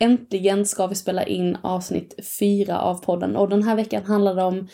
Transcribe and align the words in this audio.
Äntligen 0.00 0.66
ska 0.66 0.86
vi 0.86 0.94
spela 0.94 1.24
in 1.26 1.56
avsnitt 1.62 2.14
fyra 2.38 2.80
av 2.80 2.94
podden 2.94 3.36
och 3.36 3.48
den 3.48 3.62
här 3.62 3.76
veckan 3.76 4.04
handlar 4.04 4.34
det 4.34 4.42
om 4.42 4.68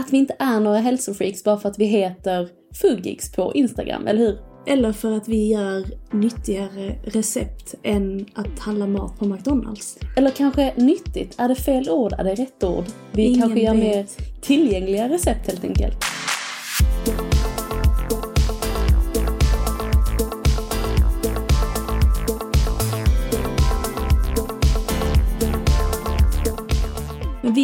att 0.00 0.12
vi 0.12 0.16
inte 0.16 0.36
är 0.38 0.60
några 0.60 0.78
hälsofreaks 0.78 1.44
bara 1.44 1.56
för 1.56 1.68
att 1.68 1.78
vi 1.78 1.84
heter 1.84 2.48
Fugix 2.80 3.32
på 3.32 3.54
Instagram, 3.54 4.06
eller 4.06 4.18
hur? 4.18 4.38
Eller 4.66 4.92
för 4.92 5.12
att 5.12 5.28
vi 5.28 5.48
gör 5.52 5.84
nyttigare 6.10 6.96
recept 7.04 7.74
än 7.82 8.26
att 8.34 8.58
handla 8.58 8.86
mat 8.86 9.18
på 9.18 9.24
McDonalds. 9.24 9.98
Eller 10.16 10.30
kanske 10.30 10.74
nyttigt, 10.76 11.34
är 11.38 11.48
det 11.48 11.54
fel 11.54 11.90
ord? 11.90 12.12
Är 12.12 12.24
det 12.24 12.34
rätt 12.34 12.64
ord? 12.64 12.84
Vi 13.12 13.22
Ingen 13.24 13.40
kanske 13.40 13.60
gör 13.60 13.74
vet. 13.74 13.82
mer 13.82 14.06
tillgängliga 14.40 15.08
recept 15.08 15.46
helt 15.46 15.64
enkelt. 15.64 16.04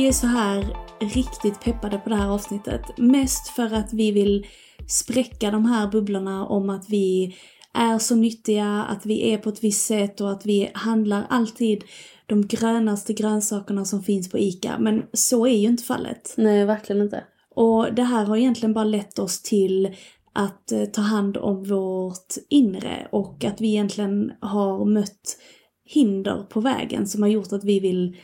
Vi 0.06 0.10
är 0.10 0.12
så 0.12 0.26
här 0.26 0.76
riktigt 1.00 1.60
peppade 1.60 1.98
på 1.98 2.08
det 2.08 2.16
här 2.16 2.28
avsnittet. 2.28 2.82
Mest 2.98 3.48
för 3.48 3.74
att 3.74 3.92
vi 3.92 4.12
vill 4.12 4.46
spräcka 4.88 5.50
de 5.50 5.66
här 5.66 5.88
bubblorna 5.88 6.46
om 6.46 6.70
att 6.70 6.88
vi 6.88 7.36
är 7.74 7.98
så 7.98 8.14
nyttiga, 8.14 8.84
att 8.88 9.06
vi 9.06 9.32
är 9.32 9.38
på 9.38 9.48
ett 9.48 9.64
visst 9.64 9.86
sätt 9.86 10.20
och 10.20 10.30
att 10.30 10.46
vi 10.46 10.70
handlar 10.74 11.26
alltid 11.28 11.84
de 12.26 12.46
grönaste 12.46 13.12
grönsakerna 13.12 13.84
som 13.84 14.02
finns 14.02 14.30
på 14.30 14.38
ICA. 14.38 14.76
Men 14.78 15.02
så 15.12 15.46
är 15.46 15.56
ju 15.56 15.68
inte 15.68 15.82
fallet. 15.82 16.34
Nej, 16.36 16.64
verkligen 16.64 17.02
inte. 17.02 17.24
Och 17.54 17.94
det 17.94 18.04
här 18.04 18.24
har 18.24 18.36
egentligen 18.36 18.74
bara 18.74 18.84
lett 18.84 19.18
oss 19.18 19.42
till 19.42 19.96
att 20.32 20.72
eh, 20.72 20.84
ta 20.84 21.00
hand 21.00 21.36
om 21.36 21.64
vårt 21.64 22.34
inre 22.48 23.08
och 23.12 23.44
att 23.44 23.60
vi 23.60 23.68
egentligen 23.68 24.32
har 24.40 24.84
mött 24.84 25.38
hinder 25.84 26.42
på 26.50 26.60
vägen 26.60 27.06
som 27.06 27.22
har 27.22 27.28
gjort 27.28 27.52
att 27.52 27.64
vi 27.64 27.80
vill 27.80 28.16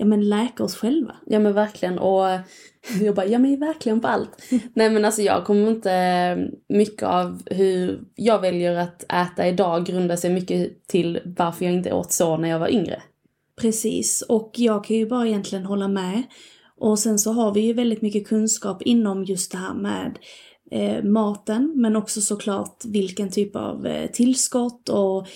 ja, 0.00 0.06
men 0.06 0.28
läka 0.28 0.64
oss 0.64 0.76
själva. 0.76 1.16
Ja 1.26 1.38
men 1.38 1.52
verkligen 1.52 1.98
och 1.98 2.26
jag 3.00 3.14
bara, 3.14 3.26
ja 3.26 3.38
men 3.38 3.60
verkligen 3.60 4.00
på 4.00 4.08
allt. 4.08 4.42
Nej 4.74 4.90
men 4.90 5.04
alltså 5.04 5.22
jag 5.22 5.44
kommer 5.44 5.70
inte, 5.70 6.50
mycket 6.68 7.02
av 7.02 7.42
hur 7.46 8.00
jag 8.14 8.40
väljer 8.40 8.74
att 8.74 9.02
äta 9.12 9.48
idag 9.48 9.86
grundar 9.86 10.16
sig 10.16 10.30
mycket 10.32 10.86
till 10.86 11.20
varför 11.24 11.64
jag 11.64 11.74
inte 11.74 11.92
åt 11.92 12.12
så 12.12 12.36
när 12.36 12.48
jag 12.48 12.58
var 12.58 12.68
yngre. 12.68 13.02
Precis, 13.60 14.22
och 14.22 14.52
jag 14.56 14.84
kan 14.84 14.96
ju 14.96 15.06
bara 15.06 15.26
egentligen 15.26 15.64
hålla 15.64 15.88
med. 15.88 16.22
Och 16.78 16.98
sen 16.98 17.18
så 17.18 17.32
har 17.32 17.54
vi 17.54 17.60
ju 17.60 17.72
väldigt 17.72 18.02
mycket 18.02 18.28
kunskap 18.28 18.82
inom 18.82 19.24
just 19.24 19.52
det 19.52 19.58
här 19.58 19.74
med 19.74 20.18
eh, 20.70 21.04
maten, 21.04 21.72
men 21.76 21.96
också 21.96 22.20
såklart 22.20 22.84
vilken 22.84 23.30
typ 23.30 23.56
av 23.56 23.86
eh, 23.86 24.10
tillskott 24.10 24.88
och 24.88 25.26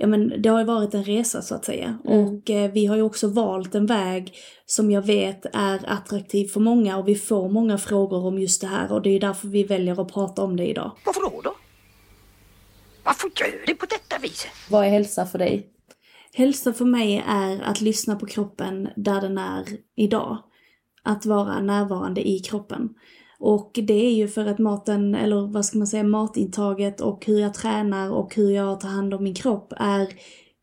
ja 0.00 0.06
men 0.06 0.42
det 0.42 0.48
har 0.48 0.58
ju 0.58 0.64
varit 0.64 0.94
en 0.94 1.04
resa 1.04 1.42
så 1.42 1.54
att 1.54 1.64
säga. 1.64 1.98
Mm. 2.04 2.24
Och 2.24 2.50
eh, 2.50 2.72
vi 2.72 2.86
har 2.86 2.96
ju 2.96 3.02
också 3.02 3.28
valt 3.28 3.74
en 3.74 3.86
väg 3.86 4.34
som 4.66 4.90
jag 4.90 5.02
vet 5.02 5.46
är 5.52 5.80
attraktiv 5.86 6.46
för 6.48 6.60
många 6.60 6.96
och 6.96 7.08
vi 7.08 7.14
får 7.14 7.48
många 7.48 7.78
frågor 7.78 8.26
om 8.26 8.38
just 8.38 8.60
det 8.60 8.66
här 8.66 8.92
och 8.92 9.02
det 9.02 9.10
är 9.10 9.20
därför 9.20 9.48
vi 9.48 9.64
väljer 9.64 10.02
att 10.02 10.12
prata 10.12 10.42
om 10.42 10.56
det 10.56 10.66
idag. 10.66 10.92
Varför 11.04 11.20
då 11.20 11.40
då? 11.44 11.54
Varför 13.04 13.30
gör 13.36 13.66
du 13.66 13.74
på 13.74 13.86
detta 13.86 14.18
viset? 14.22 14.50
Vad 14.70 14.86
är 14.86 14.90
hälsa 14.90 15.26
för 15.26 15.38
dig? 15.38 15.66
Hälsa 16.32 16.72
för 16.72 16.84
mig 16.84 17.24
är 17.28 17.60
att 17.62 17.80
lyssna 17.80 18.16
på 18.16 18.26
kroppen 18.26 18.88
där 18.96 19.20
den 19.20 19.38
är 19.38 19.64
idag. 19.96 20.38
Att 21.02 21.26
vara 21.26 21.60
närvarande 21.60 22.28
i 22.28 22.38
kroppen. 22.38 22.88
Och 23.40 23.70
det 23.82 24.06
är 24.06 24.14
ju 24.14 24.28
för 24.28 24.46
att 24.46 24.58
maten, 24.58 25.14
eller 25.14 25.46
vad 25.46 25.64
ska 25.64 25.78
man 25.78 25.86
säga, 25.86 26.04
matintaget 26.04 27.00
och 27.00 27.26
hur 27.26 27.40
jag 27.40 27.54
tränar 27.54 28.10
och 28.10 28.34
hur 28.34 28.50
jag 28.50 28.80
tar 28.80 28.88
hand 28.88 29.14
om 29.14 29.24
min 29.24 29.34
kropp 29.34 29.72
är 29.76 30.08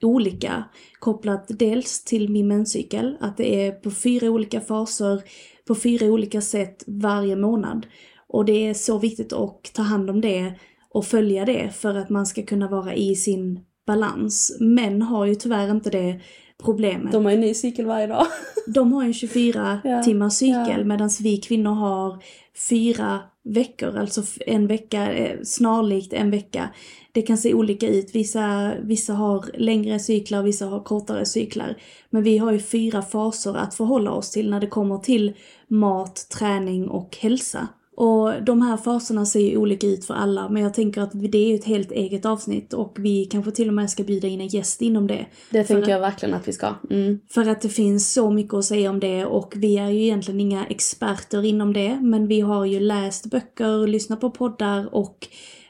olika. 0.04 0.64
Kopplat 1.00 1.46
dels 1.50 2.04
till 2.04 2.30
min 2.30 2.48
menscykel, 2.48 3.18
att 3.20 3.38
det 3.38 3.66
är 3.66 3.72
på 3.72 3.92
fyra 3.92 4.30
olika 4.30 4.62
faser, 4.62 5.24
på 5.68 5.76
fyra 5.76 6.06
olika 6.06 6.42
sätt 6.42 6.84
varje 6.88 7.36
månad. 7.36 7.86
Och 8.28 8.46
det 8.46 8.68
är 8.68 8.74
så 8.74 8.98
viktigt 8.98 9.34
att 9.34 9.74
ta 9.74 9.82
hand 9.82 10.10
om 10.10 10.22
det 10.22 10.54
och 10.90 11.06
följa 11.06 11.46
det 11.46 11.76
för 11.76 11.96
att 11.96 12.10
man 12.10 12.26
ska 12.26 12.44
kunna 12.44 12.68
vara 12.68 12.96
i 12.96 13.16
sin 13.16 13.60
balans. 13.88 14.58
Män 14.60 15.02
har 15.02 15.26
ju 15.26 15.36
tyvärr 15.36 15.72
inte 15.72 15.90
det 15.90 16.22
problemet. 16.64 17.12
De 17.12 17.26
har 17.26 17.32
ju 17.32 17.38
ny 17.38 17.54
cykel 17.54 17.86
varje 17.86 18.08
dag. 18.08 18.26
De 18.68 18.94
har 18.94 19.04
en 19.04 19.14
24 19.14 19.80
Ja, 19.84 20.04
timmars 20.04 20.34
cykel 20.34 20.78
ja. 20.78 20.84
medan 20.84 21.10
vi 21.22 21.38
kvinnor 21.38 21.74
har 21.74 22.24
fyra 22.70 23.20
veckor, 23.44 23.98
alltså 23.98 24.22
en 24.46 24.68
vecka, 24.68 25.14
eh, 25.14 25.40
snarlikt 25.44 26.14
en 26.14 26.32
vecka. 26.32 26.70
Det 27.12 27.22
kan 27.22 27.38
se 27.38 27.54
olika 27.54 27.88
ut, 27.88 28.16
vissa, 28.16 28.74
vissa 28.82 29.14
har 29.14 29.46
längre 29.54 30.00
cyklar, 30.00 30.44
vissa 30.44 30.66
har 30.66 30.80
kortare 30.80 31.26
cyklar. 31.26 31.76
Men 32.10 32.24
vi 32.24 32.38
har 32.38 32.52
ju 32.52 32.60
fyra 32.60 33.02
faser 33.02 33.58
att 33.58 33.76
förhålla 33.76 34.12
oss 34.12 34.32
till 34.32 34.50
när 34.50 34.60
det 34.60 34.68
kommer 34.68 34.98
till 34.98 35.34
mat, 35.68 36.28
träning 36.40 36.88
och 36.88 37.18
hälsa. 37.20 37.68
Och 37.98 38.44
de 38.44 38.62
här 38.62 38.78
faserna 38.78 39.26
ser 39.26 39.40
ju 39.40 39.58
olika 39.58 39.88
ut 39.88 40.06
för 40.06 40.14
alla, 40.14 40.50
men 40.50 40.62
jag 40.64 40.74
tänker 40.74 41.02
att 41.02 41.12
det 41.14 41.38
är 41.38 41.48
ju 41.48 41.56
ett 41.56 41.66
helt 41.66 41.92
eget 41.92 42.26
avsnitt 42.26 42.74
och 42.74 42.96
vi 43.00 43.26
kanske 43.26 43.52
till 43.52 43.68
och 43.68 43.74
med 43.74 43.90
ska 43.90 44.04
bjuda 44.04 44.28
in 44.28 44.42
en 44.42 44.48
gäst 44.48 44.82
inom 44.82 45.08
det. 45.08 45.26
Det 45.50 45.64
tänker 45.64 45.92
jag 45.92 46.00
verkligen 46.00 46.36
att 46.36 46.48
vi 46.48 46.54
ska. 46.54 46.74
Mm. 46.90 47.20
för 47.30 47.50
att 47.50 47.62
det 47.62 47.70
finns 47.70 48.14
så 48.14 48.32
mycket 48.32 48.54
att 48.54 48.66
säga 48.66 48.90
om 48.90 49.00
det 49.00 49.26
och 49.26 49.54
vi 49.56 49.78
är 49.78 49.90
ju 49.90 50.04
egentligen 50.04 50.40
inga 50.40 50.66
experter 50.66 51.46
inom 51.46 51.74
det 51.74 52.00
men 52.02 52.28
vi 52.28 52.42
har 52.42 52.66
ju 52.66 52.80
läst 52.80 53.26
böcker, 53.26 53.88
lyssnat 53.88 54.22
på 54.22 54.30
poddar 54.32 54.96
och 54.96 55.28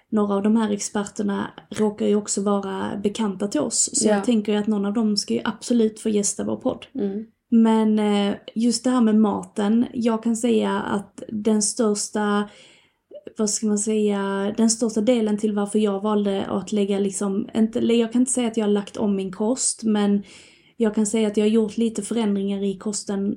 några 0.09 0.35
av 0.35 0.43
de 0.43 0.55
här 0.55 0.71
experterna 0.71 1.51
råkar 1.69 2.05
ju 2.07 2.15
också 2.15 2.41
vara 2.41 2.99
bekanta 3.03 3.47
till 3.47 3.61
oss. 3.61 3.89
Så 3.93 4.07
Ja. 4.07 4.15
jag 4.15 4.23
tänker 4.23 4.51
ju 4.51 4.57
att 4.57 4.67
någon 4.67 4.85
av 4.85 4.93
dem 4.93 5.17
ska 5.17 5.33
ju 5.33 5.41
absolut 5.43 5.99
få 5.99 6.09
gästa 6.09 6.43
vår 6.43 6.55
podd. 6.55 6.85
Mm. 6.95 7.25
Men 7.55 7.99
eh, 7.99 8.35
just 8.55 8.83
det 8.83 8.89
här 8.89 9.01
med 9.01 9.15
maten, 9.15 9.85
jag 9.93 10.23
kan 10.23 10.35
säga 10.35 10.79
att 10.79 11.23
den 11.27 11.61
största, 11.61 12.49
vad 13.37 13.49
ska 13.49 13.67
man 13.67 13.79
säga, 13.79 14.53
den 14.57 14.69
största 14.69 15.01
delen 15.01 15.37
till 15.37 15.53
varför 15.53 15.79
jag 15.79 16.01
valde 16.01 16.45
att 16.45 16.71
lägga 16.71 16.99
liksom, 16.99 17.49
inte, 17.55 17.79
jag 17.79 18.11
kan 18.11 18.21
inte 18.21 18.31
säga 18.31 18.47
att 18.47 18.57
jag 18.57 18.65
har 18.65 18.71
lagt 18.71 18.97
om 18.97 19.15
min 19.15 19.31
kost, 19.31 19.83
men 19.83 20.23
jag 20.77 20.95
kan 20.95 21.05
säga 21.05 21.27
att 21.27 21.37
jag 21.37 21.45
har 21.45 21.49
gjort 21.49 21.77
lite 21.77 22.01
förändringar 22.01 22.63
i 22.63 22.77
kosten 22.77 23.35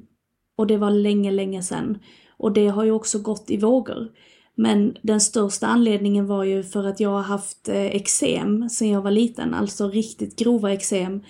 och 0.57 0.67
det 0.67 0.77
var 0.77 0.91
länge, 0.91 1.31
länge 1.31 1.63
sedan. 1.63 1.99
Och 2.37 2.53
det 2.53 2.69
har 2.69 2.85
ju 2.85 2.91
också 2.91 3.19
gått 3.19 3.51
i 3.51 3.57
vågor. 3.57 4.09
Men 4.55 4.97
den 5.03 5.21
största 5.21 5.67
anledningen 5.67 6.27
var 6.27 6.45
ju 6.45 6.63
för 6.63 6.85
att 6.85 7.01
jag 7.01 7.11
har 7.11 7.23
haft 7.23 7.69
eh, 7.69 7.87
eksem 7.87 8.69
sedan 8.69 8.89
jag 8.89 9.03
var 9.03 9.11
liten, 9.11 9.55
alltså 9.55 9.89
riktigt 9.89 10.39
grova 10.39 10.73
eksem. 10.73 11.23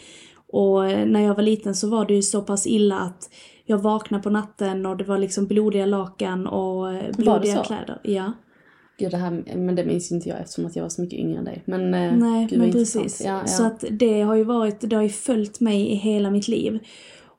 Och 0.53 0.91
eh, 0.91 1.07
när 1.07 1.21
jag 1.21 1.35
var 1.35 1.43
liten 1.43 1.75
så 1.75 1.89
var 1.89 2.07
det 2.07 2.15
ju 2.15 2.23
så 2.23 2.43
pass 2.43 2.67
illa 2.67 2.99
att 2.99 3.31
jag 3.65 3.79
vaknade 3.79 4.23
på 4.23 4.31
natten 4.31 4.87
och 4.87 4.97
det 4.97 5.05
var 5.05 5.19
liksom 5.19 5.47
blodiga 5.47 5.87
lakan 5.87 6.47
och 6.47 6.93
eh, 6.93 7.17
blodiga 7.17 7.57
så? 7.57 7.63
kläder. 7.63 8.01
Ja. 8.05 8.33
Gud, 8.99 9.11
det 9.11 9.17
här, 9.17 9.57
men 9.57 9.75
det 9.75 9.85
minns 9.85 10.13
inte 10.13 10.29
jag 10.29 10.41
eftersom 10.41 10.67
att 10.67 10.77
jag 10.77 10.83
var 10.83 10.89
så 10.89 11.03
mycket 11.03 11.19
yngre 11.19 11.39
än 11.39 11.45
dig. 11.45 11.63
Men, 11.67 11.95
eh, 11.95 12.13
Nej, 12.17 12.47
gud, 12.51 12.59
men 12.59 12.73
precis. 12.73 13.23
Ja, 13.25 13.31
ja. 13.41 13.47
Så 13.47 13.65
att 13.65 13.85
det 13.91 14.23
har 14.23 14.35
ju 14.35 14.45
varit, 14.45 14.81
det 14.81 14.97
har 14.97 15.03
ju 15.03 15.09
följt 15.09 15.61
mig 15.61 15.91
i 15.91 15.95
hela 15.95 16.31
mitt 16.31 16.49
liv. 16.49 16.79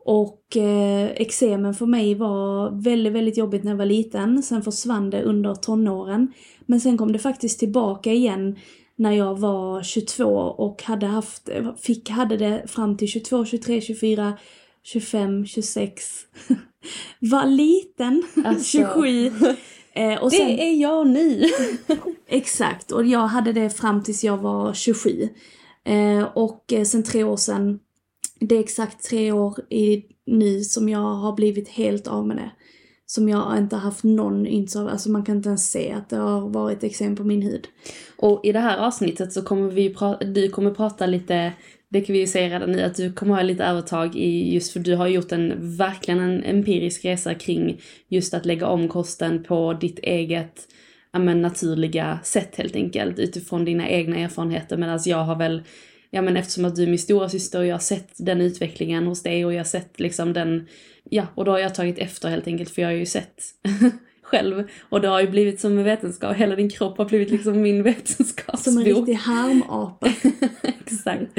Och 0.06 0.58
eh, 0.58 1.12
eksemen 1.12 1.74
för 1.74 1.86
mig 1.86 2.16
var 2.16 2.72
väldigt, 2.84 3.14
väldigt 3.14 3.38
jobbigt 3.38 3.64
när 3.64 3.72
jag 3.72 3.78
var 3.78 3.86
liten. 3.86 4.44
Sen 4.44 4.62
försvann 4.62 5.10
det 5.10 5.24
under 5.24 5.56
tonåren. 5.56 6.34
Men 6.66 6.80
sen 6.80 6.98
kom 6.98 7.12
det 7.12 7.20
faktiskt 7.20 7.60
tillbaka 7.60 8.12
igen 8.12 8.56
när 9.00 9.12
jag 9.12 9.40
var 9.40 9.84
22 9.84 10.26
och 10.36 10.84
hade 10.84 11.06
haft, 11.06 11.50
fick, 11.82 12.10
hade 12.10 12.38
det 12.38 12.64
fram 12.68 12.98
till 12.98 13.08
22, 13.08 13.46
23, 13.46 13.82
24, 13.82 14.38
25, 14.84 15.46
26. 15.46 16.04
var 17.20 17.46
liten, 17.46 18.24
Alltså. 18.46 18.64
27. 18.64 19.32
Eh, 19.94 20.24
och 20.24 20.32
sen, 20.32 20.48
Det 20.48 20.64
är 20.64 20.82
jag 20.82 21.08
nu! 21.08 21.46
Exakt, 22.28 22.92
och 22.92 23.06
jag 23.06 23.28
hade 23.28 23.54
det 23.54 23.70
fram 23.70 24.04
tills 24.04 24.24
jag 24.24 24.38
var 24.38 24.74
27. 24.74 25.30
Eh, 25.86 26.24
och 26.24 26.74
eh, 26.74 26.84
sen 26.84 27.04
tre 27.04 27.24
år 27.24 27.38
sedan, 27.38 27.80
det 28.40 28.56
är 28.56 28.60
exakt 28.60 29.04
tre 29.04 29.32
år 29.32 29.56
i, 29.70 30.04
nu 30.26 30.62
som 30.64 30.90
jag 30.90 31.00
har 31.00 31.34
blivit 31.34 31.70
helt 31.70 32.08
av 32.08 32.28
med 32.28 32.38
det. 32.38 32.52
Som 33.12 33.30
jag 33.30 33.58
inte 33.58 33.76
har 33.76 33.82
haft 33.82 34.04
någon 34.04 34.48
ynts 34.48 34.76
av, 34.76 34.88
alltså 34.88 35.10
man 35.12 35.24
kan 35.24 35.36
inte 35.36 35.50
ens 35.50 35.72
se 35.72 35.92
att 35.92 36.10
det 36.10 36.16
har 36.16 36.50
varit 36.50 36.84
eksem 36.84 37.16
på 37.16 37.24
min 37.24 37.42
hud. 37.42 37.68
Och 38.18 38.42
i 38.44 38.52
det 38.52 38.60
här 38.60 38.78
avsnittet 38.78 39.34
så 39.34 39.42
kommer 39.42 39.72
vi 39.72 39.94
prata, 39.94 40.26
du 40.26 40.50
kommer 40.50 40.72
prata 40.72 41.06
lite, 41.06 41.54
det 41.90 42.02
kan 42.02 42.14
vi 42.14 42.20
ju 42.20 42.28
säga 42.28 42.56
redan 42.56 42.72
nu, 42.72 42.82
att 42.82 42.96
du 42.96 43.14
kommer 43.14 43.36
ha 43.36 43.42
lite 43.42 43.64
övertag 43.64 44.16
i 44.16 44.54
just 44.54 44.74
för 44.74 44.80
du 44.80 44.96
har 44.96 45.08
gjort 45.08 45.32
en, 45.32 45.78
verkligen 45.78 46.20
en 46.20 46.44
empirisk 46.44 47.06
resa 47.06 47.34
kring 47.34 47.82
just 48.08 48.34
att 48.34 48.46
lägga 48.46 48.68
om 48.68 48.88
kosten 48.88 49.44
på 49.44 49.74
ditt 49.74 50.00
eget 50.00 50.68
ja, 51.14 51.20
men, 51.20 51.42
naturliga 51.42 52.20
sätt 52.24 52.56
helt 52.56 52.76
enkelt 52.76 53.20
utifrån 53.20 53.66
dina 53.66 53.90
egna 53.90 54.18
erfarenheter 54.18 54.78
medan 54.78 55.00
jag 55.06 55.24
har 55.24 55.36
väl 55.36 55.64
Ja 56.12 56.22
men 56.22 56.38
eftersom 56.38 56.66
att 56.66 56.76
du 56.76 56.84
är 56.84 56.88
min 56.88 57.00
stora 57.00 57.30
syster 57.30 57.60
och 57.60 57.66
jag 57.66 57.74
har 57.74 57.80
sett 57.80 58.10
den 58.18 58.42
utvecklingen 58.42 59.08
hos 59.08 59.24
dig 59.24 59.46
och 59.46 59.54
jag 59.54 59.60
har 59.60 59.64
sett 59.64 60.00
liksom 60.00 60.34
den, 60.34 60.68
ja 61.10 61.28
och 61.36 61.46
då 61.46 61.52
har 61.52 61.60
jag 61.60 61.76
tagit 61.76 61.98
efter 61.98 62.30
helt 62.30 62.48
enkelt 62.48 62.70
för 62.70 62.82
jag 62.82 62.90
har 62.90 62.94
ju 62.94 63.06
sett 63.06 63.44
själv 64.30 64.70
och 64.90 65.02
det 65.02 65.08
har 65.08 65.22
ju 65.22 65.30
blivit 65.30 65.60
som 65.60 65.78
en 65.78 65.84
vetenskap, 65.84 66.36
hela 66.36 66.56
din 66.56 66.70
kropp 66.70 66.98
har 66.98 67.06
blivit 67.06 67.30
liksom 67.30 67.62
min 67.62 67.84
vetenskapsbok. 67.94 68.60
Som 68.60 68.78
en 68.78 68.84
riktig 68.84 69.14
harmapa. 69.14 70.14
Exakt. 70.64 71.32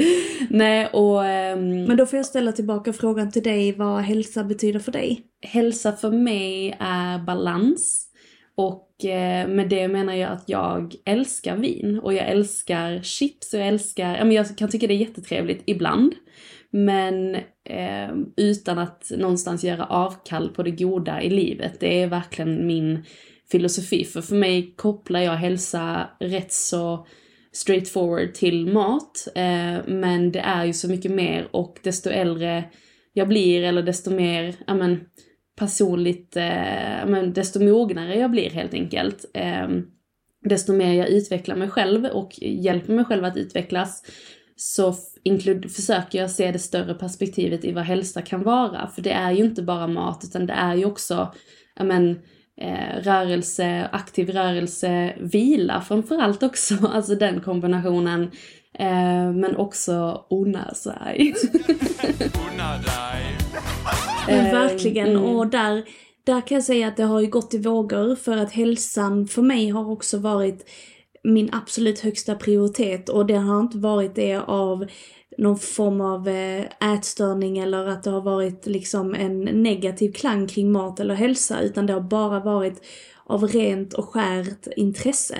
Nej 0.49 0.87
och 0.87 1.25
ehm, 1.25 1.83
Men 1.83 1.97
då 1.97 2.05
får 2.05 2.17
jag 2.17 2.25
ställa 2.25 2.51
tillbaka 2.51 2.93
frågan 2.93 3.31
till 3.31 3.43
dig 3.43 3.71
vad 3.71 4.01
hälsa 4.01 4.43
betyder 4.43 4.79
för 4.79 4.91
dig. 4.91 5.21
hälsa 5.41 5.91
för 5.91 6.11
mig 6.11 6.77
är 6.79 7.19
balans. 7.19 8.07
Och 8.55 9.05
eh, 9.05 9.47
med 9.47 9.69
det 9.69 9.87
menar 9.87 10.13
jag 10.13 10.31
att 10.31 10.43
jag 10.47 10.95
älskar 11.05 11.57
vin 11.57 11.99
och 11.99 12.13
jag 12.13 12.27
älskar 12.27 13.01
chips 13.01 13.53
och 13.53 13.59
jag 13.59 13.67
älskar, 13.67 14.17
ja 14.17 14.25
men 14.25 14.35
jag 14.35 14.57
kan 14.57 14.69
tycka 14.69 14.87
det 14.87 14.93
är 14.93 14.97
jättetrevligt 14.97 15.63
ibland. 15.65 16.13
Men 16.71 17.35
eh, 17.65 18.09
utan 18.37 18.79
att 18.79 19.11
någonstans 19.17 19.63
göra 19.63 19.85
avkall 19.85 20.49
på 20.49 20.63
det 20.63 20.71
goda 20.71 21.21
i 21.21 21.29
livet. 21.29 21.79
Det 21.79 22.01
är 22.01 22.07
verkligen 22.07 22.67
min 22.67 23.05
filosofi. 23.51 24.05
För 24.05 24.21
för 24.21 24.35
mig 24.35 24.73
kopplar 24.77 25.19
jag 25.19 25.35
hälsa 25.35 26.09
rätt 26.19 26.53
så 26.53 27.07
straightforward 27.51 28.33
till 28.33 28.67
mat. 28.67 29.27
Eh, 29.35 29.87
men 29.87 30.31
det 30.31 30.39
är 30.39 30.65
ju 30.65 30.73
så 30.73 30.89
mycket 30.89 31.11
mer 31.11 31.47
och 31.51 31.79
desto 31.83 32.09
äldre 32.09 32.63
jag 33.13 33.27
blir 33.27 33.63
eller 33.63 33.83
desto 33.83 34.11
mer, 34.11 34.55
ja 34.67 34.73
men 34.73 34.99
personligt, 35.59 36.35
eh, 36.35 36.99
ja, 36.99 37.05
men 37.05 37.33
desto 37.33 37.63
mognare 37.63 38.15
jag 38.15 38.31
blir 38.31 38.49
helt 38.49 38.73
enkelt. 38.73 39.25
Eh, 39.33 39.69
desto 40.43 40.73
mer 40.73 40.93
jag 40.93 41.09
utvecklar 41.09 41.55
mig 41.55 41.69
själv 41.69 42.05
och 42.05 42.31
hjälper 42.41 42.93
mig 42.93 43.05
själv 43.05 43.25
att 43.25 43.37
utvecklas 43.37 44.03
så 44.63 44.95
försöker 45.75 46.19
jag 46.19 46.31
se 46.31 46.51
det 46.51 46.59
större 46.59 46.93
perspektivet 46.93 47.65
i 47.65 47.71
vad 47.71 47.83
hälsa 47.83 48.21
kan 48.21 48.43
vara. 48.43 48.87
För 48.95 49.01
det 49.01 49.11
är 49.11 49.31
ju 49.31 49.43
inte 49.43 49.61
bara 49.61 49.87
mat 49.87 50.23
utan 50.23 50.45
det 50.45 50.53
är 50.53 50.75
ju 50.75 50.85
också, 50.85 51.33
men, 51.79 52.19
eh, 52.61 53.03
rörelse, 53.03 53.89
aktiv 53.91 54.29
rörelse, 54.29 55.13
vila 55.19 55.81
framförallt 55.81 56.43
också. 56.43 56.73
Alltså 56.93 57.15
den 57.15 57.41
kombinationen. 57.41 58.31
Eh, 58.79 59.31
men 59.31 59.55
också 59.55 60.25
unna 60.29 60.73
sig. 60.73 61.33
Men 64.27 64.45
Eh, 64.45 64.51
verkligen, 64.53 65.09
mm. 65.09 65.23
och 65.23 65.47
där, 65.47 65.83
där 66.23 66.41
kan 66.47 66.55
jag 66.55 66.63
säga 66.63 66.87
att 66.87 66.97
det 66.97 67.03
har 67.03 67.19
ju 67.19 67.27
gått 67.27 67.53
i 67.53 67.57
vågor 67.57 68.15
för 68.15 68.37
att 68.37 68.51
hälsan 68.51 69.27
för 69.27 69.41
mig 69.41 69.69
har 69.69 69.91
också 69.91 70.17
varit 70.17 70.69
min 71.23 71.49
absolut 71.51 71.99
högsta 71.99 72.35
prioritet 72.35 73.09
och 73.09 73.25
det 73.25 73.37
har 73.37 73.59
inte 73.59 73.77
varit 73.77 74.15
det 74.15 74.35
av 74.35 74.85
någon 75.37 75.59
form 75.59 76.01
av 76.01 76.27
eh, 76.27 76.93
ätstörning 76.93 77.57
eller 77.57 77.87
att 77.87 78.03
det 78.03 78.09
har 78.09 78.21
varit 78.21 78.65
liksom 78.65 79.15
en 79.15 79.41
negativ 79.41 80.11
klang 80.11 80.47
kring 80.47 80.71
mat 80.71 80.99
eller 80.99 81.15
hälsa 81.15 81.61
utan 81.61 81.85
det 81.85 81.93
har 81.93 82.01
bara 82.01 82.39
varit 82.39 82.81
av 83.25 83.47
rent 83.47 83.93
och 83.93 84.09
skärt 84.09 84.67
intresse. 84.75 85.37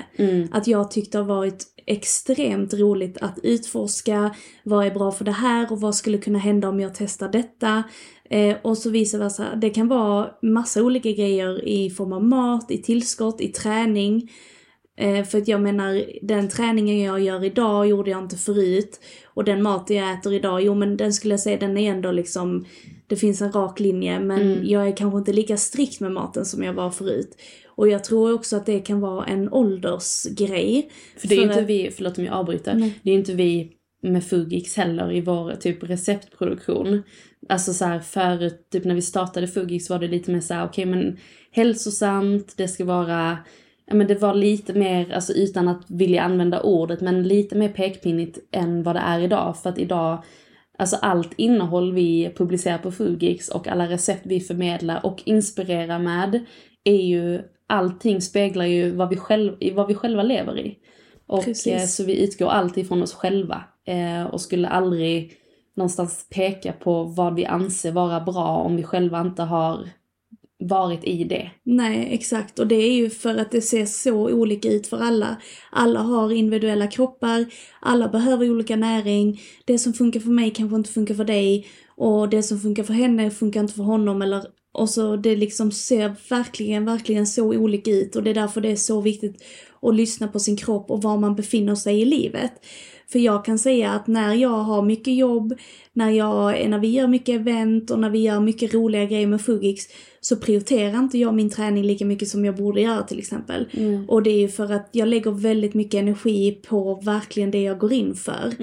Att 0.51 0.67
jag 0.67 0.91
tyckte 0.91 1.17
det 1.17 1.23
har 1.23 1.35
varit 1.35 1.67
extremt 1.85 2.73
roligt 2.73 3.17
att 3.21 3.39
utforska 3.43 4.35
vad 4.63 4.85
är 4.85 4.91
bra 4.91 5.11
för 5.11 5.25
det 5.25 5.31
här 5.31 5.71
och 5.71 5.81
vad 5.81 5.95
skulle 5.95 6.17
kunna 6.17 6.39
hända 6.39 6.69
om 6.69 6.79
jag 6.79 6.95
testar 6.95 7.29
detta. 7.29 7.83
Eh, 8.29 8.57
och 8.61 8.77
så 8.77 8.89
vice 8.89 9.17
versa. 9.17 9.55
Det 9.55 9.69
kan 9.69 9.87
vara 9.87 10.29
massa 10.41 10.83
olika 10.83 11.11
grejer 11.11 11.67
i 11.67 11.89
form 11.89 12.13
av 12.13 12.23
mat, 12.23 12.71
i 12.71 12.77
tillskott, 12.77 13.41
i 13.41 13.47
träning. 13.47 14.29
Eh, 14.97 15.23
för 15.25 15.37
att 15.37 15.47
jag 15.47 15.61
menar, 15.61 16.03
den 16.21 16.49
träningen 16.49 16.99
jag 16.99 17.19
gör 17.19 17.43
idag 17.43 17.87
gjorde 17.87 18.11
jag 18.11 18.19
inte 18.23 18.37
förut. 18.37 18.99
Och 19.33 19.43
den 19.43 19.63
mat 19.63 19.89
jag 19.89 20.13
äter 20.13 20.33
idag, 20.33 20.61
jo 20.61 20.75
men 20.75 20.97
den 20.97 21.13
skulle 21.13 21.33
jag 21.33 21.39
säga, 21.39 21.57
den 21.57 21.77
är 21.77 21.91
ändå 21.91 22.11
liksom, 22.11 22.65
det 23.07 23.15
finns 23.15 23.41
en 23.41 23.51
rak 23.51 23.79
linje. 23.79 24.19
Men 24.19 24.67
jag 24.67 24.87
är 24.87 24.97
kanske 24.97 25.17
inte 25.19 25.33
lika 25.33 25.57
strikt 25.57 25.99
med 25.99 26.11
maten 26.11 26.45
som 26.45 26.63
jag 26.63 26.73
var 26.73 26.91
förut. 26.91 27.37
Och 27.75 27.87
jag 27.87 28.03
tror 28.03 28.33
också 28.33 28.55
att 28.57 28.65
det 28.65 28.79
kan 28.79 28.99
vara 28.99 29.25
en 29.25 29.53
åldersgrej. 29.53 30.89
För 31.17 31.27
det 31.27 31.35
är 31.35 31.37
ju 31.37 31.41
För 31.43 31.49
inte 31.51 31.61
att- 31.61 31.69
vi, 31.69 31.91
förlåt 31.95 32.17
om 32.17 32.25
jag 32.25 32.33
avbryter, 32.33 32.73
Nej. 32.73 32.99
det 33.03 33.09
är 33.09 33.13
ju 33.13 33.19
inte 33.19 33.33
vi 33.33 33.71
med 34.03 34.23
Fugix 34.23 34.77
heller 34.77 35.11
i 35.11 35.21
vår 35.21 35.55
typ 35.55 35.83
receptproduktion. 35.83 37.03
Alltså 37.49 37.73
så 37.73 37.85
här 37.85 37.99
förut, 37.99 38.67
typ 38.71 38.85
när 38.85 38.95
vi 38.95 39.01
startade 39.01 39.47
Fugix 39.47 39.89
var 39.89 39.99
det 39.99 40.07
lite 40.07 40.31
mer 40.31 40.39
så 40.41 40.53
här, 40.53 40.65
okej 40.65 40.85
men 40.85 41.17
hälsosamt, 41.51 42.53
det 42.57 42.67
ska 42.67 42.85
vara, 42.85 43.37
ja 43.91 43.95
men 43.95 44.07
det 44.07 44.21
var 44.21 44.33
lite 44.33 44.73
mer, 44.73 45.13
alltså 45.13 45.33
utan 45.33 45.67
att 45.67 45.91
vilja 45.91 46.21
använda 46.23 46.61
ordet, 46.61 47.01
men 47.01 47.23
lite 47.23 47.55
mer 47.55 47.69
pekpinnigt 47.69 48.39
än 48.51 48.83
vad 48.83 48.95
det 48.95 48.99
är 48.99 49.19
idag. 49.19 49.57
För 49.57 49.69
att 49.69 49.77
idag, 49.77 50.23
alltså 50.77 50.97
allt 51.01 51.33
innehåll 51.35 51.93
vi 51.93 52.33
publicerar 52.37 52.77
på 52.77 52.91
Fugix 52.91 53.49
och 53.49 53.67
alla 53.67 53.89
recept 53.89 54.21
vi 54.25 54.39
förmedlar 54.39 55.05
och 55.05 55.21
inspirerar 55.25 55.99
med 55.99 56.45
är 56.83 57.01
ju, 57.01 57.41
allting 57.67 58.21
speglar 58.21 58.65
ju 58.65 58.91
vad 58.91 59.09
vi, 59.09 59.17
själv, 59.17 59.53
vad 59.73 59.87
vi 59.87 59.95
själva 59.95 60.23
lever 60.23 60.59
i. 60.59 60.77
Och 61.27 61.45
Precis. 61.45 61.73
eh, 61.73 61.85
så 61.85 62.03
vi 62.03 62.23
utgår 62.23 62.49
alltid 62.49 62.87
från 62.87 63.03
oss 63.03 63.13
själva 63.13 63.63
eh, 63.87 64.23
och 64.23 64.41
skulle 64.41 64.67
aldrig 64.67 65.33
någonstans 65.75 66.27
peka 66.29 66.73
på 66.73 67.03
vad 67.03 67.35
vi 67.35 67.45
anser 67.45 67.91
vara 67.91 68.19
bra 68.19 68.47
om 68.47 68.75
vi 68.75 68.83
själva 68.83 69.21
inte 69.21 69.43
har 69.43 69.87
varit 70.61 71.03
i 71.03 71.23
det. 71.23 71.51
Nej, 71.63 72.07
exakt. 72.11 72.59
Och 72.59 72.67
det 72.67 72.75
är 72.75 72.93
ju 72.93 73.09
för 73.09 73.37
att 73.37 73.51
det 73.51 73.61
ser 73.61 73.85
så 73.85 74.15
olika 74.15 74.69
ut 74.69 74.87
för 74.87 74.97
alla. 74.97 75.37
Alla 75.71 75.99
har 75.99 76.31
individuella 76.31 76.87
kroppar, 76.87 77.45
alla 77.79 78.09
behöver 78.09 78.51
olika 78.51 78.75
näring. 78.75 79.41
Det 79.65 79.77
som 79.77 79.93
funkar 79.93 80.19
för 80.19 80.29
mig 80.29 80.51
kanske 80.51 80.75
inte 80.75 80.89
funkar 80.89 81.15
för 81.15 81.23
dig. 81.23 81.67
Och 81.95 82.29
det 82.29 82.43
som 82.43 82.59
funkar 82.59 82.83
för 82.83 82.93
henne 82.93 83.31
funkar 83.31 83.59
inte 83.59 83.73
för 83.73 83.83
honom. 83.83 84.21
Eller, 84.21 84.45
och 84.73 84.89
så 84.89 85.15
det 85.15 85.35
liksom 85.35 85.71
ser 85.71 86.15
verkligen, 86.29 86.85
verkligen 86.85 87.27
så 87.27 87.43
olika 87.43 87.91
ut. 87.91 88.15
Och 88.15 88.23
det 88.23 88.29
är 88.29 88.33
därför 88.33 88.61
det 88.61 88.71
är 88.71 88.75
så 88.75 89.01
viktigt 89.01 89.43
att 89.81 89.95
lyssna 89.95 90.27
på 90.27 90.39
sin 90.39 90.57
kropp 90.57 90.91
och 90.91 91.01
var 91.01 91.17
man 91.17 91.35
befinner 91.35 91.75
sig 91.75 92.01
i 92.01 92.05
livet. 92.05 92.51
För 93.11 93.19
jag 93.19 93.45
kan 93.45 93.59
säga 93.59 93.91
att 93.91 94.07
när 94.07 94.33
jag 94.33 94.49
har 94.49 94.81
mycket 94.81 95.15
jobb, 95.15 95.53
när, 95.93 96.09
jag, 96.09 96.69
när 96.69 96.79
vi 96.79 96.87
gör 96.87 97.07
mycket 97.07 97.35
event 97.35 97.91
och 97.91 97.99
när 97.99 98.09
vi 98.09 98.19
gör 98.19 98.39
mycket 98.39 98.73
roliga 98.73 99.05
grejer 99.05 99.27
med 99.27 99.41
Fugix 99.41 99.83
så 100.23 100.35
prioriterar 100.35 100.99
inte 100.99 101.17
jag 101.17 101.33
min 101.33 101.49
träning 101.49 101.83
lika 101.83 102.05
mycket 102.05 102.27
som 102.27 102.45
jag 102.45 102.55
borde 102.55 102.81
göra 102.81 103.03
till 103.03 103.19
exempel. 103.19 103.69
Och 104.07 104.23
det 104.23 104.29
är 104.29 104.39
ju 104.39 104.47
för 104.47 104.71
att 104.71 104.89
jag 104.91 105.07
lägger 105.07 105.31
väldigt 105.31 105.73
mycket 105.73 105.99
energi 105.99 106.51
på 106.51 107.01
verkligen 107.03 107.51
det 107.51 107.61
jag 107.61 107.79
går 107.79 107.93
in 107.93 108.15
för. 108.15 108.53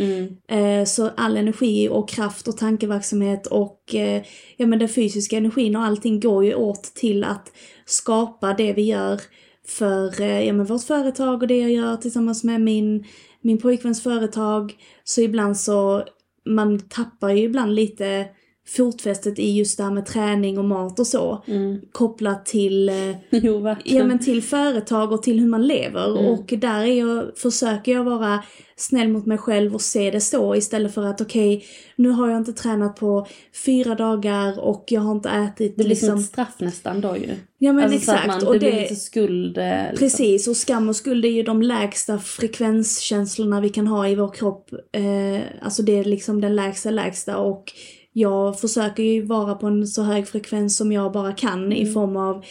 Eh, 0.49 0.85
så 0.85 1.11
all 1.17 1.37
energi 1.37 1.89
och 1.89 2.09
kraft 2.09 2.49
och 2.49 2.57
tankeverksamhet 2.57 3.47
och 3.47 3.95
eh, 3.95 4.23
ja, 4.57 4.67
men 4.67 4.79
den 4.79 4.89
fysiska 4.89 5.37
energin 5.37 5.77
och 5.77 5.83
allting 5.83 6.21
går 6.21 6.45
ju 6.45 6.55
åt 6.55 6.83
till 6.83 7.25
att 7.25 7.53
skapa 7.85 8.55
det 8.55 8.73
vi 8.73 8.83
gör 8.83 9.21
för 9.67 10.21
eh, 10.21 10.47
ja, 10.47 10.53
men 10.53 10.67
vårt 10.67 10.85
företag 10.85 11.43
och 11.43 11.49
det 11.49 11.57
jag 11.59 11.71
gör 11.71 11.97
tillsammans 11.97 12.45
med 12.45 12.61
min, 12.61 13.05
min 13.41 13.59
pojkväns 13.59 14.03
företag. 14.03 14.75
Så 15.05 15.21
ibland 15.21 15.57
så, 15.57 16.05
man 16.47 16.81
tappar 16.81 17.31
ju 17.31 17.43
ibland 17.43 17.75
lite 17.75 18.27
fotfästet 18.77 19.39
i 19.39 19.51
just 19.57 19.77
det 19.79 19.85
här 19.85 19.91
med 19.91 20.07
träning 20.07 20.59
och 20.59 20.65
mat 20.65 20.99
och 21.01 21.07
så. 21.07 21.45
Kopplat 21.93 22.47
till, 22.47 22.89
eh, 22.89 22.95
Jo, 23.31 23.59
verkligen. 23.59 23.99
ja, 23.99 24.05
men 24.05 24.19
till 24.19 24.43
företag 24.43 25.13
och 25.13 25.23
till 25.23 25.41
hur 25.41 25.49
man 25.49 25.67
lever. 25.67 26.19
Mm. 26.19 26.33
Och 26.33 26.55
där 26.59 26.81
är 26.83 26.99
jag, 26.99 27.39
försöker 27.39 27.93
jag 27.93 28.05
vara 28.05 28.43
snäll 28.77 29.09
mot 29.09 29.27
mig 29.27 29.39
själv 29.39 29.75
och 29.75 29.81
se 29.81 30.11
det 30.11 30.21
så 30.21 30.55
istället 30.55 30.95
för 30.95 31.03
att 31.05 31.21
okej, 31.21 31.65
nu 31.97 32.09
har 32.09 32.29
jag 32.29 32.37
inte 32.39 32.53
tränat 32.53 32.97
på 32.97 33.27
fyra 33.65 33.95
dagar 33.95 34.61
och 34.61 34.85
jag 34.89 35.01
har 35.01 35.13
inte 35.13 35.29
ätit 35.29 35.77
Det 35.77 35.85
blir 35.85 35.95
som 35.97 36.07
liksom... 36.09 36.19
ett 36.19 36.25
straff 36.27 36.55
nästan 36.59 37.01
då 37.01 37.17
ju. 37.17 37.29
Ja 37.59 37.73
men 37.73 37.85
alltså, 37.85 37.99
exakt. 37.99 38.27
man, 38.27 38.47
och 38.47 38.53
det 38.53 38.59
det, 38.59 38.71
blir 38.71 38.81
lite 38.81 38.97
skuld. 38.97 39.59
eh, 39.59 39.65
Liksom. 39.91 39.99
Precis, 39.99 40.49
och 40.49 40.57
skam 40.57 40.89
och 40.89 40.97
skuld 40.97 41.25
är 41.25 41.29
ju 41.29 41.43
de 41.43 41.63
lägsta 41.63 42.19
frekvenskänslorna 42.19 43.61
vi 43.61 43.69
kan 43.69 43.87
ha 43.87 44.09
i 44.09 44.15
vår 44.15 44.29
kropp. 44.29 44.71
Eh, 44.93 45.41
alltså 45.63 45.83
det 45.83 45.99
är 45.99 46.05
liksom 46.05 46.41
den 46.41 46.57
lägsta 46.57 46.91
lägsta 46.91 47.37
och 47.39 47.73
jag 48.19 48.61
försöker 48.61 49.03
ju 49.03 49.23
vara 49.23 49.55
på 49.55 49.67
en 49.67 49.87
så 49.87 50.03
hög 50.03 50.29
frekvens 50.29 50.77
som 50.77 50.93
jag 50.93 51.13
bara 51.13 51.33
kan 51.33 51.73
i 51.73 51.93
form 51.93 52.17
av 52.17 52.45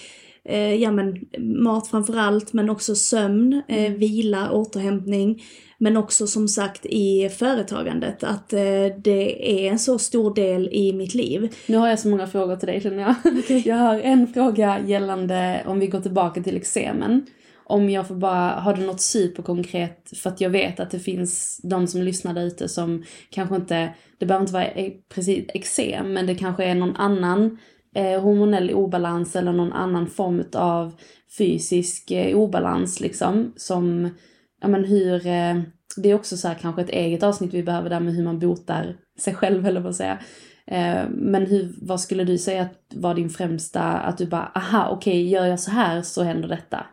eh, 0.46 0.76
ja 0.76 0.92
men 0.92 1.26
mat 1.64 1.88
framförallt 1.88 2.54
men 2.54 2.70
också 2.70 2.96
sömn, 2.96 3.62
eh, 3.68 3.94
vila, 3.94 4.52
återhämtning. 4.52 5.44
Men 5.80 5.98
också 5.98 6.28
som 6.28 6.48
sagt 6.48 6.86
i 6.86 7.30
företagandet 7.30 8.24
att 8.24 8.54
eh, 8.54 8.60
det 9.04 9.52
är 9.66 9.72
en 9.72 9.80
så 9.80 10.00
stor 10.00 10.36
del 10.36 10.70
i 10.72 10.94
mitt 10.94 11.14
liv. 11.14 11.56
Nu 11.68 11.78
har 11.78 11.88
jag 11.88 12.00
så 12.00 12.08
många 12.08 12.28
frågor 12.28 12.56
till 12.56 12.68
dig 12.68 12.82
känner 12.82 13.02
jag. 13.02 13.16
Jag 13.66 13.76
har 13.76 14.00
en 14.00 14.28
fråga 14.28 14.80
gällande, 14.86 15.64
om 15.66 15.80
vi 15.80 15.88
går 15.88 16.02
tillbaka 16.02 16.44
till 16.44 16.58
exemen. 16.58 17.26
Om 17.70 17.90
jag 17.90 18.08
får 18.08 18.16
bara, 18.16 18.50
har 18.50 18.74
du 18.74 18.86
något 18.86 19.02
superkonkret? 19.02 20.18
För 20.18 20.30
att 20.30 20.42
jag 20.42 20.50
vet 20.50 20.80
att 20.80 20.92
det 20.92 21.00
finns 21.00 21.60
de 21.64 21.88
som 21.88 22.02
lyssnar 22.02 22.34
där 22.34 22.46
ute 22.46 22.70
som 22.70 23.04
kanske 23.30 23.56
inte, 23.56 23.94
det 24.18 24.26
behöver 24.26 24.44
inte 24.44 24.54
vara 24.54 24.68
e-, 24.68 24.94
precis 25.10 25.46
eksem, 25.54 26.14
men 26.14 26.26
det 26.28 26.36
kanske 26.36 26.66
är 26.66 26.76
någon 26.76 26.96
annan 26.96 27.58
eh, 27.96 28.22
hormonell 28.22 28.72
obalans 28.72 29.36
eller 29.36 29.54
någon 29.54 29.74
annan 29.74 30.08
form 30.08 30.44
av 30.54 30.94
fysisk 31.38 32.12
eh, 32.12 32.38
obalans 32.38 33.00
liksom. 33.00 33.54
Som, 33.56 34.10
ja 34.62 34.68
men 34.68 34.86
hur, 34.86 35.28
eh, 35.28 35.62
det 35.98 36.10
är 36.10 36.16
också 36.16 36.38
så 36.38 36.48
här 36.48 36.56
kanske 36.56 36.82
ett 36.82 36.90
eget 36.90 37.24
avsnitt 37.24 37.54
vi 37.54 37.64
behöver 37.64 37.90
där 37.90 38.00
med 38.00 38.14
hur 38.14 38.24
man 38.24 38.40
botar 38.40 38.98
sig 39.20 39.36
själv 39.36 39.68
eller 39.68 39.82
vad 39.82 39.96
säga. 39.96 40.20
Eh, 40.68 41.10
men 41.10 41.46
hur, 41.46 41.76
vad 41.82 42.02
skulle 42.02 42.24
du 42.24 42.38
säga 42.38 42.62
att 42.62 42.82
var 42.96 43.16
din 43.16 43.30
främsta, 43.30 43.82
att 43.82 44.18
du 44.18 44.26
bara 44.26 44.52
aha 44.56 44.90
okej 44.90 45.30
gör 45.30 45.46
jag 45.46 45.60
så 45.60 45.72
här 45.72 46.02
så 46.02 46.24
händer 46.24 46.50
detta? 46.50 46.86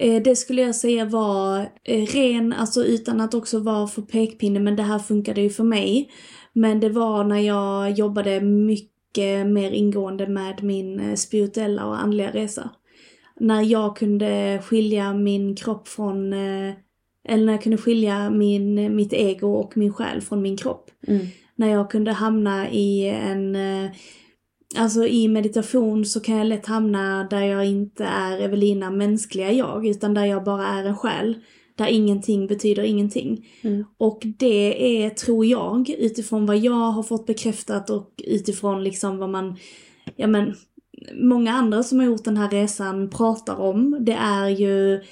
Eh, 0.00 0.22
Det 0.22 0.36
skulle 0.36 0.62
jag 0.62 0.74
säga 0.74 1.04
var 1.04 1.58
eh, 1.84 2.06
ren, 2.06 2.52
alltså 2.52 2.84
utan 2.84 3.20
att 3.20 3.34
också 3.34 3.58
vara 3.58 3.86
för 3.86 4.02
pekpinne, 4.02 4.60
men 4.60 4.76
det 4.76 4.82
här 4.82 4.98
funkade 4.98 5.40
ju 5.40 5.50
för 5.50 5.64
mig. 5.64 6.10
Men 6.52 6.80
det 6.80 6.88
var 6.88 7.24
när 7.24 7.38
jag 7.38 7.90
jobbade 7.90 8.40
mycket 8.40 9.46
mer 9.46 9.70
ingående 9.70 10.26
med 10.26 10.62
min 10.62 11.00
eh, 11.00 11.14
spirituella 11.14 11.86
och 11.86 12.00
andliga 12.02 12.30
resa. 12.30 12.70
När 13.40 13.62
jag 13.62 13.96
kunde 13.96 14.62
skilja 14.64 15.14
min 15.14 15.56
kropp 15.56 15.88
från, 15.88 16.32
eller 16.32 17.44
när 17.44 17.52
jag 17.52 17.62
kunde 17.62 17.78
skilja 17.78 18.30
min, 18.30 18.96
mitt 18.96 19.12
ego 19.12 19.52
och 19.52 19.76
min 19.76 19.92
själ 19.92 20.20
från 20.20 20.42
min 20.42 20.56
kropp. 20.56 20.90
Mm. 21.06 21.26
När 21.56 21.68
jag 21.68 21.90
kunde 21.90 22.12
hamna 22.12 22.70
i 22.70 23.08
en 23.08 23.56
Alltså 24.76 25.06
i 25.06 25.28
meditation 25.28 26.04
så 26.04 26.20
kan 26.20 26.36
jag 26.36 26.46
lätt 26.46 26.66
hamna 26.66 27.24
där 27.30 27.42
jag 27.42 27.66
inte 27.66 28.04
är 28.04 28.40
Evelina 28.40 28.90
mänskliga 28.90 29.52
jag, 29.52 29.86
utan 29.86 30.14
där 30.14 30.24
jag 30.24 30.44
bara 30.44 30.66
är 30.66 30.84
en 30.84 30.96
själ. 30.96 31.36
Där 31.76 31.86
ingenting 31.86 32.46
betyder 32.46 32.82
ingenting. 32.82 33.46
Mm. 33.62 33.84
Och 33.98 34.22
det 34.38 35.04
är, 35.04 35.10
tror 35.10 35.46
jag, 35.46 35.90
utifrån 35.90 36.46
vad 36.46 36.58
jag 36.58 36.72
har 36.90 37.02
fått 37.02 37.26
bekräftat 37.26 37.90
och 37.90 38.22
utifrån 38.24 38.84
liksom 38.84 39.18
vad 39.18 39.30
man, 39.30 39.56
ja 40.16 40.26
men, 40.26 40.54
många 41.14 41.52
andra 41.52 41.82
som 41.82 41.98
har 41.98 42.06
gjort 42.06 42.24
den 42.24 42.36
här 42.36 42.50
resan 42.50 43.10
pratar 43.10 43.56
om, 43.60 43.96
det 44.00 44.12
är 44.12 44.48
ju 44.48 45.02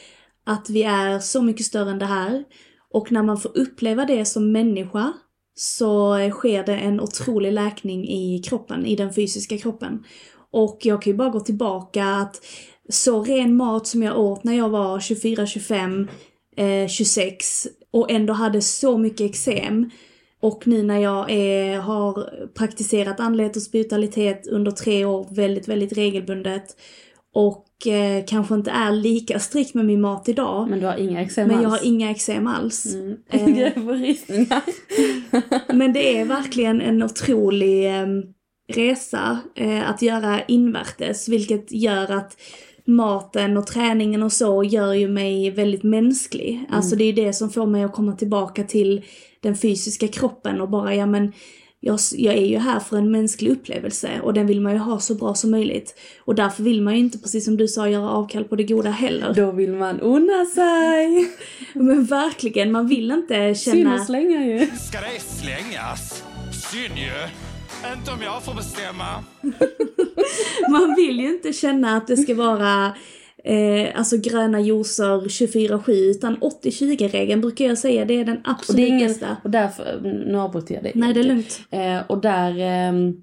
att 0.45 0.71
vi 0.71 0.83
är 0.83 1.19
så 1.19 1.42
mycket 1.42 1.66
större 1.66 1.90
än 1.90 1.99
det 1.99 2.07
här. 2.07 2.45
Och 2.90 3.12
när 3.12 3.23
man 3.23 3.38
får 3.38 3.59
uppleva 3.59 4.04
det 4.04 4.25
som 4.25 4.52
människa 4.52 5.12
så 5.54 6.16
sker 6.30 6.64
det 6.64 6.76
en 6.76 7.00
otrolig 7.00 7.52
läkning 7.52 8.09
i 8.09 8.42
kroppen, 8.44 8.87
i 8.87 8.97
den 8.97 9.14
fysiska 9.14 9.59
kroppen. 9.59 10.04
Och 10.50 10.78
jag 10.82 11.02
kan 11.02 11.11
ju 11.12 11.16
bara 11.16 11.30
gå 11.30 11.40
tillbaka 11.40 12.04
att 12.04 12.44
så 12.88 13.25
ren 13.25 13.56
mat 13.56 13.87
som 13.87 14.02
jag 14.02 14.18
åt 14.18 14.44
när 14.44 14.56
jag 14.56 14.68
var 14.68 15.00
24, 15.00 15.47
25, 15.47 16.09
eh, 16.56 16.88
26 16.88 17.68
och 17.90 18.11
ändå 18.11 18.32
hade 18.32 18.61
så 18.61 18.99
mycket 18.99 19.30
eksem. 19.30 19.90
Och 20.40 20.66
nu 20.66 20.82
när 20.82 20.99
jag 20.99 21.30
är, 21.30 21.78
har 21.78 22.30
praktiserat 22.54 23.21
andlighet 23.21 23.56
och 23.56 23.62
spiritualitet 23.62 24.47
under 24.47 24.71
tre 24.71 25.04
år 25.04 25.26
väldigt, 25.30 25.68
väldigt 25.68 25.92
regelbundet 25.92 26.76
och 27.34 27.86
eh, 27.86 28.24
kanske 28.26 28.54
inte 28.54 28.70
är 28.70 28.92
lika 28.92 29.38
strikt 29.38 29.74
med 29.74 29.84
min 29.84 30.00
mat 30.00 30.28
idag. 30.28 30.70
Men 30.70 30.80
du 30.80 30.86
har 30.86 30.96
inga 30.96 31.22
eksem 31.22 31.48
Men 31.48 31.62
jag 31.62 31.72
alls? 31.72 31.80
har 31.80 31.86
inga 31.88 32.10
eksem 32.10 32.46
alls. 32.46 32.86
Mm. 32.94 33.16
Eh. 33.30 33.72
Men 35.76 35.92
det 35.92 36.18
är 36.18 36.24
verkligen 36.24 36.80
en 36.80 37.02
otrolig 37.02 37.86
eh, 37.86 38.06
resa 38.68 39.38
eh, 39.54 39.90
att 39.90 40.02
göra 40.02 40.42
invärtes, 40.42 41.28
vilket 41.28 41.72
gör 41.72 42.10
att 42.10 42.36
maten 42.84 43.56
och 43.56 43.66
träningen 43.66 44.22
och 44.22 44.32
så 44.32 44.64
gör 44.64 44.92
ju 44.92 45.08
mig 45.08 45.50
väldigt 45.50 45.82
mänsklig. 45.82 46.66
Alltså 46.70 46.96
det 46.96 47.04
är 47.04 47.12
det 47.12 47.32
som 47.32 47.50
får 47.50 47.66
mig 47.66 47.84
att 47.84 47.92
komma 47.92 48.12
tillbaka 48.12 48.64
till 48.64 49.04
den 49.40 49.56
fysiska 49.56 50.08
kroppen 50.08 50.60
och 50.60 50.70
bara, 50.70 50.94
ja 50.94 51.06
men 51.06 51.32
jag, 51.84 51.98
jag 52.12 52.34
är 52.34 52.46
ju 52.46 52.58
här 52.58 52.80
för 52.80 52.96
en 52.96 53.10
mänsklig 53.10 53.50
upplevelse 53.50 54.20
och 54.22 54.34
den 54.34 54.46
vill 54.46 54.60
man 54.60 54.72
ju 54.72 54.78
ha 54.78 55.00
så 55.00 55.14
bra 55.14 55.34
som 55.34 55.50
möjligt. 55.50 55.94
Och 56.24 56.34
därför 56.34 56.62
vill 56.62 56.82
man 56.82 56.94
ju 56.94 57.00
inte, 57.00 57.18
precis 57.18 57.44
som 57.44 57.56
du 57.56 57.68
sa, 57.68 57.88
göra 57.88 58.10
avkall 58.10 58.44
på 58.44 58.56
det 58.56 58.64
goda 58.64 58.90
heller. 58.90 59.34
Då 59.34 59.50
vill 59.50 59.72
man 59.72 60.00
unna 60.00 60.46
sig. 60.46 61.30
Men 61.72 62.04
verkligen, 62.04 62.72
man 62.72 62.88
vill 62.88 63.10
inte 63.10 63.54
Synd 63.54 63.76
känna... 63.76 63.94
att 63.94 64.06
slänga 64.06 64.46
ju. 64.46 64.66
Ska 64.66 64.98
det 65.00 65.20
slängas? 65.20 66.24
Synd 66.72 66.94
ju. 66.96 67.28
Inte 67.96 68.10
om 68.10 68.22
jag 68.22 68.42
får 68.42 68.54
bestämma. 68.54 69.24
Man 70.70 70.94
vill 70.94 71.20
ju 71.20 71.34
inte 71.34 71.52
känna 71.52 71.96
att 71.96 72.06
det 72.06 72.16
ska 72.16 72.34
vara 72.34 72.92
eh, 73.44 73.99
alltså 73.99 74.16
gröna 74.16 74.61
juicer 74.61 75.20
24-7 75.20 75.90
utan 75.92 76.37
80-20-regeln 76.37 77.40
brukar 77.40 77.64
jag 77.64 77.78
säga, 77.78 78.04
det 78.04 78.14
är 78.14 78.25
den 78.25 78.37
Och 78.37 78.50
absolut 78.50 78.76
det 78.76 78.82
är 78.82 78.88
ingen, 78.88 79.08
bästa. 79.08 79.37
och 79.44 79.50
därför, 79.50 80.00
nu 80.26 80.38
avbryter 80.38 80.75
jag 80.75 80.82
dig. 80.84 80.92
Nej, 80.94 81.14
det 81.14 81.20
är 81.20 81.25
lugnt. 81.25 81.61
Eh, 81.70 81.99
och 82.06 82.20
där 82.20 82.58
ehm, 82.58 83.14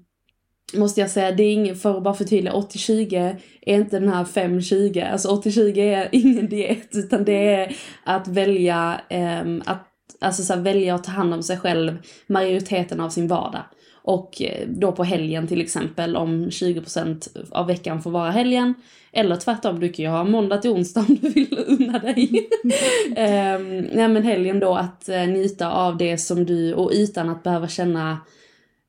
måste 0.74 1.00
jag 1.00 1.10
säga, 1.10 1.32
det 1.32 1.42
är 1.42 1.52
ingen, 1.52 1.76
för 1.76 1.96
att 1.96 2.02
bara 2.02 2.14
förtydliga, 2.14 2.52
80-20 2.54 3.36
är 3.62 3.74
inte 3.74 3.98
den 3.98 4.08
här 4.08 4.24
5-20. 4.24 5.12
Alltså 5.12 5.28
80-20 5.28 5.78
är 5.78 6.08
ingen 6.12 6.48
diet, 6.48 6.88
utan 6.92 7.24
det 7.24 7.54
är 7.54 7.76
att 8.04 8.28
välja, 8.28 9.00
ehm, 9.08 9.62
att, 9.66 9.86
alltså 10.20 10.42
så 10.42 10.54
här, 10.54 10.60
välja 10.60 10.94
att 10.94 11.04
ta 11.04 11.12
hand 11.12 11.34
om 11.34 11.42
sig 11.42 11.58
själv 11.58 11.98
majoriteten 12.26 13.00
av 13.00 13.10
sin 13.10 13.28
vardag. 13.28 13.62
Och 14.02 14.42
eh, 14.42 14.68
då 14.68 14.92
på 14.92 15.04
helgen 15.04 15.46
till 15.46 15.60
exempel, 15.60 16.16
om 16.16 16.48
20% 16.48 17.28
av 17.50 17.66
veckan 17.66 18.02
får 18.02 18.10
vara 18.10 18.30
helgen. 18.30 18.74
Eller 19.12 19.36
tvärtom, 19.36 19.80
du 19.80 19.92
kan 19.92 20.04
ju 20.04 20.10
ha 20.10 20.24
måndag 20.24 20.58
till 20.58 20.70
onsdag 20.70 21.00
om 21.08 21.18
du 21.20 21.28
vill 21.28 21.58
unna 21.66 21.98
dig. 21.98 22.48
Ehm, 23.16 23.78
nej 23.78 24.08
men 24.08 24.22
helgen 24.22 24.60
då 24.60 24.74
att 24.74 25.08
eh, 25.08 25.26
njuta 25.26 25.70
av 25.70 25.96
det 25.96 26.18
som 26.18 26.44
du, 26.44 26.74
och 26.74 26.90
utan 26.94 27.28
att 27.28 27.42
behöva 27.42 27.68
känna 27.68 28.18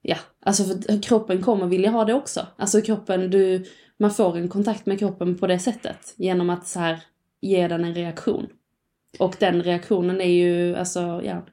Ja, 0.02 0.18
alltså 0.46 0.64
för 0.64 1.02
kroppen 1.02 1.42
kommer 1.42 1.68
vilja 1.68 1.90
ha 1.90 2.06
det 2.06 2.14
också. 2.14 2.48
Alltså 2.56 2.82
kroppen, 2.82 3.30
du, 3.30 3.66
man 3.98 4.12
får 4.12 4.38
en 4.38 4.50
kontakt 4.50 4.86
med 4.86 5.00
kroppen 5.00 5.38
på 5.38 5.48
det 5.48 5.60
sättet. 5.60 6.14
Genom 6.18 6.50
att 6.50 6.68
så 6.68 6.80
här 6.80 7.00
ge 7.42 7.68
den 7.68 7.86
en 7.86 7.96
reaktion. 7.96 8.48
Och 9.20 9.36
den 9.40 9.64
reaktionen 9.64 10.22
är 10.22 10.34
ju, 10.34 10.76
alltså 10.76 11.22
ja. 11.26 11.46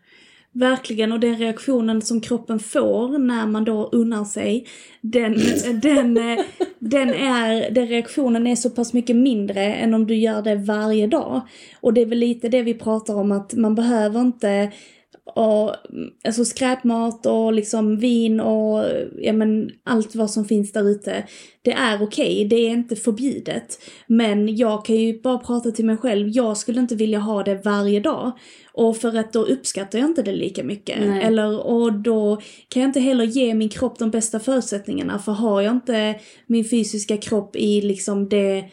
Verkligen, 0.53 1.13
och 1.13 1.21
den 1.21 1.37
reaktionen 1.37 2.03
som 2.03 2.21
kroppen 2.21 2.59
får 2.59 3.19
när 3.19 3.47
man 3.47 3.65
då 3.65 3.89
unnar 3.93 4.25
sig, 4.25 4.67
den, 5.01 5.33
den, 5.83 6.15
den, 6.79 7.09
är, 7.09 7.71
den 7.71 7.87
reaktionen 7.87 8.47
är 8.47 8.57
så 8.57 8.71
pass 8.71 8.93
mycket 8.93 9.17
mindre 9.17 9.75
än 9.75 9.95
om 9.95 10.07
du 10.07 10.17
gör 10.17 10.43
det 10.43 10.57
varje 10.57 11.07
dag. 11.07 11.41
Och 11.81 11.95
det 11.95 12.01
är 12.01 12.07
väl 12.07 12.19
lite 12.19 12.49
det 12.49 12.63
vi 12.63 12.75
pratar 12.75 13.15
om, 13.15 13.33
att 13.33 13.55
man 13.55 13.75
behöver 13.75 14.21
inte 14.21 14.73
och, 15.35 15.75
alltså 16.25 16.45
skräpmat 16.45 17.27
och 17.27 17.53
liksom 17.53 17.99
vin 17.99 18.41
och 18.41 18.85
ja 19.19 19.33
men 19.33 19.71
allt 19.85 20.15
vad 20.15 20.31
som 20.31 20.45
finns 20.45 20.73
där 20.73 20.91
ute. 20.91 21.25
Det 21.63 21.73
är 21.73 22.03
okej, 22.03 22.45
det 22.51 22.57
är 22.57 22.71
inte 22.71 22.97
förbjudet. 22.97 23.79
Men 24.07 24.57
jag 24.57 24.85
kan 24.85 24.97
ju 24.97 25.21
bara 25.21 25.39
prata 25.39 25.71
till 25.71 25.85
mig 25.85 25.97
själv, 25.97 26.29
jag 26.29 26.57
skulle 26.57 26.81
inte 26.81 26.95
vilja 26.95 27.19
ha 27.19 27.43
det 27.43 27.61
varje 27.65 28.01
dag. 28.01 28.33
Och 28.73 28.97
för 28.97 29.17
att 29.17 29.33
då 29.33 29.43
uppskattar 29.43 29.99
jag 29.99 30.09
inte 30.09 30.23
det 30.23 30.33
lika 30.33 30.65
mycket. 30.65 30.99
Nej. 31.01 31.23
Eller, 31.23 31.67
och 31.67 31.93
då 31.93 32.41
kan 32.69 32.83
jag 32.83 32.89
inte 32.89 33.01
heller 33.01 33.25
ge 33.25 33.55
min 33.55 33.69
kropp 33.69 33.99
de 33.99 34.11
bästa 34.11 34.41
förutsättningarna. 34.41 35.19
För 35.19 35.33
har 35.33 35.63
jag 35.63 35.73
inte 35.73 36.21
min 36.47 36.65
fysiska 36.65 37.17
kropp 37.17 37.57
i 37.57 37.81
liksom 37.81 38.29
det 38.29 38.65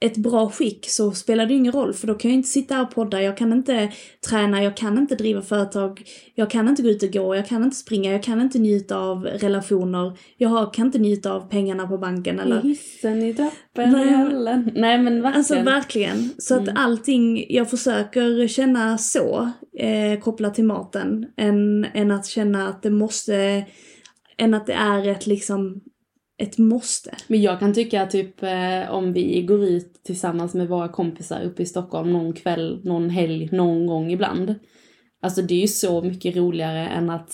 ett 0.00 0.16
bra 0.16 0.50
skick 0.50 0.90
så 0.90 1.12
spelar 1.12 1.46
det 1.46 1.54
ingen 1.54 1.72
roll 1.72 1.92
för 1.94 2.06
då 2.06 2.14
kan 2.14 2.30
jag 2.30 2.38
inte 2.38 2.48
sitta 2.48 2.74
här 2.74 2.82
och 2.82 2.90
podda, 2.90 3.22
jag 3.22 3.36
kan 3.36 3.52
inte 3.52 3.92
träna, 4.28 4.62
jag 4.62 4.76
kan 4.76 4.98
inte 4.98 5.14
driva 5.14 5.42
företag, 5.42 6.02
jag 6.34 6.50
kan 6.50 6.68
inte 6.68 6.82
gå 6.82 6.88
ut 6.88 7.02
och 7.02 7.12
gå, 7.12 7.36
jag 7.36 7.46
kan 7.46 7.64
inte 7.64 7.76
springa, 7.76 8.12
jag 8.12 8.22
kan 8.22 8.40
inte 8.40 8.58
njuta 8.58 8.98
av 8.98 9.24
relationer, 9.24 10.18
jag 10.36 10.74
kan 10.74 10.86
inte 10.86 10.98
njuta 10.98 11.32
av 11.32 11.40
pengarna 11.50 11.86
på 11.86 11.98
banken 11.98 12.40
eller... 12.40 12.64
I 12.64 12.68
hissen, 12.68 13.22
i 13.22 13.34
trappen, 13.34 13.92
Nej. 13.92 14.06
i 14.06 14.10
hallen. 14.10 14.70
Nej 14.74 14.98
men 14.98 15.22
verkligen. 15.22 15.38
Alltså 15.38 15.54
verkligen. 15.62 16.30
Så 16.38 16.54
att 16.54 16.60
Mm. 16.62 16.76
allting, 16.76 17.46
jag 17.48 17.70
försöker 17.70 18.48
känna 18.48 18.98
så, 18.98 19.50
eh, 19.78 20.20
kopplat 20.20 20.54
till 20.54 20.64
maten, 20.64 21.26
än, 21.36 21.84
än 21.94 22.10
att 22.10 22.26
känna 22.26 22.68
att 22.68 22.82
det 22.82 22.90
måste, 22.90 23.64
än 24.38 24.54
att 24.54 24.66
det 24.66 24.72
är 24.72 25.08
ett 25.08 25.26
liksom, 25.26 25.80
ett 26.38 26.58
måste. 26.58 27.16
Men 27.26 27.42
jag 27.42 27.58
kan 27.58 27.74
tycka 27.74 28.06
typ 28.06 28.42
eh, 28.42 28.90
om 28.90 29.12
vi 29.12 29.42
går 29.42 29.64
ut 29.64 30.00
tillsammans 30.04 30.54
med 30.54 30.68
våra 30.68 30.88
kompisar 30.88 31.42
uppe 31.42 31.62
i 31.62 31.66
Stockholm 31.66 32.12
någon 32.12 32.32
kväll, 32.32 32.80
någon 32.84 33.10
helg, 33.10 33.48
någon 33.52 33.86
gång 33.86 34.12
ibland. 34.12 34.54
Alltså 35.22 35.42
det 35.42 35.54
är 35.54 35.60
ju 35.60 35.68
så 35.68 36.02
mycket 36.02 36.36
roligare 36.36 36.88
än 36.88 37.10
att 37.10 37.30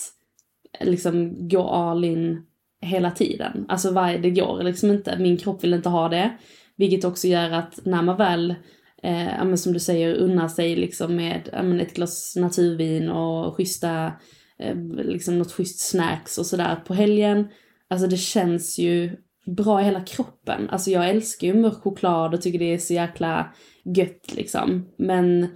eh, 0.79 0.87
liksom 0.87 1.47
gå 1.47 1.63
all 1.63 2.05
in 2.05 2.45
hela 2.81 3.11
tiden. 3.11 3.65
Alltså 3.67 3.91
varje, 3.91 4.17
det 4.17 4.29
går 4.29 4.63
liksom 4.63 4.91
inte. 4.91 5.17
Min 5.19 5.37
kropp 5.37 5.63
vill 5.63 5.73
inte 5.73 5.89
ha 5.89 6.09
det. 6.09 6.37
Vilket 6.75 7.05
också 7.05 7.27
gör 7.27 7.51
att 7.51 7.85
när 7.85 8.01
man 8.01 8.17
väl, 8.17 8.55
eh, 9.03 9.27
ja, 9.27 9.43
men 9.43 9.57
som 9.57 9.73
du 9.73 9.79
säger, 9.79 10.15
unnar 10.15 10.47
sig 10.47 10.75
liksom 10.75 11.15
med 11.15 11.49
ja, 11.51 11.63
men 11.63 11.79
ett 11.79 11.93
glas 11.93 12.35
naturvin 12.35 13.09
och 13.09 13.55
schyssta, 13.55 14.11
eh, 14.59 14.75
liksom 14.97 15.39
något 15.39 15.51
schysst 15.51 15.79
snacks 15.79 16.37
och 16.37 16.45
sådär 16.45 16.75
på 16.75 16.93
helgen. 16.93 17.47
Alltså 17.93 18.07
det 18.07 18.17
känns 18.17 18.77
ju 18.77 19.17
bra 19.45 19.81
i 19.81 19.83
hela 19.83 20.01
kroppen. 20.01 20.69
Alltså 20.69 20.91
jag 20.91 21.09
älskar 21.09 21.47
ju 21.47 21.53
mörk 21.53 21.83
choklad 21.83 22.33
och 22.33 22.41
tycker 22.41 22.59
det 22.59 22.73
är 22.73 22.77
så 22.77 22.93
jäkla 22.93 23.53
gött 23.85 24.35
liksom. 24.35 24.85
Men 24.97 25.47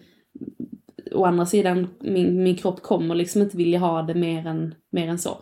å 1.12 1.26
andra 1.26 1.46
sidan, 1.46 1.88
min, 2.00 2.44
min 2.44 2.56
kropp 2.56 2.82
kommer 2.82 3.16
liksom 3.16 3.42
inte 3.42 3.58
vilja 3.58 3.80
ha 3.80 4.02
det 4.02 4.14
mer 4.16 4.48
än, 4.48 4.76
mer 4.92 5.08
än 5.08 5.20
så. 5.20 5.38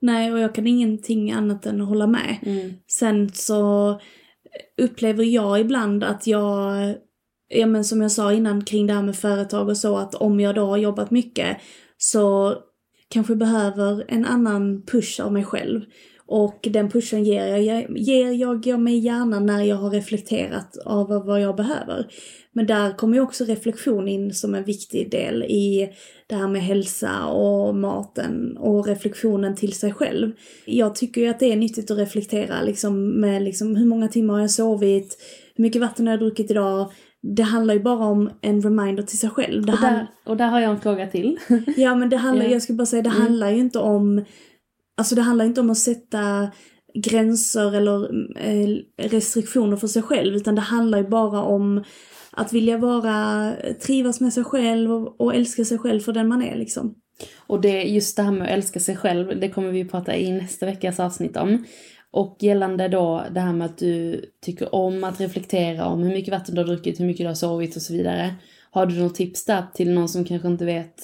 Nej, 0.00 0.32
och 0.32 0.38
jag 0.38 0.54
kan 0.54 0.66
ingenting 0.66 1.32
annat 1.32 1.66
än 1.66 1.80
att 1.80 1.88
hålla 1.88 2.06
med. 2.06 2.36
Mm. 2.42 2.72
Sen 2.86 3.30
så 3.32 4.00
upplever 4.82 5.24
jag 5.24 5.60
ibland 5.60 6.04
att 6.04 6.26
jag, 6.26 6.94
ja 7.48 7.66
men 7.66 7.84
som 7.84 8.02
jag 8.02 8.12
sa 8.12 8.32
innan 8.32 8.64
kring 8.64 8.86
det 8.86 8.94
här 8.94 9.02
med 9.02 9.16
företag 9.16 9.68
och 9.68 9.76
så, 9.76 9.96
att 9.96 10.14
om 10.14 10.40
jag 10.40 10.54
då 10.54 10.66
har 10.66 10.76
jobbat 10.76 11.10
mycket 11.10 11.56
så 11.98 12.56
kanske 13.12 13.36
behöver 13.36 14.04
en 14.08 14.24
annan 14.24 14.82
push 14.82 15.20
av 15.20 15.32
mig 15.32 15.44
själv. 15.44 15.80
Och 16.32 16.68
den 16.72 16.90
pushen 16.90 17.24
ger 17.24 17.46
jag, 17.46 17.98
ger 17.98 18.32
jag, 18.32 18.66
jag 18.66 18.80
mig 18.80 18.98
gärna 18.98 19.40
när 19.40 19.62
jag 19.62 19.76
har 19.76 19.90
reflekterat 19.90 20.76
över 20.86 21.26
vad 21.26 21.40
jag 21.40 21.56
behöver. 21.56 22.06
Men 22.52 22.66
där 22.66 22.92
kommer 22.96 23.14
ju 23.14 23.20
också 23.20 23.44
reflektion 23.44 24.08
in 24.08 24.34
som 24.34 24.54
en 24.54 24.64
viktig 24.64 25.10
del 25.10 25.42
i 25.42 25.88
det 26.26 26.34
här 26.34 26.48
med 26.48 26.62
hälsa 26.62 27.26
och 27.26 27.74
maten 27.74 28.56
och 28.56 28.86
reflektionen 28.86 29.56
till 29.56 29.72
sig 29.72 29.92
själv. 29.92 30.32
Jag 30.66 30.94
tycker 30.94 31.20
ju 31.20 31.26
att 31.28 31.40
det 31.40 31.52
är 31.52 31.56
nyttigt 31.56 31.90
att 31.90 31.98
reflektera 31.98 32.62
liksom 32.62 33.20
med 33.20 33.42
liksom 33.42 33.76
hur 33.76 33.86
många 33.86 34.08
timmar 34.08 34.34
har 34.34 34.40
jag 34.40 34.50
sovit, 34.50 35.16
hur 35.56 35.62
mycket 35.62 35.80
vatten 35.82 36.06
har 36.06 36.12
jag 36.12 36.20
druckit 36.20 36.50
idag. 36.50 36.90
Det 37.36 37.42
handlar 37.42 37.74
ju 37.74 37.80
bara 37.80 38.04
om 38.06 38.30
en 38.40 38.60
reminder 38.62 39.02
till 39.02 39.18
sig 39.18 39.30
själv. 39.30 39.66
Det 39.66 39.72
Och, 39.72 39.78
där, 39.80 40.06
och 40.26 40.36
där 40.36 40.46
har 40.48 40.60
jag 40.60 40.70
en 40.70 40.80
fråga 40.80 41.06
till. 41.06 41.38
Ja 41.76 41.94
men 41.94 42.08
det 42.10 42.16
handlar, 42.16 42.44
Ja. 42.46 42.52
jag 42.52 42.62
skulle 42.62 42.76
bara 42.76 42.86
säga, 42.86 43.02
det 43.02 43.10
Mm. 43.10 43.22
handlar 43.22 43.50
ju 43.50 43.58
inte 43.58 43.78
om, 43.78 44.24
alltså 44.96 45.14
det 45.14 45.22
handlar 45.22 45.44
inte 45.44 45.60
om 45.60 45.70
att 45.70 45.78
sätta 45.78 46.50
gränser 46.94 47.74
eller 47.74 48.10
eh, 48.38 48.76
restriktioner 48.96 49.76
för 49.76 49.86
sig 49.86 50.02
själv 50.02 50.36
utan 50.36 50.54
det 50.54 50.60
handlar 50.60 50.98
ju 50.98 51.08
bara 51.08 51.42
om 51.42 51.84
att 52.30 52.52
vilja 52.52 52.78
vara, 52.78 53.52
trivas 53.86 54.20
med 54.20 54.32
sig 54.32 54.44
själv 54.44 54.92
och, 54.92 55.20
och 55.20 55.34
älska 55.34 55.64
sig 55.64 55.78
själv 55.78 56.00
för 56.00 56.12
den 56.12 56.28
man 56.28 56.42
är 56.42 56.56
liksom. 56.56 56.94
Och 57.36 57.60
det, 57.60 57.82
just 57.82 58.16
det 58.16 58.22
här 58.22 58.32
med 58.32 58.42
att 58.42 58.52
älska 58.52 58.80
sig 58.80 58.96
själv, 58.96 59.40
det 59.40 59.48
kommer 59.48 59.70
vi 59.70 59.84
prata 59.84 60.16
i 60.16 60.32
nästa 60.32 60.66
veckas 60.66 61.00
avsnitt 61.00 61.36
om. 61.36 61.64
Och 62.10 62.36
gällande 62.40 62.88
då 62.88 63.24
det 63.30 63.40
här 63.40 63.52
med 63.52 63.64
att 63.64 63.78
du 63.78 64.24
tycker 64.40 64.74
om 64.74 65.04
att 65.04 65.20
reflektera 65.20 65.86
om 65.86 66.02
hur 66.02 66.12
mycket 66.12 66.32
vatten 66.32 66.54
du 66.54 66.60
har 66.60 66.68
druckit, 66.68 67.00
hur 67.00 67.06
mycket 67.06 67.24
du 67.24 67.28
har 67.28 67.34
sovit 67.34 67.76
och 67.76 67.82
så 67.82 67.92
vidare. 67.92 68.34
Har 68.70 68.86
du 68.86 68.94
något 68.94 69.14
tips 69.14 69.44
där 69.44 69.64
till 69.74 69.90
någon 69.90 70.08
som 70.08 70.24
kanske 70.24 70.48
inte 70.48 70.64
vet? 70.64 70.94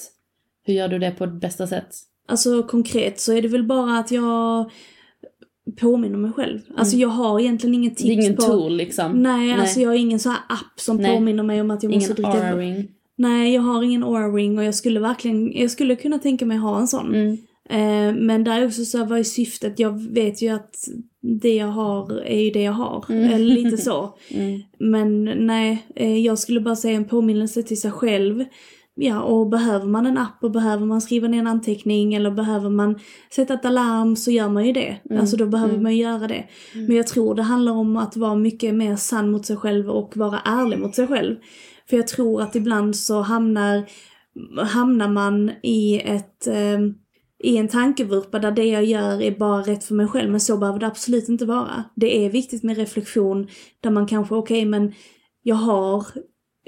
Hur 0.63 0.73
gör 0.73 0.87
du 0.87 0.99
det 0.99 1.11
på 1.11 1.27
bästa 1.27 1.67
sätt? 1.67 1.95
Alltså 2.29 2.63
konkret 2.63 3.19
så 3.19 3.33
är 3.33 3.41
det 3.41 3.47
väl 3.47 3.63
bara 3.63 3.97
att 3.97 4.11
jag 4.11 4.71
påminner 5.79 6.17
mig 6.17 6.31
själv. 6.31 6.59
Alltså 6.75 6.97
jag 6.97 7.09
har 7.09 7.39
egentligen 7.39 7.75
inget 7.75 7.97
tips 7.97 8.03
Mm. 8.03 8.17
Det 8.17 8.23
är 8.23 8.25
ingen 8.25 8.35
på... 8.35 8.41
tool 8.41 8.75
liksom? 8.77 9.11
Nej, 9.11 9.53
alltså 9.53 9.79
jag 9.79 9.89
har 9.89 9.95
ingen 9.95 10.19
så 10.19 10.29
här 10.29 10.39
app 10.49 10.79
som 10.79 10.97
Nej. 10.97 11.15
påminner 11.15 11.43
mig 11.43 11.61
om 11.61 11.71
att 11.71 11.83
jag 11.83 11.93
måste 11.93 12.21
Ingen 12.21 12.31
dricka... 12.31 12.47
aura-ring? 12.47 12.87
Nej, 13.15 13.53
jag 13.53 13.61
har 13.61 13.83
ingen 13.83 14.03
aura-ring 14.03 14.57
och 14.57 14.63
jag 14.63 14.75
skulle 14.75 14.99
verkligen, 14.99 15.51
jag 15.51 15.71
skulle 15.71 15.95
kunna 15.95 16.19
tänka 16.19 16.45
mig 16.45 16.57
ha 16.57 16.79
en 16.79 16.87
sån. 16.87 17.15
Mm. 17.15 17.37
Eh, 17.69 18.21
men 18.21 18.43
där 18.43 18.61
är 18.61 18.67
också 18.67 18.85
så 18.85 18.97
här, 18.97 19.05
vad 19.05 19.19
är 19.19 19.23
syftet? 19.23 19.79
Jag 19.79 20.01
vet 20.13 20.41
ju 20.41 20.49
att 20.49 20.75
det 21.21 21.55
jag 21.55 21.67
har 21.67 22.21
är 22.21 22.39
ju 22.39 22.51
det 22.51 22.61
jag 22.61 22.71
har. 22.71 23.05
Mm. 23.09 23.33
Eller 23.33 23.45
lite 23.45 23.77
så. 23.77 24.17
Mm. 24.31 24.61
Men 24.79 25.23
nej, 25.23 25.85
eh, 25.95 26.17
jag 26.17 26.39
skulle 26.39 26.59
bara 26.59 26.75
säga 26.75 26.95
en 26.95 27.05
påminnelse 27.05 27.63
till 27.63 27.81
sig 27.81 27.91
själv. 27.91 28.45
Ja, 28.95 29.21
och 29.21 29.49
behöver 29.49 29.85
man 29.85 30.05
en 30.05 30.17
app 30.17 30.43
och 30.43 30.51
behöver 30.51 30.85
man 30.85 31.01
skriva 31.01 31.27
ner 31.27 31.39
en 31.39 31.47
anteckning 31.47 32.13
eller 32.13 32.31
behöver 32.31 32.69
man 32.69 32.99
sätta 33.35 33.53
ett 33.53 33.65
alarm 33.65 34.15
så 34.15 34.31
gör 34.31 34.49
man 34.49 34.65
ju 34.65 34.73
det. 34.73 34.97
Mm. 35.09 35.21
Alltså 35.21 35.37
då 35.37 35.45
behöver 35.45 35.73
Mm. 35.73 35.83
man 35.83 35.95
ju 35.95 36.01
göra 36.03 36.27
det. 36.27 36.45
Men 36.73 36.95
jag 36.95 37.07
tror 37.07 37.35
det 37.35 37.43
handlar 37.43 37.71
om 37.71 37.97
att 37.97 38.17
vara 38.17 38.35
mycket 38.35 38.75
mer 38.75 38.95
sann 38.95 39.31
mot 39.31 39.45
sig 39.45 39.57
själv 39.57 39.89
och 39.89 40.17
vara 40.17 40.39
ärlig 40.39 40.79
mot 40.79 40.95
sig 40.95 41.07
själv. 41.07 41.35
För 41.89 41.97
jag 41.97 42.07
tror 42.07 42.41
att 42.41 42.55
ibland 42.55 42.95
så 42.95 43.21
hamnar, 43.21 43.83
hamnar 44.65 45.07
man 45.07 45.51
i 45.63 45.99
ett 45.99 46.47
eh, 46.47 46.79
i 47.43 47.57
en 47.57 47.67
tankevurpa 47.67 48.39
där 48.39 48.51
det 48.51 48.65
jag 48.65 48.85
gör 48.85 49.21
är 49.21 49.31
bara 49.39 49.61
rätt 49.61 49.83
för 49.83 49.95
mig 49.95 50.07
själv, 50.07 50.31
men 50.31 50.39
så 50.39 50.57
behöver 50.57 50.79
det 50.79 50.87
absolut 50.87 51.29
inte 51.29 51.45
vara. 51.45 51.83
Det 51.95 52.25
är 52.25 52.29
viktigt 52.29 52.63
med 52.63 52.77
reflektion 52.77 53.47
där 53.81 53.89
man 53.89 54.07
kanske, 54.07 54.35
okej 54.35 54.65
men 54.65 54.93
jag 55.43 55.55
har, 55.55 56.05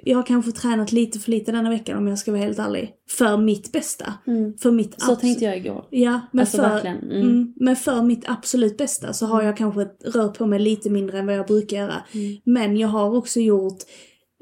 jag 0.03 0.17
har 0.17 0.23
kanske 0.23 0.51
tränat 0.51 0.91
lite 0.91 1.19
för 1.19 1.31
lite 1.31 1.51
denna 1.51 1.69
veckan 1.69 1.97
om 1.97 2.07
jag 2.07 2.19
ska 2.19 2.31
vara 2.31 2.41
helt 2.41 2.59
ärlig. 2.59 2.93
För 3.09 3.37
mitt 3.37 3.71
bästa. 3.71 4.13
Mm. 4.27 4.57
För 4.57 4.71
mitt 4.71 5.01
Så 5.01 5.15
tänkte 5.15 5.45
jag 5.45 5.57
igår. 5.57 5.85
Ja, 5.89 6.21
men, 6.31 6.39
Alltså 6.39 6.57
för, 6.57 6.85
mm. 6.85 7.11
mm, 7.11 7.53
men 7.55 7.75
för 7.75 8.01
mitt 8.01 8.23
absolut 8.27 8.77
bästa 8.77 9.13
så 9.13 9.25
har 9.25 9.41
jag 9.41 9.57
kanske 9.57 9.87
rört 10.03 10.37
på 10.37 10.45
mig 10.45 10.59
lite 10.59 10.89
mindre 10.89 11.19
än 11.19 11.25
vad 11.25 11.35
jag 11.35 11.47
brukar 11.47 11.77
göra. 11.77 11.95
Mm. 12.11 12.37
Men 12.43 12.77
jag 12.77 12.87
har 12.87 13.15
också 13.15 13.39
gjort 13.39 13.77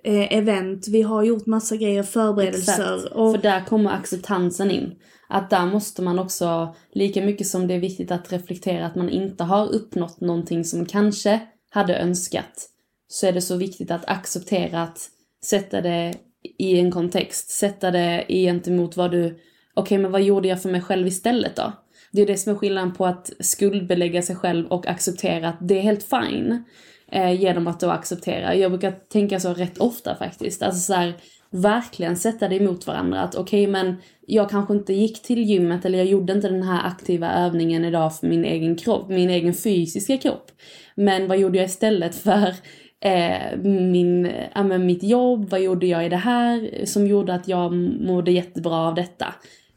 eh, 0.04 0.38
event, 0.38 0.88
vi 0.88 1.02
har 1.02 1.24
gjort 1.24 1.46
massa 1.46 1.76
grejer, 1.76 2.04
förberedelser. 2.04 2.96
Exakt. 2.96 3.14
Och, 3.14 3.36
För 3.36 3.42
där 3.42 3.66
kommer 3.66 3.92
acceptansen 3.92 4.72
in. 4.72 4.92
Att 5.28 5.50
där 5.50 5.66
måste 5.66 6.02
man 6.02 6.20
också, 6.20 6.76
lika 6.94 7.22
mycket 7.22 7.48
som 7.48 7.68
det 7.68 7.74
är 7.74 7.80
viktigt 7.80 8.12
att 8.12 8.32
reflektera 8.32 8.86
att 8.86 8.96
man 8.96 9.10
inte 9.10 9.44
har 9.44 9.74
uppnått 9.74 10.22
någonting 10.22 10.66
som 10.66 10.86
kanske 10.86 11.40
hade 11.70 11.98
önskat, 11.98 12.70
så 13.08 13.28
är 13.28 13.32
det 13.32 13.42
så 13.42 13.56
viktigt 13.56 13.92
att 13.92 14.10
acceptera 14.10 14.84
att 14.84 15.10
sätta 15.44 15.82
det 15.82 16.14
i 16.58 16.80
en 16.80 16.92
kontext, 16.92 17.50
sätta 17.50 17.92
det 17.92 18.26
gentemot 18.30 18.98
vad 18.98 19.12
du, 19.12 19.40
okej 19.74 19.98
men 19.98 20.12
vad 20.12 20.22
gjorde 20.22 20.48
jag 20.48 20.62
för 20.62 20.70
mig 20.70 20.82
själv 20.82 21.08
istället 21.08 21.56
då? 21.56 21.74
Det 22.12 22.22
är 22.22 22.26
det 22.26 22.38
som 22.38 22.54
är 22.54 22.58
skillnaden 22.58 22.94
på 22.94 23.06
att 23.06 23.32
skuldbelägga 23.40 24.22
sig 24.22 24.36
själv 24.36 24.68
och 24.68 24.88
acceptera 24.88 25.50
att 25.50 25.58
det 25.62 25.78
är 25.78 25.82
helt 25.82 26.04
fine. 26.04 26.64
Eh, 27.12 27.42
genom 27.42 27.68
att 27.68 27.80
då 27.80 27.90
acceptera. 27.90 28.56
Jag 28.56 28.72
brukar 28.72 28.92
tänka 28.92 29.40
så 29.40 29.54
rätt 29.54 29.78
ofta 29.78 30.16
faktiskt. 30.16 30.62
Alltså 30.62 30.80
så 30.80 30.94
här, 30.94 31.14
verkligen 31.50 32.18
sätta 32.18 32.48
det 32.48 32.56
emot 32.56 32.88
varandra. 32.88 33.22
Att 33.22 33.36
okej 33.36 33.68
men 33.68 33.96
jag 34.28 34.50
kanske 34.50 34.74
inte 34.74 34.94
gick 34.94 35.22
till 35.22 35.44
gymmet 35.44 35.86
eller 35.86 35.98
jag 35.98 36.08
gjorde 36.08 36.34
inte 36.34 36.50
den 36.50 36.64
här 36.64 36.88
aktiva 36.88 37.32
övningen 37.32 37.86
idag 37.86 38.16
för 38.16 38.28
min 38.28 38.46
egen 38.46 38.76
kropp, 38.76 39.10
min 39.10 39.30
egen 39.30 39.54
fysiska 39.54 40.18
kropp. 40.18 40.52
Men 40.96 41.28
vad 41.28 41.40
gjorde 41.40 41.58
jag 41.58 41.66
istället 41.66 42.16
för 42.16 42.56
eh, 43.02 43.58
min, 43.64 44.32
ja, 44.56 44.64
men 44.64 44.86
mitt 44.86 45.04
jobb? 45.04 45.50
Vad 45.50 45.62
gjorde 45.62 45.88
jag 45.88 46.06
i 46.06 46.10
det 46.10 46.16
här 46.16 46.86
som 46.86 47.08
gjorde 47.08 47.34
att 47.34 47.48
jag 47.48 47.74
mådde 48.02 48.32
jättebra 48.32 48.76
av 48.76 48.96
detta? 48.96 49.26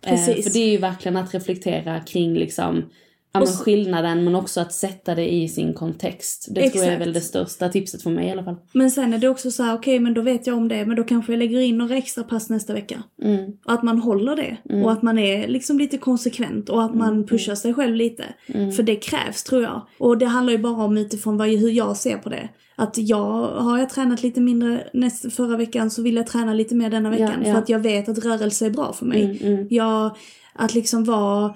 Eh, 0.06 0.10
Precis. 0.10 0.44
för 0.44 0.52
det 0.52 0.64
är 0.64 0.70
ju 0.70 0.78
verkligen 0.78 1.16
att 1.16 1.34
reflektera 1.34 2.00
kring 2.00 2.34
liksom 2.34 2.84
Ja, 3.34 3.40
men 3.40 3.48
skillnaden 3.48 4.24
men 4.24 4.34
också 4.34 4.60
att 4.60 4.72
sätta 4.72 5.14
det 5.14 5.32
i 5.32 5.48
sin 5.48 5.74
kontext. 5.74 6.46
Det 6.50 6.70
tror 6.70 6.84
jag 6.84 6.84
är 6.84 6.92
Exakt. 6.92 7.06
väl 7.06 7.12
det 7.12 7.20
största 7.20 7.68
tipset 7.68 8.02
för 8.02 8.10
mig 8.10 8.28
i 8.28 8.30
alla 8.30 8.44
fall. 8.44 8.56
men 8.72 8.90
sen 8.90 9.14
är 9.14 9.18
det 9.18 9.28
också 9.28 9.50
så 9.50 9.62
här, 9.62 9.74
okej 9.74 9.98
men 10.00 10.14
då 10.14 10.22
vet 10.22 10.46
jag 10.46 10.56
om 10.56 10.68
det, 10.68 10.86
men 10.86 10.96
då 10.96 11.04
kanske 11.04 11.32
jag 11.32 11.38
lägger 11.38 11.60
in 11.60 11.78
några 11.78 11.96
extra 11.96 12.24
pass 12.24 12.50
nästa 12.50 12.74
vecka. 12.74 13.02
Mm. 13.22 13.52
Och 13.64 13.72
att 13.72 13.82
man 13.82 13.98
håller 13.98 14.36
det. 14.36 14.56
Mm. 14.70 14.84
Och 14.84 14.92
att 14.92 15.02
man 15.02 15.18
är 15.18 15.48
liksom 15.48 15.78
lite 15.78 15.98
konsekvent 15.98 16.68
och 16.68 16.82
att 16.82 16.94
man 16.94 17.26
pushar 17.26 17.54
sig 17.54 17.74
själv 17.74 17.96
lite. 17.96 18.24
Mm. 18.46 18.72
För 18.72 18.82
det 18.82 18.96
krävs 18.96 19.42
tror 19.42 19.62
jag. 19.62 19.86
Och 19.98 20.18
det 20.18 20.26
handlar 20.26 20.52
ju 20.52 20.58
bara 20.58 20.84
om 20.84 20.98
utifrån 20.98 21.36
vad, 21.36 21.48
hur 21.48 21.70
jag 21.70 21.96
ser 21.96 22.16
på 22.16 22.28
det. 22.28 22.48
Att 22.76 22.98
jag, 22.98 23.48
har 23.48 23.78
jag 23.78 23.90
tränat 23.90 24.22
lite 24.22 24.40
mindre 24.40 24.88
näst, 24.92 25.32
förra 25.32 25.56
veckan 25.56 25.90
så 25.90 26.02
vill 26.02 26.16
jag 26.16 26.26
träna 26.26 26.54
lite 26.54 26.74
mer 26.74 26.90
denna 26.90 27.10
veckan. 27.10 27.40
Ja, 27.42 27.46
ja. 27.46 27.52
För 27.52 27.58
att 27.58 27.68
jag 27.68 27.78
vet 27.78 28.08
att 28.08 28.24
rörelse 28.24 28.66
är 28.66 28.70
bra 28.70 28.92
för 28.92 29.06
mig. 29.06 29.22
Mm, 29.22 29.54
mm. 29.54 29.66
Jag, 29.70 30.16
att 30.54 30.74
liksom 30.74 31.04
vara, 31.04 31.54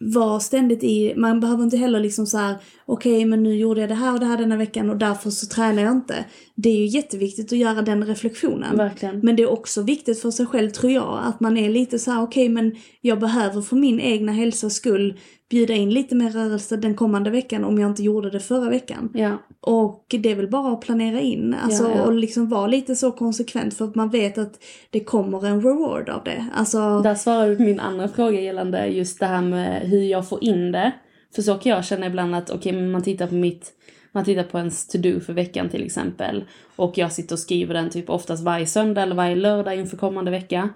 vara 0.00 0.40
ständigt 0.40 0.84
i, 0.84 1.14
man 1.16 1.40
behöver 1.40 1.64
inte 1.64 1.76
heller 1.76 2.00
liksom 2.00 2.26
så 2.26 2.38
här, 2.38 2.56
okej 2.86 3.24
men 3.24 3.42
nu 3.42 3.56
gjorde 3.56 3.80
jag 3.80 3.90
det 3.90 3.94
här 3.94 4.12
och 4.14 4.20
det 4.20 4.26
här 4.26 4.38
denna 4.38 4.56
veckan 4.56 4.90
och 4.90 4.96
därför 4.96 5.30
så 5.30 5.46
tränar 5.46 5.82
jag 5.82 5.92
inte. 5.92 6.24
Det 6.54 6.68
är 6.68 6.76
ju 6.76 6.86
jätteviktigt 6.86 7.52
att 7.52 7.58
göra 7.58 7.82
den 7.82 8.04
reflektionen. 8.04 8.76
Verkligen. 8.76 9.20
Men 9.20 9.36
det 9.36 9.42
är 9.42 9.50
också 9.50 9.82
viktigt 9.82 10.20
för 10.20 10.30
sig 10.30 10.46
själv 10.46 10.70
tror 10.70 10.92
jag, 10.92 11.20
att 11.24 11.40
man 11.40 11.56
är 11.56 11.68
lite 11.68 11.98
så 11.98 12.10
här: 12.10 12.22
okej 12.22 12.48
men 12.48 12.74
jag 13.00 13.20
behöver 13.20 13.62
för 13.62 13.76
min 13.76 14.00
egna 14.00 14.32
hälsas 14.32 14.74
skull 14.74 15.18
bjuda 15.50 15.74
in 15.74 15.90
lite 15.90 16.14
mer 16.14 16.30
rörelse 16.30 16.76
den 16.76 16.94
kommande 16.94 17.30
veckan 17.30 17.64
om 17.64 17.78
jag 17.78 17.90
inte 17.90 18.02
gjorde 18.02 18.30
det 18.30 18.40
förra 18.40 18.70
veckan. 18.70 19.10
Ja. 19.14 19.38
Och 19.60 20.04
det 20.08 20.30
är 20.30 20.34
väl 20.34 20.48
bara 20.48 20.72
att 20.72 20.80
planera 20.80 21.20
in, 21.20 21.54
alltså 21.62 21.82
Ja, 21.82 21.96
ja. 21.96 22.02
och 22.02 22.12
liksom 22.12 22.48
vara 22.48 22.66
lite 22.66 22.96
så 22.96 23.12
konsekvent 23.12 23.74
för 23.74 23.84
att 23.84 23.94
man 23.94 24.10
vet 24.10 24.38
att 24.38 24.60
det 24.90 25.00
kommer 25.00 25.46
en 25.46 25.62
reward 25.62 26.08
av 26.08 26.24
det. 26.24 26.46
Alltså, 26.54 27.00
Där 27.00 27.14
svarar 27.14 27.48
du 27.48 27.56
på 27.56 27.62
min 27.62 27.80
andra 27.80 28.08
fråga 28.08 28.40
gällande 28.40 28.86
just 28.86 29.20
det 29.20 29.26
här 29.26 29.42
med 29.42 29.82
hur 29.82 30.02
jag 30.02 30.28
får 30.28 30.44
in 30.44 30.72
det. 30.72 30.92
För 31.34 31.42
så 31.42 31.54
kan 31.54 31.72
jag 31.72 31.84
känna 31.84 32.06
ibland 32.06 32.34
att 32.34 32.50
okej, 32.50 32.72
men 32.72 32.90
man 32.90 33.02
tittar 33.02 33.26
på 33.26 33.34
mitt 33.34 33.72
man 34.12 34.24
tittar 34.24 34.42
på 34.42 34.58
ens 34.58 34.88
to-do 34.88 35.20
för 35.20 35.32
veckan 35.32 35.68
till 35.68 35.84
exempel. 35.84 36.44
Och 36.76 36.98
jag 36.98 37.12
sitter 37.12 37.34
och 37.34 37.38
skriver 37.38 37.74
den 37.74 37.90
typ 37.90 38.10
oftast 38.10 38.44
varje 38.44 38.66
söndag 38.66 39.02
eller 39.02 39.14
varje 39.14 39.36
lördag 39.36 39.76
inför 39.76 39.96
kommande 39.96 40.30
vecka. 40.30 40.68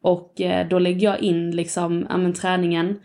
Och 0.00 0.40
eh, 0.40 0.68
då 0.68 0.78
lägger 0.78 1.08
jag 1.08 1.20
in 1.20 1.50
liksom, 1.50 2.06
ja 2.08 2.16
men 2.16 2.32
träningen. 2.32 3.00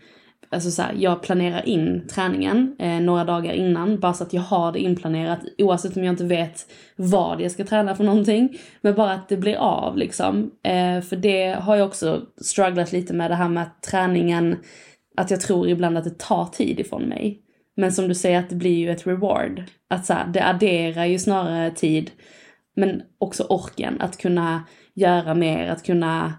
Alltså 0.52 0.70
så 0.70 0.82
här, 0.82 0.94
jag 0.98 1.22
planerar 1.22 1.68
in 1.68 2.06
träningen 2.08 2.76
eh, 2.78 3.00
några 3.00 3.24
dagar 3.24 3.52
innan. 3.52 4.00
Bara 4.00 4.12
så 4.12 4.24
att 4.24 4.32
jag 4.32 4.42
har 4.42 4.72
det 4.72 4.80
inplanerat 4.80 5.40
oavsett 5.58 5.96
om 5.96 6.04
jag 6.04 6.12
inte 6.12 6.24
vet 6.24 6.72
vad 6.96 7.40
jag 7.40 7.50
ska 7.50 7.64
träna 7.64 7.94
för 7.94 8.04
någonting. 8.04 8.58
Men 8.80 8.94
bara 8.94 9.12
att 9.12 9.28
det 9.28 9.36
blir 9.36 9.56
av 9.56 9.96
liksom. 9.96 10.50
Eh, 10.62 11.00
för 11.00 11.16
det 11.16 11.56
har 11.60 11.76
jag 11.76 11.86
också 11.86 12.22
strugglat 12.40 12.92
lite 12.92 13.14
med 13.14 13.30
det 13.30 13.34
här 13.34 13.48
med 13.48 13.62
att 13.62 13.82
träningen, 13.82 14.56
att 15.16 15.30
jag 15.30 15.40
tror 15.40 15.68
ibland 15.68 15.98
att 15.98 16.04
det 16.04 16.18
tar 16.18 16.46
tid 16.46 16.80
ifrån 16.80 17.02
mig. 17.02 17.40
Men 17.76 17.92
som 17.92 18.08
du 18.08 18.14
säger 18.14 18.38
att 18.38 18.50
det 18.50 18.56
blir 18.56 18.78
ju 18.78 18.90
ett 18.90 19.06
reward. 19.06 19.62
Att 19.90 20.06
så 20.06 20.12
här, 20.12 20.26
det 20.26 20.46
adderar 20.46 21.04
ju 21.04 21.18
snarare 21.18 21.70
tid. 21.70 22.10
Men 22.76 23.02
också 23.18 23.42
orken 23.48 24.00
att 24.00 24.16
kunna 24.16 24.62
göra 24.94 25.34
mer, 25.34 25.68
att 25.68 25.86
kunna 25.86 26.32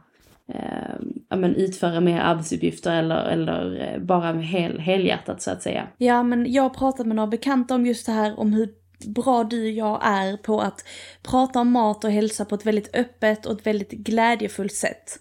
eh, 0.54 0.96
ja, 1.30 1.36
men 1.36 1.56
utföra 1.56 2.00
mer 2.00 2.20
arbetsuppgifter 2.20 2.96
eller, 2.96 3.26
eller 3.26 3.94
eh, 3.94 4.02
bara 4.02 4.34
med 4.34 4.48
hel, 4.48 4.80
helhjärtat 4.80 5.42
så 5.42 5.52
att 5.52 5.63
säga. 5.63 5.88
Ja, 5.98 6.24
men 6.24 6.52
jag 6.52 6.63
har 6.63 6.70
pratat 6.70 7.08
med 7.08 7.16
några 7.16 7.28
bekanta 7.28 7.76
om 7.76 7.86
just 7.86 8.06
det 8.06 8.12
här 8.12 8.39
om 8.39 8.54
hur 8.54 8.70
bra 9.08 9.44
du 9.44 9.63
och 9.63 9.72
jag 9.72 10.00
är 10.04 10.38
på 10.38 10.62
att 10.62 10.86
prata 11.24 11.60
om 11.60 11.72
mat 11.72 12.04
och 12.04 12.12
hälsa 12.12 12.46
på 12.46 12.56
ett 12.56 12.66
väldigt 12.66 12.96
öppet 12.96 13.46
och 13.46 13.52
ett 13.60 13.68
väldigt 13.68 13.92
glädjefullt 13.92 14.74
sätt. 14.74 15.20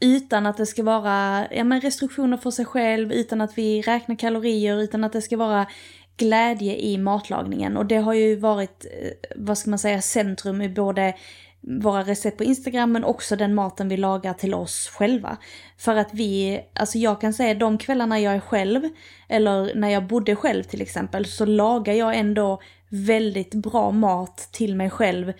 Utan 0.00 0.46
att 0.46 0.56
det 0.56 0.66
ska 0.66 0.82
vara 0.82 1.46
ja, 1.50 1.64
men 1.64 1.80
restriktioner 1.80 2.36
för 2.36 2.50
sig 2.50 2.64
själv, 2.64 3.12
utan 3.12 3.40
att 3.40 3.58
vi 3.58 3.82
räknar 3.82 4.16
kalorier, 4.16 4.82
utan 4.82 5.04
att 5.04 5.12
det 5.12 5.22
ska 5.22 5.36
vara 5.36 5.66
glädje 6.16 6.76
i 6.76 6.98
matlagningen. 6.98 7.76
Och 7.76 7.86
det 7.86 7.96
har 7.96 8.14
ju 8.14 8.36
varit, 8.36 8.86
eh, 9.00 9.10
vad 9.36 9.58
ska 9.58 9.70
man 9.70 9.78
säga, 9.78 10.00
centrum 10.02 10.62
i 10.62 10.68
både 10.68 11.14
våra 11.66 12.02
recept 12.02 12.38
på 12.38 12.44
Instagram 12.44 12.92
men 12.92 13.04
också 13.04 13.36
den 13.36 13.54
maten 13.54 13.88
vi 13.88 13.96
lagar 13.96 14.32
till 14.32 14.54
oss 14.54 14.88
själva. 14.88 15.36
För 15.78 15.96
att 15.96 16.08
vi, 16.12 16.60
alltså 16.74 16.98
jag 16.98 17.20
kan 17.20 17.32
säga 17.32 17.54
de 17.54 17.78
kvällarna 17.78 18.20
jag 18.20 18.34
är 18.34 18.40
själv, 18.40 18.82
eller 19.28 19.74
när 19.74 19.88
jag 19.88 20.06
bodde 20.06 20.36
själv 20.36 20.62
till 20.62 20.82
exempel, 20.82 21.26
så 21.26 21.44
lagar 21.44 21.94
jag 21.94 22.16
ändå 22.16 22.60
väldigt 22.88 23.54
bra 23.54 23.90
mat 23.90 24.48
till 24.52 24.74
mig 24.76 24.90
själv. 24.90 25.32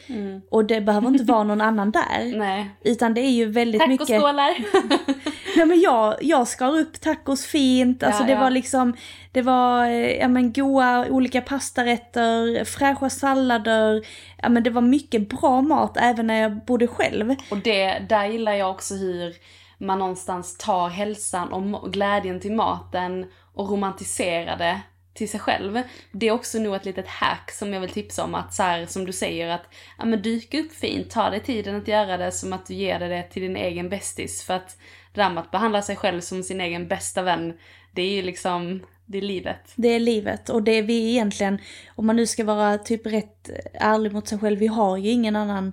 Och 0.51 0.65
det 0.65 0.81
behöver 0.81 1.09
inte 1.09 1.25
vara 1.25 1.45
någon 1.45 1.61
annan 1.61 1.91
där. 1.91 2.37
Nej. 2.39 2.71
Utan 2.85 3.15
det 3.15 3.21
är 3.21 3.31
ju 3.31 3.47
väldigt 3.47 3.89
mycket... 3.89 4.07
Tacoskålar! 4.07 4.55
Nej 5.57 5.67
men 5.67 5.81
jag, 5.81 6.17
jag 6.21 6.49
skar 6.49 6.79
upp 6.79 7.01
tacos 7.01 7.47
fint, 7.47 8.03
alltså 8.03 8.23
Ja, 8.23 8.27
det 8.27 8.33
ja. 8.33 8.41
var 8.41 8.51
liksom, 8.51 8.97
det 9.33 9.43
var 9.43 9.87
eh, 9.87 10.17
ja 10.17 10.29
men 10.29 10.53
goa 10.53 11.07
olika 11.11 11.41
pastarätter, 11.41 12.65
fräscha 12.65 13.11
sallader, 13.11 14.07
ja 14.43 14.49
men 14.49 14.63
det 14.63 14.71
var 14.71 14.83
mycket 14.83 15.29
bra 15.29 15.63
mat 15.63 15.97
även 15.97 16.27
när 16.27 16.43
jag 16.43 16.65
bodde 16.65 16.87
själv. 16.87 17.35
Och 17.51 17.59
det, 17.59 17.99
där 18.09 18.27
gillar 18.27 18.53
jag 18.53 18.71
också 18.71 18.95
hur 18.95 19.35
man 19.79 19.99
någonstans 19.99 20.59
tar 20.59 20.89
hälsan 20.89 21.53
och 21.53 21.93
glädjen 21.93 22.41
till 22.41 22.53
maten 22.53 23.27
och 23.55 23.71
romantiserar 23.71 24.59
det 24.59 24.81
till 25.15 25.29
sig 25.29 25.41
själv. 25.41 25.83
Det 26.13 26.29
är 26.29 26.33
också 26.33 26.59
nog 26.59 26.75
ett 26.75 26.85
litet 26.85 27.09
hack 27.09 27.51
som 27.51 27.73
jag 27.73 27.81
vill 27.81 27.91
tipsa 27.91 28.25
om 28.25 28.35
att 28.35 28.55
så 28.55 28.63
här, 28.63 28.87
som 28.87 29.05
du 29.05 29.13
säger 29.13 29.49
att 29.49 29.75
ja, 29.99 30.05
men 30.05 30.23
dyka 30.23 30.61
upp 30.61 30.73
fint, 30.73 31.11
ta 31.11 31.31
dig 31.31 31.41
tiden 31.41 31.77
att 31.77 31.89
göra 31.89 32.17
det 32.17 32.33
som 32.33 32.53
att 32.53 32.67
du 32.67 32.75
ger 32.75 32.99
det 32.99 33.23
till 33.23 33.43
din 33.43 33.57
egen 33.57 33.89
bästis. 33.89 34.43
För 34.43 34.55
att 34.55 34.77
där 35.15 35.31
med 35.31 35.43
att 35.43 35.51
behandla 35.51 35.83
sig 35.83 35.97
själv 35.97 36.21
som 36.21 36.43
sin 36.43 36.61
egen 36.61 36.89
bästa 36.89 37.23
vän, 37.23 37.53
det 37.93 38.03
är 38.03 38.11
ju 38.11 38.23
liksom, 38.23 38.83
det 39.07 39.19
är 39.19 39.23
livet. 39.23 39.73
Det 39.77 39.89
är 39.89 40.01
livet 40.01 40.49
och 40.49 40.63
det 40.63 40.73
är 40.73 40.83
vi 40.83 41.11
egentligen, 41.11 41.59
om 41.95 42.07
man 42.07 42.17
nu 42.17 42.27
ska 42.27 42.45
vara 42.45 42.79
typ 42.79 43.07
rätt 43.07 43.51
ärlig 43.75 44.13
mot 44.13 44.29
sig 44.29 44.39
själv, 44.39 44.59
vi 44.59 44.67
har 44.67 44.97
ju 44.97 45.11
ingen 45.11 45.37
annan, 45.37 45.73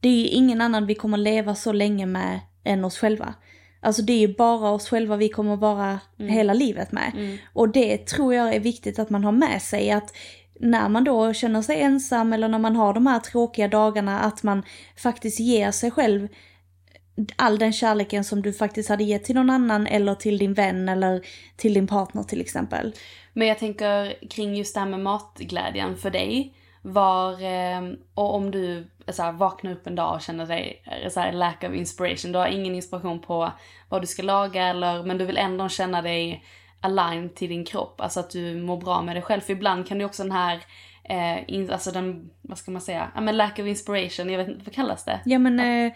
det 0.00 0.08
är 0.08 0.16
ju 0.16 0.26
ingen 0.26 0.60
annan 0.60 0.86
vi 0.86 0.94
kommer 0.94 1.18
leva 1.18 1.54
så 1.54 1.72
länge 1.72 2.06
med 2.06 2.40
än 2.64 2.84
oss 2.84 2.98
själva. 2.98 3.34
Alltså 3.80 4.02
det 4.02 4.12
är 4.12 4.28
ju 4.28 4.34
bara 4.34 4.70
oss 4.70 4.88
själva 4.88 5.16
vi 5.16 5.28
kommer 5.28 5.56
vara 5.56 6.00
hela 6.18 6.54
livet 6.54 6.92
med. 6.92 7.38
Och 7.52 7.68
det 7.68 8.06
tror 8.06 8.34
jag 8.34 8.54
är 8.54 8.60
viktigt 8.60 8.98
att 8.98 9.10
man 9.10 9.24
har 9.24 9.32
med 9.32 9.62
sig 9.62 9.90
att 9.90 10.12
när 10.60 10.88
man 10.88 11.04
då 11.04 11.32
känner 11.32 11.62
sig 11.62 11.80
ensam 11.80 12.32
eller 12.32 12.48
när 12.48 12.58
man 12.58 12.76
har 12.76 12.94
de 12.94 13.06
här 13.06 13.18
tråkiga 13.18 13.68
dagarna 13.68 14.20
att 14.20 14.42
man 14.42 14.62
faktiskt 14.96 15.40
ger 15.40 15.70
sig 15.70 15.90
själv 15.90 16.28
all 17.36 17.58
den 17.58 17.72
kärleken 17.72 18.24
som 18.24 18.42
du 18.42 18.52
faktiskt 18.52 18.88
hade 18.88 19.04
gett 19.04 19.24
till 19.24 19.34
någon 19.34 19.50
annan 19.50 19.86
eller 19.86 20.14
till 20.14 20.38
din 20.38 20.54
vän 20.54 20.88
eller 20.88 21.26
till 21.56 21.74
din 21.74 21.86
partner 21.86 22.22
till 22.22 22.40
exempel. 22.40 22.92
Men 23.32 23.48
jag 23.48 23.58
tänker 23.58 24.28
kring 24.30 24.56
just 24.56 24.74
det 24.74 24.80
här 24.80 24.88
med 24.88 25.00
matglädjen 25.00 25.96
för 25.96 26.10
dig. 26.10 26.54
Var, 26.82 27.32
eh, 27.32 27.82
och 28.14 28.34
om 28.34 28.50
du 28.50 28.86
så 29.08 29.22
här, 29.22 29.32
vaknar 29.32 29.72
upp 29.72 29.86
en 29.86 29.94
dag 29.94 30.14
och 30.14 30.20
känner 30.20 30.46
dig 30.46 30.82
eh, 30.84 31.10
så 31.10 31.20
här, 31.20 31.32
lack 31.32 31.64
of 31.64 31.74
inspiration. 31.74 32.32
Du 32.32 32.38
har 32.38 32.46
ingen 32.46 32.74
inspiration 32.74 33.20
på 33.20 33.52
vad 33.88 34.02
du 34.02 34.06
ska 34.06 34.22
laga 34.22 34.66
eller, 34.66 35.02
men 35.02 35.18
du 35.18 35.24
vill 35.24 35.36
ändå 35.36 35.68
känna 35.68 36.02
dig 36.02 36.44
aligned 36.80 37.34
till 37.34 37.48
din 37.48 37.64
kropp. 37.64 38.00
Alltså 38.00 38.20
att 38.20 38.30
du 38.30 38.56
mår 38.56 38.76
bra 38.76 39.02
med 39.02 39.16
dig 39.16 39.22
själv. 39.22 39.40
För 39.40 39.52
ibland 39.52 39.88
kan 39.88 39.98
det 39.98 40.04
också 40.04 40.22
den 40.22 40.32
här, 40.32 40.60
eh, 41.04 41.50
in, 41.50 41.70
alltså 41.70 41.90
den, 41.90 42.30
vad 42.42 42.58
ska 42.58 42.70
man 42.70 42.82
säga, 42.82 43.10
ja 43.14 43.20
men 43.20 43.36
lack 43.36 43.58
of 43.58 43.66
inspiration, 43.66 44.30
jag 44.30 44.38
vet 44.38 44.48
inte, 44.48 44.64
vad 44.64 44.74
kallas 44.74 45.04
det? 45.04 45.20
Ja 45.24 45.38
men... 45.38 45.60
Eh, 45.60 45.92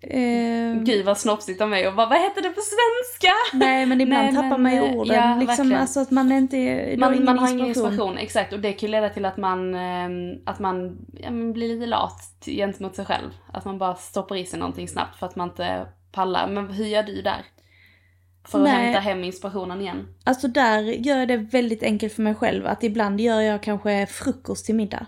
eh, 0.00 0.82
Gud 0.82 1.04
vad 1.04 1.18
snopsigt 1.18 1.60
av 1.60 1.68
mig 1.68 1.88
och 1.88 1.94
bara, 1.94 2.06
vad 2.08 2.20
heter 2.20 2.42
det 2.42 2.48
på 2.48 2.60
svenska? 2.60 3.32
nej 3.52 3.86
men 3.86 4.00
ibland 4.00 4.24
Nej, 4.24 4.34
tappar 4.34 4.58
men, 4.58 4.62
man 4.62 4.72
eh, 4.72 4.84
ju 4.92 4.96
orden. 4.98 5.16
ja, 5.16 5.36
liksom, 5.36 5.46
verkligen. 5.46 5.80
alltså 5.80 6.00
att 6.00 6.10
man 6.10 6.32
inte... 6.32 6.56
du 6.56 6.90
har 6.90 6.96
Man, 6.96 7.14
ingen 7.14 7.24
man 7.24 7.38
har 7.38 7.50
ingen 7.50 7.66
inspiration, 7.66 8.18
exakt. 8.18 8.52
Och 8.52 8.60
det 8.60 8.72
kan 8.72 8.86
ju 8.86 8.90
leda 8.90 9.08
till 9.08 9.24
att 9.24 9.36
man, 9.36 9.74
eh, 9.74 10.38
att 10.46 10.58
man 10.58 10.98
ja, 11.12 11.30
men 11.30 11.52
blir 11.52 11.68
lite 11.68 11.86
lat 11.86 12.22
gentemot 12.46 12.96
sig 12.96 13.04
själv. 13.04 13.30
Att 13.52 13.64
man 13.64 13.78
bara 13.78 13.94
stoppar 13.94 14.36
i 14.36 14.44
sig 14.44 14.58
någonting 14.58 14.88
snabbt 14.88 15.18
för 15.18 15.26
att 15.26 15.36
man 15.36 15.48
inte 15.48 15.86
pallar. 16.12 16.48
Men 16.48 16.70
hur 16.70 16.86
gör 16.86 17.02
du 17.02 17.22
där? 17.22 17.44
För 18.48 18.58
att 18.58 18.64
Nej. 18.64 18.84
hämta 18.84 19.00
hem 19.00 19.24
inspirationen 19.24 19.80
igen. 19.80 20.08
Alltså 20.24 20.48
där 20.48 20.82
gör 20.82 21.18
jag 21.18 21.28
det 21.28 21.36
väldigt 21.36 21.82
enkelt 21.82 22.12
för 22.12 22.22
mig 22.22 22.34
själv. 22.34 22.66
Att 22.66 22.84
ibland 22.84 23.20
gör 23.20 23.40
jag 23.40 23.62
kanske 23.62 24.06
frukost 24.06 24.66
till 24.66 24.74
middag. 24.74 25.06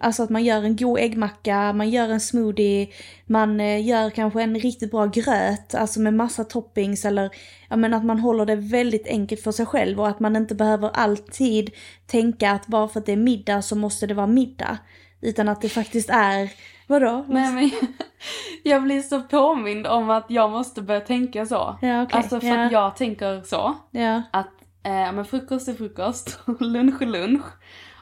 Alltså 0.00 0.22
att 0.22 0.30
man 0.30 0.44
gör 0.44 0.62
en 0.62 0.76
god 0.76 0.98
äggmacka, 0.98 1.72
man 1.72 1.90
gör 1.90 2.08
en 2.08 2.20
smoothie, 2.20 2.88
man 3.26 3.60
eh, 3.60 3.86
gör 3.86 4.10
kanske 4.10 4.42
en 4.42 4.58
riktigt 4.58 4.90
bra 4.90 5.06
gröt, 5.06 5.74
alltså 5.74 6.00
med 6.00 6.14
massa 6.14 6.44
toppings 6.44 7.04
eller 7.04 7.30
ja 7.68 7.76
men 7.76 7.94
att 7.94 8.04
man 8.04 8.18
håller 8.18 8.46
det 8.46 8.56
väldigt 8.56 9.06
enkelt 9.06 9.42
för 9.42 9.52
sig 9.52 9.66
själv 9.66 10.00
och 10.00 10.08
att 10.08 10.20
man 10.20 10.36
inte 10.36 10.54
behöver 10.54 10.90
alltid 10.94 11.70
tänka 12.06 12.50
att 12.50 12.66
bara 12.66 12.88
för 12.88 13.00
att 13.00 13.06
det 13.06 13.12
är 13.12 13.16
middag 13.16 13.62
så 13.62 13.76
måste 13.76 14.06
det 14.06 14.14
vara 14.14 14.26
middag. 14.26 14.78
Utan 15.20 15.48
att 15.48 15.60
det 15.60 15.68
faktiskt 15.68 16.10
är, 16.10 16.50
vadå? 16.92 17.24
Nej, 17.28 17.52
men 17.52 17.70
jag 18.62 18.82
blir 18.82 19.02
så 19.02 19.20
påmind 19.22 19.86
om 19.86 20.10
att 20.10 20.26
jag 20.28 20.50
måste 20.50 20.82
börja 20.82 21.00
tänka 21.00 21.46
så. 21.46 21.78
Ja, 21.82 22.02
okej, 22.02 22.16
Alltså 22.18 22.40
för 22.40 22.46
ja. 22.46 22.64
att 22.66 22.72
jag 22.72 22.96
tänker 22.96 23.42
så. 23.42 23.74
Ja. 23.90 24.22
Att 24.30 24.52
eh, 24.82 25.12
men 25.12 25.24
frukost 25.24 25.68
är 25.68 25.74
frukost, 25.74 26.40
lunch 26.60 27.02
är 27.02 27.06
lunch 27.06 27.44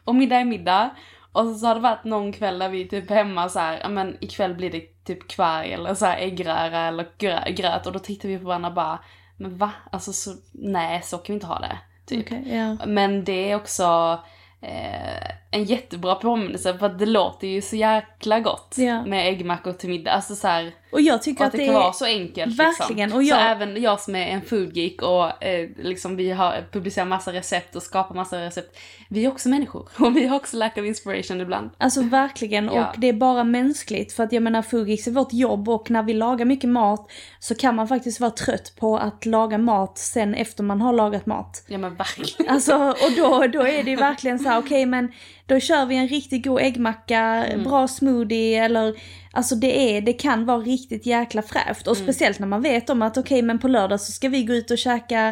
och 0.04 0.14
middag 0.14 0.36
är 0.36 0.44
middag. 0.44 0.90
Och 1.32 1.44
så, 1.46 1.54
så 1.54 1.66
har 1.66 1.74
det 1.74 1.80
varit 1.80 2.04
någon 2.04 2.32
kväll 2.32 2.58
där 2.58 2.68
vi 2.68 2.88
typ 2.88 3.10
hemma 3.10 3.48
så 3.48 3.58
här, 3.58 3.88
men 3.88 4.16
ikväll 4.20 4.54
blir 4.54 4.70
det 4.70 5.04
typ 5.04 5.28
kvarg 5.28 5.72
eller 5.72 5.94
så 5.94 6.06
här 6.06 6.18
äggröra 6.18 6.80
eller 6.80 7.06
grö- 7.18 7.50
gröt 7.50 7.86
och 7.86 7.92
då 7.92 7.98
tittar 7.98 8.28
vi 8.28 8.38
på 8.38 8.44
varandra 8.44 8.68
och 8.68 8.74
bara, 8.74 8.98
men 9.36 9.56
va? 9.58 9.70
Alltså 9.92 10.12
så, 10.12 10.30
nej 10.52 11.02
så 11.02 11.18
kan 11.18 11.32
vi 11.32 11.34
inte 11.34 11.46
ha 11.46 11.58
det. 11.58 11.78
Typ. 12.06 12.26
Okej, 12.26 12.56
ja. 12.56 12.86
Men 12.86 13.24
det 13.24 13.50
är 13.50 13.56
också, 13.56 14.18
eh, 14.60 15.30
en 15.52 15.64
jättebra 15.64 16.14
påminnelse 16.14 16.78
för 16.78 16.86
att 16.86 16.98
det 16.98 17.06
låter 17.06 17.48
ju 17.48 17.60
så 17.62 17.76
jäkla 17.76 18.40
gott 18.40 18.74
Ja. 18.78 19.04
med 19.06 19.28
äggmackor 19.28 19.72
till 19.72 19.88
middag. 19.88 20.10
Alltså 20.12 20.34
så 20.34 20.48
här, 20.48 20.72
Och 20.92 21.00
jag 21.00 21.22
tycker 21.22 21.40
och 21.40 21.46
att 21.46 21.54
att 21.54 21.58
det, 21.60 21.66
kan 21.66 21.74
vara 21.74 21.92
så 21.92 22.04
enkelt. 22.04 22.58
Verkligen, 22.58 23.08
Liksom. 23.08 23.16
och 23.18 23.22
jag- 23.24 23.38
Så 23.38 23.44
även 23.44 23.82
jag 23.82 24.00
som 24.00 24.16
är 24.16 24.26
en 24.26 24.42
foodgeek 24.42 25.02
och 25.02 25.44
eh, 25.44 25.68
liksom 25.76 26.16
vi 26.16 26.30
har 26.30 26.64
publicerat 26.72 27.08
massa 27.08 27.32
recept 27.32 27.76
och 27.76 27.82
skapar 27.82 28.14
massa 28.14 28.40
recept. 28.40 28.78
Vi 29.08 29.24
är 29.24 29.28
också 29.28 29.48
människor 29.48 29.88
och 29.98 30.16
vi 30.16 30.26
har 30.26 30.36
också 30.36 30.56
lack 30.56 30.78
of 30.78 30.84
inspiration 30.84 31.40
ibland. 31.40 31.70
Alltså 31.78 32.02
verkligen, 32.02 32.64
Ja. 32.74 32.88
och 32.90 32.94
det 33.00 33.08
är 33.08 33.12
bara 33.12 33.44
mänskligt. 33.44 34.12
För 34.12 34.24
att 34.24 34.32
jag 34.32 34.42
menar, 34.42 34.62
Fugix 34.62 35.06
är 35.06 35.10
vårt 35.10 35.32
jobb 35.32 35.68
och 35.68 35.90
när 35.90 36.02
vi 36.02 36.14
lagar 36.14 36.44
mycket 36.44 36.70
mat 36.70 37.10
så 37.38 37.54
kan 37.54 37.74
man 37.76 37.88
faktiskt 37.88 38.20
vara 38.20 38.30
trött 38.30 38.72
på 38.80 38.98
att 38.98 39.26
laga 39.26 39.58
mat 39.58 39.98
sen 39.98 40.34
efter 40.34 40.62
man 40.62 40.80
har 40.80 40.92
lagat 40.92 41.26
mat. 41.26 41.64
Ja 41.66 41.78
men 41.78 41.94
verkligen. 41.96 42.52
Alltså, 42.52 42.76
och 42.90 43.12
då, 43.16 43.46
då 43.46 43.62
är 43.66 43.82
det 43.82 43.90
ju 43.90 43.96
verkligen 44.10 44.38
så 44.38 44.48
här, 44.48 44.58
okej 44.58 44.86
men 44.86 45.12
då 45.50 45.60
kör 45.60 45.86
vi 45.86 45.96
en 45.96 46.08
riktigt 46.08 46.44
god 46.44 46.60
äggmacka, 46.60 47.46
bra 47.64 47.88
smoothie 47.88 48.64
eller 48.64 48.94
Alltså 49.32 49.54
det 49.54 49.96
är, 49.96 50.00
det 50.00 50.12
kan 50.12 50.46
vara 50.46 50.58
riktigt 50.58 51.06
jäkla 51.06 51.42
fräscht 51.42 51.86
och 51.86 51.96
speciellt 51.96 52.38
när 52.38 52.46
man 52.46 52.62
vet 52.62 52.90
om 52.90 53.02
att 53.02 53.16
okej 53.16 53.42
men 53.42 53.58
på 53.58 53.68
lördag 53.68 54.00
så 54.00 54.12
ska 54.12 54.28
vi 54.28 54.44
gå 54.44 54.54
ut 54.54 54.70
och 54.70 54.78
käka 54.78 55.28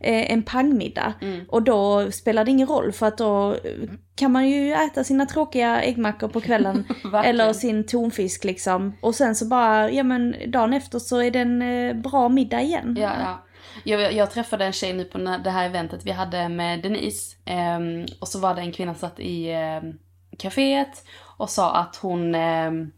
eh, 0.00 0.32
en 0.32 0.42
pangmiddag. 0.42 1.14
Och 1.48 1.62
då 1.62 2.10
spelar 2.12 2.44
det 2.44 2.50
ingen 2.50 2.68
roll 2.68 2.92
för 2.92 3.06
att 3.06 3.18
då 3.18 3.56
kan 4.14 4.32
man 4.32 4.48
ju 4.48 4.72
äta 4.72 5.04
sina 5.04 5.26
tråkiga 5.26 5.82
äggmackor 5.82 6.28
på 6.28 6.40
kvällen. 6.40 6.84
Eller 7.24 7.52
sin 7.52 7.86
tonfisk 7.86 8.44
liksom. 8.44 8.96
Och 9.00 9.14
sen 9.14 9.34
så 9.34 9.46
bara, 9.46 9.90
ja 9.90 10.02
men 10.02 10.34
dagen 10.46 10.72
efter 10.72 10.98
så 10.98 11.22
är 11.22 11.30
det 11.30 11.38
en 11.38 11.62
eh, 11.62 11.94
bra 11.94 12.28
middag 12.28 12.62
igen. 12.62 12.96
Ja, 12.98 13.12
ja. 13.20 13.44
Jag, 13.84 14.12
jag 14.12 14.30
träffade 14.30 14.64
en 14.64 14.72
tjej 14.72 14.92
nu 14.92 15.04
på 15.04 15.18
det 15.18 15.50
här 15.50 15.66
eventet 15.66 16.00
vi 16.04 16.10
hade 16.10 16.48
med 16.48 16.82
Denise. 16.82 17.36
Um, 17.46 18.06
och 18.20 18.28
så 18.28 18.38
var 18.38 18.54
det 18.54 18.60
en 18.60 18.72
kvinna 18.72 18.94
som 18.94 19.08
satt 19.08 19.20
i 19.20 19.54
um, 19.54 19.98
kaféet 20.38 21.04
och 21.20 21.50
sa 21.50 21.74
att 21.74 21.96
hon, 21.96 22.34
um, 22.34 22.92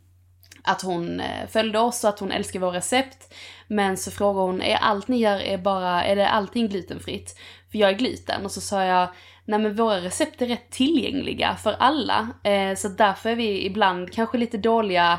att 0.63 0.83
hon 0.83 1.21
eh, 1.21 1.47
följde 1.49 1.79
oss 1.79 2.05
och 2.05 2.11
att 2.11 2.21
hon 2.21 2.33
älskar 2.33 2.61
våra 2.61 2.77
recept. 2.77 3.35
Men 3.69 3.97
så 3.97 4.11
frågade 4.11 4.47
hon, 4.47 4.63
är 4.63 4.77
allt 4.77 5.09
ni 5.09 5.17
gör 5.17 5.41
är 5.41 5.59
bara, 5.59 6.05
är 6.05 6.17
det 6.17 6.29
allting 6.29 6.69
glutenfritt? 6.69 7.39
För 7.71 7.79
jag 7.79 7.91
är 7.91 7.95
gluten. 7.95 8.45
Och 8.45 8.51
så 8.51 8.61
sa 8.61 8.85
jag, 8.85 9.09
nej 9.45 9.59
men 9.59 9.77
våra 9.77 10.01
recept 10.01 10.43
är 10.43 10.47
rätt 10.47 10.71
tillgängliga 10.71 11.57
för 11.57 11.77
alla. 11.79 12.29
Eh, 12.43 12.75
så 12.75 12.89
därför 12.89 13.31
är 13.31 13.37
vi 13.37 13.67
ibland 13.67 14.13
kanske 14.13 14.39
lite 14.39 14.59
dåliga 14.59 15.19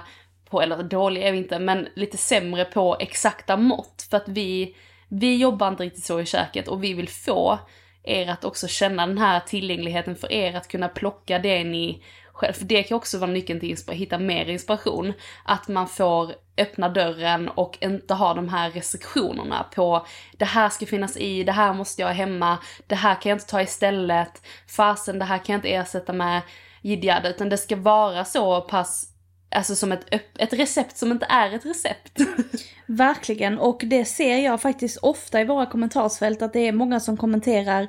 på, 0.50 0.62
eller 0.62 0.84
dåliga 0.84 1.28
är 1.28 1.32
vi 1.32 1.38
inte, 1.38 1.60
men 1.60 1.88
lite 1.96 2.18
sämre 2.18 2.66
på 2.66 2.98
exakta 3.00 3.58
mått. 3.58 4.08
För 4.10 4.18
att 4.18 4.28
vi, 4.28 4.76
vi 5.08 5.38
jobbar 5.38 5.68
inte 5.68 5.84
riktigt 5.84 6.06
så 6.06 6.20
i 6.20 6.26
köket 6.26 6.68
och 6.68 6.84
vi 6.84 6.94
vill 6.94 7.10
få 7.10 7.60
er 8.04 8.30
att 8.30 8.46
också 8.46 8.68
känna 8.68 9.08
den 9.08 9.18
här 9.18 9.40
tillgängligheten 9.40 10.16
för 10.16 10.32
er 10.32 10.56
att 10.56 10.68
kunna 10.68 10.88
plocka 10.88 11.40
det 11.40 11.64
ni 11.64 12.04
själv. 12.34 12.54
För 12.54 12.66
det 12.66 12.84
kan 12.84 12.98
också 12.98 13.18
vara 13.18 13.32
nyckeln 13.32 13.60
till 13.60 13.78
att 13.88 13.94
hitta 13.94 14.18
mer 14.18 14.50
inspiration. 14.50 15.14
Att 15.44 15.68
man 15.68 15.88
får 15.88 16.34
öppna 16.58 16.90
dörren 16.90 17.50
och 17.50 17.78
inte 17.82 18.14
ha 18.14 18.34
de 18.34 18.50
här 18.50 18.72
restriktionerna 18.72 19.66
på 19.76 20.06
det 20.38 20.46
här 20.46 20.70
ska 20.70 20.86
finnas 20.86 21.18
i, 21.18 21.44
det 21.44 21.52
här 21.52 21.74
måste 21.74 22.02
jag 22.02 22.10
ha 22.10 22.14
hemma, 22.14 22.58
det 22.88 22.96
här 22.96 23.22
kan 23.22 23.30
jag 23.30 23.36
inte 23.36 23.48
ta 23.48 23.62
istället, 23.62 24.42
fasen 24.68 25.20
det 25.20 25.26
här 25.26 25.38
kan 25.38 25.54
jag 25.54 25.58
inte 25.58 25.74
ersätta 25.74 26.14
med 26.14 26.42
jidjade. 26.82 27.30
utan 27.30 27.50
det 27.50 27.58
ska 27.58 27.76
vara 27.76 28.26
så 28.26 28.62
pass 28.62 29.15
Alltså 29.56 29.76
som 29.76 29.92
ett, 29.92 30.14
ett 30.38 30.54
recept 30.54 30.98
som 30.98 31.12
inte 31.12 31.26
är 31.30 31.56
ett 31.56 31.66
recept. 31.66 32.20
Verkligen, 32.86 33.60
och 33.60 33.82
det 33.86 34.06
ser 34.06 34.38
jag 34.38 34.62
faktiskt 34.62 34.98
ofta 34.98 35.42
i 35.42 35.46
våra 35.46 35.66
kommentarsfält 35.66 36.42
att 36.42 36.54
det 36.54 36.68
är 36.68 36.72
många 36.72 37.00
som 37.00 37.18
kommenterar 37.18 37.88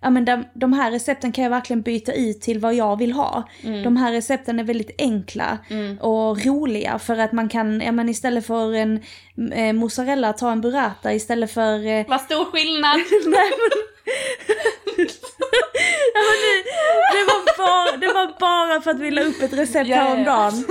Ja 0.00 0.10
men 0.10 0.24
de, 0.24 0.44
de 0.54 0.72
här 0.72 0.90
recepten 0.90 1.32
kan 1.32 1.44
jag 1.44 1.50
verkligen 1.50 1.82
byta 1.82 2.12
ut 2.12 2.40
till 2.40 2.58
vad 2.58 2.74
jag 2.74 2.98
vill 2.98 3.12
ha. 3.12 3.48
De 3.84 3.96
här 3.96 4.12
recepten 4.12 4.58
är 4.60 4.64
väldigt 4.64 4.90
enkla 4.98 5.58
och 6.00 6.44
roliga 6.46 6.98
för 6.98 7.18
att 7.18 7.32
man 7.32 7.48
kan, 7.48 7.80
ja 7.80 7.92
men 7.92 8.08
istället 8.08 8.46
för 8.46 8.74
en 8.74 9.02
eh, 9.52 9.72
mozzarella 9.72 10.32
ta 10.32 10.52
en 10.52 10.60
burrata 10.60 11.14
istället 11.14 11.52
för 11.52 11.86
eh, 11.86 12.06
Vad 12.08 12.20
stor 12.20 12.44
skillnad! 12.44 12.96
Nej 13.26 13.50
men... 13.50 13.70
ja, 16.14 16.20
men 16.28 16.36
det, 16.42 16.62
det, 17.12 17.24
var 17.24 17.58
bara, 17.58 17.96
det 17.96 18.06
var 18.06 18.40
bara 18.40 18.80
för 18.80 18.90
att 18.90 19.00
vi 19.00 19.10
la 19.10 19.22
upp 19.22 19.42
ett 19.42 19.52
recept 19.52 19.88
ja. 19.88 19.96
häromdagen. 19.96 20.64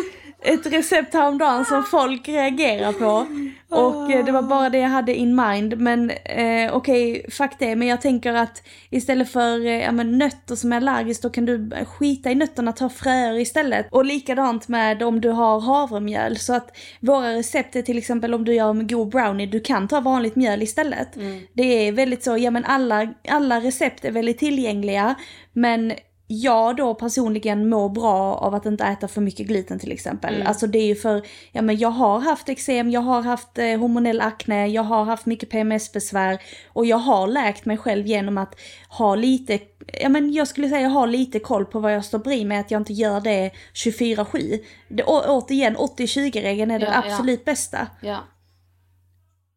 Ett 0.45 0.65
recept 0.65 1.13
häromdagen 1.13 1.65
som 1.65 1.83
folk 1.83 2.27
reagerar 2.27 2.93
på. 2.93 3.27
Och 3.69 4.11
eh, 4.11 4.25
det 4.25 4.31
var 4.31 4.41
bara 4.41 4.69
det 4.69 4.77
jag 4.77 4.89
hade 4.89 5.15
in 5.15 5.35
mind. 5.35 5.77
Men 5.77 6.09
eh, 6.09 6.75
okej, 6.75 7.25
fuck 7.29 7.51
det. 7.59 7.75
Men 7.75 7.87
jag 7.87 8.01
tänker 8.01 8.33
att 8.33 8.63
istället 8.89 9.31
för 9.31 9.65
eh, 9.65 9.81
ja, 9.81 9.91
men 9.91 10.17
nötter 10.17 10.55
som 10.55 10.73
är 10.73 10.77
allergiskt 10.77 11.23
då 11.23 11.29
kan 11.29 11.45
du 11.45 11.71
skita 11.85 12.31
i 12.31 12.35
nötterna, 12.35 12.71
ta 12.71 12.89
fröer 12.89 13.39
istället. 13.39 13.87
Och 13.91 14.05
likadant 14.05 14.67
med 14.67 15.03
om 15.03 15.21
du 15.21 15.29
har 15.29 15.59
havremjöl. 15.59 16.37
Så 16.37 16.53
att 16.53 16.77
våra 16.99 17.33
recept 17.33 17.75
är 17.75 17.81
till 17.81 17.97
exempel 17.97 18.33
om 18.33 18.45
du 18.45 18.53
gör 18.53 18.69
en 18.69 18.87
god 18.87 19.09
brownie, 19.09 19.45
du 19.45 19.59
kan 19.59 19.87
ta 19.87 19.99
vanligt 19.99 20.35
mjöl 20.35 20.61
istället. 20.63 21.17
Det 21.53 21.87
är 21.87 21.91
väldigt 21.91 22.23
så, 22.23 22.37
ja 22.37 22.51
men 22.51 22.65
alla, 22.65 23.13
alla 23.29 23.59
recept 23.59 24.05
är 24.05 24.11
väldigt 24.11 24.37
tillgängliga. 24.37 25.15
Men 25.53 25.93
jag 26.27 26.75
då 26.75 26.93
personligen 26.93 27.69
mår 27.69 27.89
bra 27.89 28.35
av 28.35 28.55
att 28.55 28.65
inte 28.65 28.83
äta 28.83 29.07
för 29.07 29.21
mycket 29.21 29.47
gluten 29.47 29.79
till 29.79 29.91
exempel. 29.91 30.43
Alltså 30.47 30.67
det 30.67 30.77
är 30.79 30.85
ju 30.85 30.95
för, 30.95 31.25
ja 31.51 31.61
men 31.61 31.77
jag 31.77 31.89
har 31.89 32.19
haft 32.19 32.49
eksem, 32.49 32.91
jag 32.91 33.01
har 33.01 33.21
haft 33.21 33.57
eh, 33.57 33.79
hormonell 33.79 34.21
akne, 34.21 34.67
jag 34.67 34.83
har 34.83 35.05
haft 35.05 35.25
mycket 35.25 35.49
PMS-besvär 35.49 36.41
och 36.73 36.85
jag 36.85 36.97
har 36.97 37.27
läkt 37.27 37.65
mig 37.65 37.77
själv 37.77 38.07
genom 38.07 38.37
att 38.37 38.55
ha 38.89 39.15
lite, 39.15 39.59
ja 40.01 40.09
men 40.09 40.33
jag 40.33 40.47
skulle 40.47 40.69
säga 40.69 40.81
jag 40.81 40.89
har 40.89 41.07
lite 41.07 41.39
koll 41.39 41.65
på 41.65 41.79
vad 41.79 41.93
jag 41.93 42.05
stoppar 42.05 42.31
i 42.31 42.45
mig, 42.45 42.57
att 42.57 42.71
jag 42.71 42.81
inte 42.81 42.93
gör 42.93 43.21
det 43.21 43.51
24-7. 43.73 44.59
Det, 44.89 45.03
å, 45.03 45.21
återigen, 45.27 45.77
80-20-regeln 45.77 46.71
är 46.71 46.79
den 46.79 46.91
Ja, 46.91 47.03
ja. 47.05 47.11
absolut 47.13 47.45
bästa. 47.45 47.87
ja. 48.01 48.17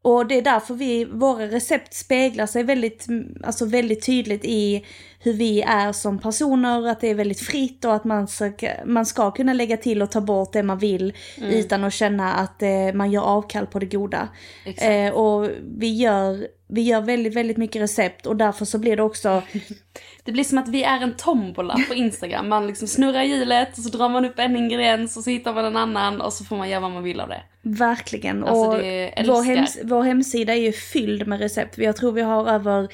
Och 0.03 0.27
det 0.27 0.35
är 0.35 0.43
därför 0.43 0.75
vi, 0.75 1.05
våra 1.05 1.47
recept 1.47 1.95
speglar 1.95 2.47
sig 2.47 2.63
väldigt, 2.63 3.09
mm, 3.09 3.43
alltså 3.45 3.65
väldigt 3.65 4.07
tydligt 4.07 4.45
i 4.45 4.85
hur 5.21 5.33
vi 5.33 5.63
är 5.63 5.93
som 5.93 6.19
personer, 6.19 6.89
att 6.89 7.01
det 7.01 7.11
är 7.11 7.15
väldigt 7.15 7.41
fritt 7.41 7.85
och 7.85 7.95
att 7.95 8.05
man 8.05 8.29
ska, 8.29 8.71
man 8.87 9.07
ska 9.07 9.31
kunna 9.31 9.53
lägga 9.53 9.77
till 9.77 10.03
och 10.03 10.11
ta 10.11 10.21
bort 10.21 10.53
det 10.53 10.63
man 10.63 10.79
vill 10.79 11.13
utan 11.41 11.85
att 11.85 11.93
känna 11.93 12.33
att 12.33 12.63
eh, 12.63 12.93
man 12.95 13.11
gör 13.11 13.23
avkall 13.23 13.67
på 13.67 13.79
det 13.79 13.87
goda. 13.87 14.29
Eh, 14.65 15.13
och 15.13 15.51
vi 15.79 15.97
gör, 15.97 16.47
vi 16.69 16.83
gör 16.83 17.01
väldigt, 17.01 17.35
väldigt 17.35 17.57
mycket 17.57 17.83
recept 17.83 18.27
och 18.27 18.37
därför 18.37 18.65
så 18.65 18.79
blir 18.79 18.97
det 18.97 19.03
också, 19.03 19.43
Det 20.25 20.33
blir 20.33 20.45
som 20.45 20.59
att 20.59 20.69
vi 20.69 20.85
är 20.85 21.01
en 21.01 21.17
tombola 21.17 21.77
på 21.89 21.95
Instagram. 21.95 22.49
Man 22.49 22.67
liksom 22.67 22.89
snurrar 22.89 23.23
hjulet 23.23 23.79
och 23.79 23.85
så 23.85 23.89
drar 23.89 24.09
man 24.09 24.25
upp 24.25 24.39
en 24.39 24.57
ingrediens 24.57 25.17
och 25.17 25.25
så 25.25 25.31
hittar 25.31 25.55
man 25.55 25.65
en 25.65 25.77
annan 25.77 26.21
och 26.21 26.33
så 26.33 26.45
får 26.45 26.57
man 26.57 26.69
göra 26.69 26.81
vad 26.81 26.91
man 26.91 27.03
vill 27.03 27.21
av 27.21 27.29
det. 27.29 27.43
verkligen. 27.63 28.45
Alltså, 28.45 28.65
och 28.65 28.79
det 28.79 29.25
vår, 29.27 29.43
hems, 29.43 29.79
vår 29.85 30.03
hemsida 30.03 30.55
är 30.55 30.61
ju 30.61 30.73
fylld 30.73 31.27
med 31.27 31.41
recept. 31.41 31.79
Jag 31.79 31.97
tror 31.97 32.13
vi 32.13 32.23
har 32.23 32.49
över 32.49 32.89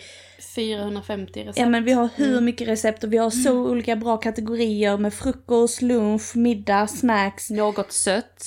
450 0.54 1.40
recept. 1.40 1.58
Ja 1.58 1.66
men 1.68 1.84
vi 1.84 1.92
har 1.92 2.08
hur 2.16 2.40
mycket 2.40 2.68
recept 2.68 3.04
och 3.04 3.12
vi 3.12 3.16
har 3.16 3.30
så 3.30 3.52
olika 3.70 3.96
bra 3.96 4.16
kategorier 4.16 4.96
med 4.98 5.14
frukost, 5.14 5.82
lunch, 5.82 6.36
middag, 6.36 6.86
snacks, 6.86 7.50
Något 7.50 7.92
sött. 7.92 8.44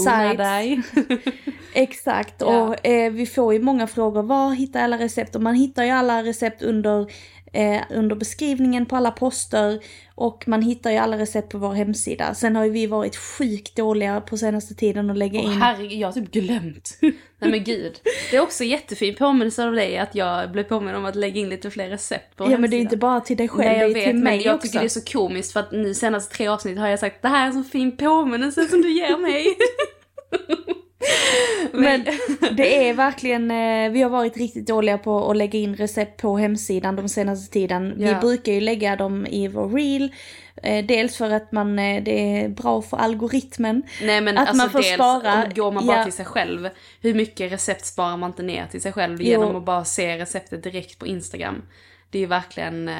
Unna 0.00 0.34
dig. 0.34 0.82
Exakt, 1.74 2.34
Ja. 2.40 2.46
och 2.62 2.86
eh, 2.86 3.12
vi 3.12 3.26
får 3.26 3.52
ju 3.54 3.62
många 3.62 3.86
frågor, 3.86 4.22
var 4.22 4.54
hittar 4.54 4.80
alla 4.82 4.98
recept? 4.98 5.34
Och 5.36 5.42
man 5.42 5.54
hittar 5.54 5.84
ju 5.84 5.90
alla 5.90 6.22
recept 6.22 6.62
under, 6.62 7.12
eh, 7.52 7.80
under 7.90 8.16
beskrivningen 8.16 8.86
på 8.86 8.96
alla 8.96 9.10
poster 9.10 9.80
och 10.14 10.44
man 10.48 10.62
hittar 10.62 10.90
ju 10.90 10.96
alla 10.96 11.18
recept 11.18 11.48
på 11.52 11.58
vår 11.58 11.72
hemsida. 11.72 12.34
Sen 12.34 12.56
har 12.56 12.64
ju 12.64 12.70
vi 12.70 12.86
varit 12.86 13.16
sjukt 13.16 13.76
dåliga 13.76 14.20
på 14.20 14.36
senaste 14.36 14.74
tiden 14.74 15.10
att 15.10 15.18
lägga 15.18 15.40
Åh 15.40 15.44
in. 15.54 15.62
herregud, 15.62 15.92
jag 15.92 16.08
har 16.08 16.12
typ 16.12 16.30
glömt. 16.30 16.98
Nej 17.38 17.50
men 17.50 17.64
gud. 17.64 18.00
Det 18.30 18.36
är 18.36 18.40
också 18.40 18.64
jättefin 18.64 19.14
påminnelse 19.14 19.64
av 19.66 19.72
dig 19.72 19.98
att 19.98 20.14
jag 20.14 20.52
blev 20.52 20.62
påminn 20.64 20.94
om 20.94 21.04
att 21.04 21.16
lägga 21.16 21.40
in 21.40 21.48
lite 21.48 21.70
fler 21.70 21.88
recept 21.88 22.36
på 22.36 22.44
ja 22.44 22.48
men 22.48 22.50
det 22.50 22.56
är 22.56 22.62
hemsida. 22.64 22.80
inte 22.82 22.96
bara 22.96 23.20
till 23.20 23.36
dig 23.36 23.48
själv, 23.48 23.68
Nej 23.68 23.78
jag 23.80 23.88
det 23.88 23.92
är 23.92 23.94
vet, 23.94 24.04
till 24.04 24.14
men 24.14 24.24
mig 24.24 24.42
jag 24.42 24.54
också. 24.54 24.66
tycker 24.66 24.78
det 24.78 24.86
är 24.86 24.88
så 24.88 25.00
komiskt 25.12 25.52
för 25.52 25.60
att 25.60 25.72
nu 25.72 25.94
senaste 25.94 26.36
tre 26.36 26.46
avsnitt 26.48 26.78
har 26.78 26.88
jag 26.88 26.98
sagt 26.98 27.22
det 27.22 27.28
här 27.28 27.42
är 27.42 27.46
en 27.46 27.64
så 27.64 27.70
fin 27.70 27.96
påminnelse 27.96 28.66
som 28.68 28.82
du 28.82 28.92
ger 28.92 29.16
mig. 29.18 29.46
Men 31.80 32.04
det 32.56 32.88
är 32.88 32.94
verkligen, 32.94 33.50
eh, 33.50 33.90
vi 33.92 34.02
har 34.02 34.10
varit 34.10 34.36
riktigt 34.36 34.66
dåliga 34.66 34.98
på 34.98 35.30
att 35.30 35.36
lägga 35.36 35.58
in 35.58 35.76
recept 35.76 36.20
på 36.22 36.36
hemsidan 36.38 36.96
de 36.96 37.08
senaste 37.08 37.52
tiden. 37.52 37.94
Vi 37.96 38.04
Ja. 38.10 38.20
brukar 38.20 38.52
ju 38.52 38.60
lägga 38.60 38.96
dem 38.96 39.26
i 39.26 39.48
vår 39.48 39.68
reel. 39.68 40.14
Eh, 40.62 40.84
dels 40.86 41.16
för 41.16 41.30
att 41.30 41.52
man, 41.52 41.78
eh, 41.78 42.02
det 42.02 42.40
är 42.42 42.48
bra 42.48 42.82
för 42.82 42.96
algoritmen. 42.96 43.82
Nej 44.02 44.20
men 44.20 44.38
Att 44.38 44.48
alltså 44.48 44.56
man 44.62 44.70
får 44.70 44.78
dels 44.78 44.94
spara, 44.94 45.46
går 45.54 45.72
man 45.72 45.86
bara 45.86 45.96
ja. 45.98 46.04
till 46.04 46.12
sig 46.12 46.24
själv. 46.24 46.68
Hur 47.00 47.14
mycket 47.14 47.52
recept 47.52 47.86
sparar 47.86 48.16
man 48.16 48.30
inte 48.30 48.42
ner 48.42 48.66
till 48.66 48.80
sig 48.82 48.92
själv 48.92 49.22
Jo. 49.22 49.26
genom 49.26 49.56
att 49.56 49.64
bara 49.64 49.84
se 49.84 50.18
receptet 50.18 50.62
direkt 50.62 50.98
på 50.98 51.06
Instagram. 51.06 51.62
Det 52.10 52.18
är 52.18 52.20
ju 52.20 52.26
verkligen, 52.26 52.90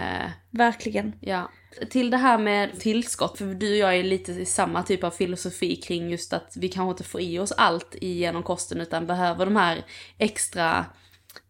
Verkligen. 0.50 1.12
ja. 1.20 1.50
Till 1.90 2.10
det 2.10 2.16
här 2.16 2.38
med 2.38 2.80
tillskott, 2.80 3.38
för 3.38 3.44
du 3.44 3.70
och 3.72 3.76
jag 3.78 3.96
är 3.96 4.02
lite 4.02 4.32
i 4.32 4.44
samma 4.46 4.82
typ 4.82 5.04
av 5.04 5.10
filosofi 5.10 5.76
kring 5.76 6.10
just 6.10 6.32
att 6.32 6.52
vi 6.56 6.68
kanske 6.68 6.90
inte 6.90 7.04
får 7.04 7.20
i 7.20 7.38
oss 7.38 7.52
allt 7.52 7.96
genom 8.00 8.42
kosten 8.42 8.80
utan 8.80 9.06
behöver 9.06 9.44
de 9.44 9.56
här 9.56 9.84
extra 10.18 10.86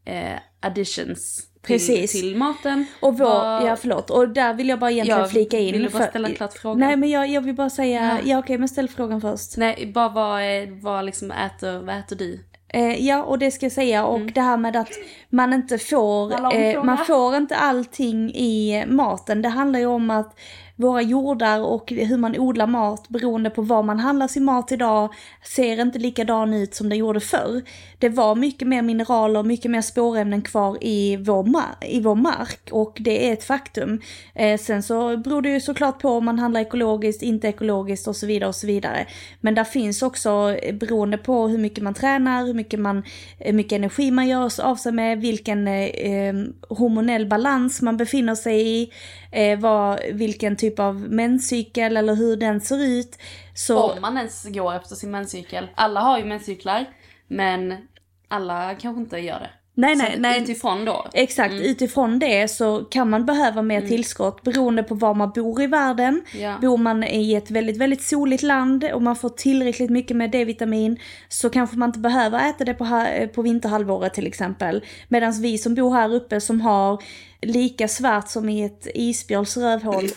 eh, 0.04 0.38
additions 0.60 1.46
Precis. 1.62 2.12
till 2.12 2.36
maten. 2.36 2.86
Och 3.00 3.18
vår, 3.18 3.24
Vad- 3.24 3.66
ja 3.66 3.76
förlåt, 3.76 4.10
och 4.10 4.28
där 4.28 4.54
vill 4.54 4.68
jag 4.68 4.78
bara 4.78 4.90
egentligen 4.90 5.20
Jag 5.20 5.30
flika 5.30 5.58
in. 5.58 5.72
ville 5.72 5.90
bara 5.90 6.02
för- 6.02 6.10
ställa 6.10 6.30
klart 6.30 6.52
frågan. 6.58 6.78
Nej 6.78 6.96
men 6.96 7.10
jag, 7.10 7.28
jag 7.28 7.40
vill 7.40 7.54
bara 7.54 7.70
säga, 7.70 8.20
Ja. 8.24 8.30
ja, 8.30 8.38
okej 8.38 8.58
men 8.58 8.68
ställ 8.68 8.88
frågan 8.88 9.20
först. 9.20 9.56
Nej, 9.56 9.90
bara 9.94 10.08
vad, 10.08 10.42
vad 10.82 11.04
liksom 11.04 11.30
äter, 11.30 11.78
vad 11.78 11.98
äter 11.98 12.16
du? 12.16 12.44
Eh, 12.72 13.06
ja, 13.06 13.22
och 13.22 13.38
det 13.38 13.50
ska 13.50 13.66
jag 13.66 13.72
säga. 13.72 14.04
Och 14.04 14.20
det 14.20 14.40
här 14.40 14.56
med 14.56 14.76
att 14.76 14.90
man 15.28 15.52
inte 15.52 15.78
får, 15.78 16.54
eh, 16.54 16.84
man 16.84 16.98
får 16.98 17.36
inte 17.36 17.56
allting 17.56 18.30
i 18.34 18.84
maten. 18.88 19.42
Det 19.42 19.48
handlar 19.48 19.80
ju 19.80 19.86
om 19.86 20.10
att 20.10 20.38
våra 20.80 21.02
jordar 21.02 21.60
och 21.60 21.90
hur 21.90 22.16
man 22.16 22.38
odlar 22.38 22.66
mat 22.66 23.08
beroende 23.08 23.50
på 23.50 23.62
var 23.62 23.82
man 23.82 23.98
handlar 23.98 24.28
sin 24.28 24.44
mat 24.44 24.72
idag 24.72 25.14
ser 25.44 25.80
inte 25.80 25.98
likadan 25.98 26.54
ut 26.54 26.74
som 26.74 26.88
det 26.88 26.96
gjorde 26.96 27.20
förr. 27.20 27.62
Det 27.98 28.08
var 28.08 28.34
mycket 28.34 28.68
mer 28.68 28.82
mineraler, 28.82 29.42
mycket 29.42 29.70
mer 29.70 29.80
spårämnen 29.82 30.42
kvar 30.42 30.78
i 30.80 31.16
vår, 31.16 31.42
ma- 31.42 31.84
i 31.86 32.00
vår 32.00 32.14
mark 32.14 32.68
och 32.72 32.96
det 33.00 33.28
är 33.28 33.32
ett 33.32 33.44
faktum. 33.44 34.00
Eh, 34.34 34.58
sen 34.58 34.82
så 34.82 35.16
beror 35.16 35.42
det 35.42 35.48
ju 35.48 35.60
såklart 35.60 36.02
på 36.02 36.08
om 36.08 36.24
man 36.24 36.38
handlar 36.38 36.60
ekologiskt, 36.60 37.22
inte 37.22 37.48
ekologiskt 37.48 38.08
och 38.08 38.16
så 38.16 38.26
vidare 38.26 38.48
och 38.48 38.54
så 38.54 38.66
vidare. 38.66 39.06
Men 39.40 39.54
där 39.54 39.64
finns 39.64 40.02
också, 40.02 40.56
eh, 40.62 40.74
beroende 40.74 41.18
på 41.18 41.48
hur 41.48 41.58
mycket 41.58 41.84
man 41.84 41.94
tränar, 41.94 42.46
hur 42.46 42.54
mycket, 42.54 42.80
man, 42.80 43.02
hur 43.38 43.52
mycket 43.52 43.72
energi 43.72 44.10
man 44.10 44.28
gör 44.28 44.60
av 44.60 44.76
sig 44.76 44.92
med, 44.92 45.20
vilken 45.20 45.68
eh, 45.68 45.84
eh, 45.84 46.34
hormonell 46.68 47.26
balans 47.26 47.82
man 47.82 47.96
befinner 47.96 48.34
sig 48.34 48.68
i, 48.68 48.90
eh, 49.32 49.58
vad, 49.58 50.00
vilken 50.12 50.56
typ 50.56 50.69
Typ 50.70 50.78
av 50.78 51.00
menscykel 51.00 51.96
eller 51.96 52.14
hur 52.14 52.36
den 52.36 52.60
ser 52.60 52.84
ut. 52.84 53.18
Så, 53.54 53.90
Om 53.90 54.00
man 54.00 54.16
ens 54.16 54.44
går 54.44 54.74
efter 54.74 54.94
sin 54.96 55.10
menscykel. 55.10 55.68
Alla 55.74 56.00
har 56.00 56.18
ju 56.18 56.24
menscyklar, 56.24 56.88
men 57.28 57.88
alla 58.28 58.74
kanske 58.74 59.00
inte 59.00 59.18
gör 59.18 59.40
det 59.40 59.50
nej, 59.80 59.96
nej, 59.96 60.16
nej. 60.18 60.42
utifrån 60.42 60.84
då. 60.84 61.06
Exakt, 61.12 61.54
utifrån 61.54 62.18
det 62.18 62.50
så 62.50 62.84
kan 62.84 63.10
man 63.10 63.26
behöva 63.26 63.62
mer 63.62 63.80
tillskott 63.80 64.42
beroende 64.42 64.82
på 64.82 64.94
var 64.94 65.14
man 65.14 65.30
bor 65.30 65.62
i 65.62 65.66
världen. 65.66 66.22
Ja. 66.38 66.58
Bor 66.60 66.76
man 66.76 67.04
i 67.04 67.34
ett 67.34 67.50
väldigt, 67.50 67.76
väldigt 67.76 68.02
soligt 68.02 68.42
land 68.42 68.84
och 68.84 69.02
man 69.02 69.16
får 69.16 69.28
tillräckligt 69.28 69.90
mycket 69.90 70.16
med 70.16 70.30
D-vitamin 70.30 71.00
så 71.28 71.50
kanske 71.50 71.76
man 71.76 71.88
inte 71.88 71.98
behöver 71.98 72.50
äta 72.50 72.64
det 72.64 72.74
på, 72.74 73.06
på 73.34 73.42
vinterhalvåret 73.42 74.14
till 74.14 74.26
exempel. 74.26 74.84
Medan 75.08 75.42
vi 75.42 75.58
som 75.58 75.74
bor 75.74 75.94
här 75.94 76.14
uppe 76.14 76.40
som 76.40 76.60
har 76.60 77.02
lika 77.42 77.88
svart 77.88 78.28
som 78.28 78.48
i 78.48 78.64
ett 78.64 78.86
isbjörns 78.94 79.56
rövhål. 79.56 80.04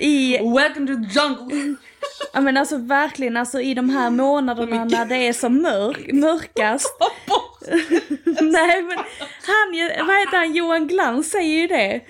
I, 0.00 0.38
Welcome 0.38 0.86
to 0.86 0.94
the 0.94 1.20
jungle! 1.20 1.76
ja 2.32 2.40
men 2.40 2.56
alltså 2.56 2.76
verkligen, 2.76 3.36
alltså 3.36 3.60
i 3.60 3.74
de 3.74 3.90
här 3.90 4.10
månaderna 4.10 4.84
när 4.84 5.06
det 5.06 5.16
är 5.16 5.32
som 5.32 5.62
mörk, 5.62 6.12
mörkast. 6.12 6.96
Nej 8.40 8.82
men 8.82 8.98
han, 9.46 10.06
vad 10.06 10.16
heter 10.20 10.36
han, 10.36 10.54
Johan 10.54 10.86
Glans 10.88 11.30
säger 11.30 11.60
ju 11.60 11.66
det. 11.66 12.00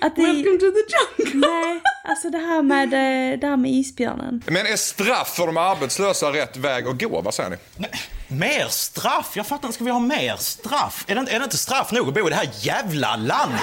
Att 0.00 0.16
det, 0.16 0.22
Welcome 0.22 0.58
to 0.58 0.66
the 0.70 1.24
jungle! 1.24 1.48
nej, 1.48 1.80
alltså 2.08 2.30
det 2.30 2.38
här 2.38 2.62
med, 2.62 2.84
eh, 2.84 3.38
det 3.38 3.46
här 3.46 3.56
med 3.56 3.70
isbjörnen. 3.70 4.42
Men 4.46 4.66
är 4.66 4.76
straff 4.76 5.34
för 5.36 5.46
de 5.46 5.56
arbetslösa 5.56 6.32
rätt 6.32 6.56
väg 6.56 6.86
att 6.88 6.98
gå? 7.02 7.20
Vad 7.20 7.34
säger 7.34 7.50
ni? 7.50 7.56
Mer 8.28 8.66
straff? 8.68 9.30
Jag 9.34 9.46
fattar 9.46 9.68
inte, 9.68 9.74
ska 9.74 9.84
vi 9.84 9.90
ha 9.90 9.98
mer 10.00 10.36
straff? 10.36 11.04
Är 11.08 11.14
det, 11.14 11.20
inte- 11.20 11.32
är 11.32 11.38
det 11.38 11.44
inte 11.44 11.56
straff 11.58 11.92
nog 11.92 12.08
att 12.08 12.14
bo 12.14 12.26
i 12.26 12.30
det 12.30 12.36
här 12.36 12.48
jävla 12.60 13.16
landet? 13.16 13.60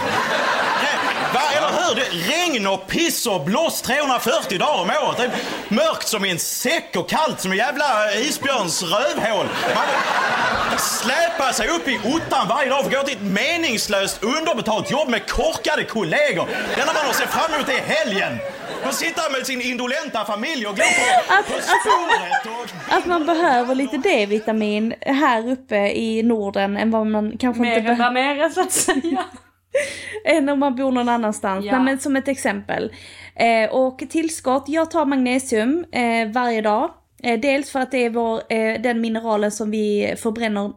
Va, 1.34 1.42
eller 1.58 1.68
hur? 1.68 1.96
Det 1.96 2.32
regn 2.34 2.68
och 2.68 2.88
piss 2.88 3.28
och 3.28 3.42
blåst 3.46 3.86
340 3.86 4.58
dagar 4.58 4.82
om 4.82 4.90
året. 5.08 5.18
Det 5.18 5.24
är 5.24 5.32
mörkt 5.76 6.08
som 6.08 6.26
i 6.26 6.30
en 6.32 6.40
säck 6.40 6.96
och 6.96 7.10
kallt 7.10 7.42
som 7.42 7.52
en 7.52 7.58
jävla 7.58 8.14
isbjörns 8.16 8.84
rövhål. 8.84 9.48
Man 9.76 9.86
släpar 11.40 11.54
sig 11.54 11.68
upp 11.68 11.88
i 11.88 12.00
ottan 12.16 12.48
varje 12.50 12.70
dag 12.70 12.80
för 12.84 12.88
att 12.92 12.96
gå 12.96 13.04
till 13.04 13.18
ett 13.18 13.34
meningslöst 13.34 14.24
underbetalt 14.24 14.92
jobb 14.92 15.10
med 15.10 15.28
korkade 15.28 15.84
kollegor. 15.84 16.46
Det 16.76 16.82
enda 16.82 16.94
man 16.94 17.06
har 17.06 17.14
sett 17.14 17.30
fram 17.30 17.54
emot 17.54 17.70
är 17.70 17.82
helgen. 17.94 18.38
Man 18.84 18.94
sitter 18.94 19.32
med 19.38 19.46
sin 19.48 19.62
indolenta 19.62 20.26
familj 20.26 20.68
och 20.68 20.76
glor 20.76 20.86
på, 20.86 21.34
Att- 21.34 21.48
på 21.48 21.54
alltså-. 21.54 22.90
Och... 22.92 22.98
Att 22.98 23.06
man 23.06 23.26
behöver 23.26 23.76
lite 23.76 23.98
D-vitamin 23.98 24.94
här 25.02 25.52
uppe 25.52 25.76
i 25.78 26.24
Norden 26.24 26.78
än 26.78 26.92
vad 26.92 27.08
man 27.08 27.38
kanske 27.38 27.68
inte 27.68 27.82
Mer 27.82 27.90
än 27.90 27.98
behöver. 27.98 28.36
mera 28.36 28.50
så 28.50 28.62
att 28.62 28.72
säga. 28.72 29.24
än 30.26 30.50
om 30.50 30.60
man 30.60 30.76
bor 30.76 30.92
någon 30.92 31.10
annanstans. 31.10 31.66
Ja. 31.66 31.72
Nej, 31.72 31.82
men 31.82 32.00
som 32.00 32.16
ett 32.16 32.28
exempel. 32.28 32.94
Eh, 33.36 33.70
och 33.70 34.00
tillskott, 34.10 34.64
jag 34.68 34.92
tar 34.92 35.06
magnesium 35.06 35.86
eh, 35.92 36.28
varje 36.34 36.62
dag. 36.62 36.90
Eh, 37.24 37.40
dels 37.40 37.72
för 37.72 37.80
att 37.80 37.92
det 37.92 38.06
är 38.06 38.10
vår, 38.10 38.42
eh, 38.50 38.82
den 38.82 39.02
mineralen 39.02 39.52
som 39.52 39.72
vi 39.72 40.14
förbränner 40.18 40.72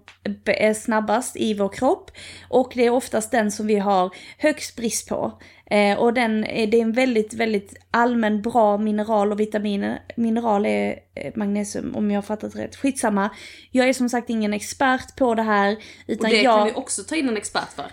eh, 0.47 0.75
snabbast 0.75 1.37
i 1.37 1.55
vår 1.55 1.69
kropp. 1.69 2.11
Och 2.49 2.73
det 2.75 2.87
är 2.87 2.91
oftast 2.91 3.31
den 3.31 3.53
som 3.53 3.67
vi 3.67 3.77
har 3.77 4.15
högst 4.39 4.77
brist 4.77 5.09
på. 5.09 5.39
Och 5.99 6.15
den, 6.15 6.41
det 6.41 6.75
är 6.75 6.83
en 6.83 6.93
väldigt, 6.93 7.35
väldigt 7.35 7.77
allmän 7.91 8.43
bra 8.43 8.79
mineral 8.79 9.33
och 9.33 9.41
vitaminer. 9.41 10.03
Mineral 10.17 10.67
är 10.67 10.99
magnesium 11.39 11.97
om 11.97 12.11
jag 12.11 12.17
har 12.17 12.23
fattat 12.23 12.57
rätt. 12.57 12.77
Skitsamma. 12.77 13.31
Jag 13.71 13.89
är 13.89 13.93
som 13.93 14.09
sagt 14.09 14.31
ingen 14.31 14.53
expert 14.53 15.17
på 15.17 15.35
det 15.35 15.43
här. 15.43 15.73
Och 15.73 15.81
Utan 16.07 16.31
det 16.31 16.43
jag... 16.43 16.59
kan 16.59 16.67
vi 16.67 16.73
också 16.75 17.03
ta 17.03 17.17
in 17.17 17.29
en 17.29 17.37
expert 17.37 17.73
för. 17.77 17.87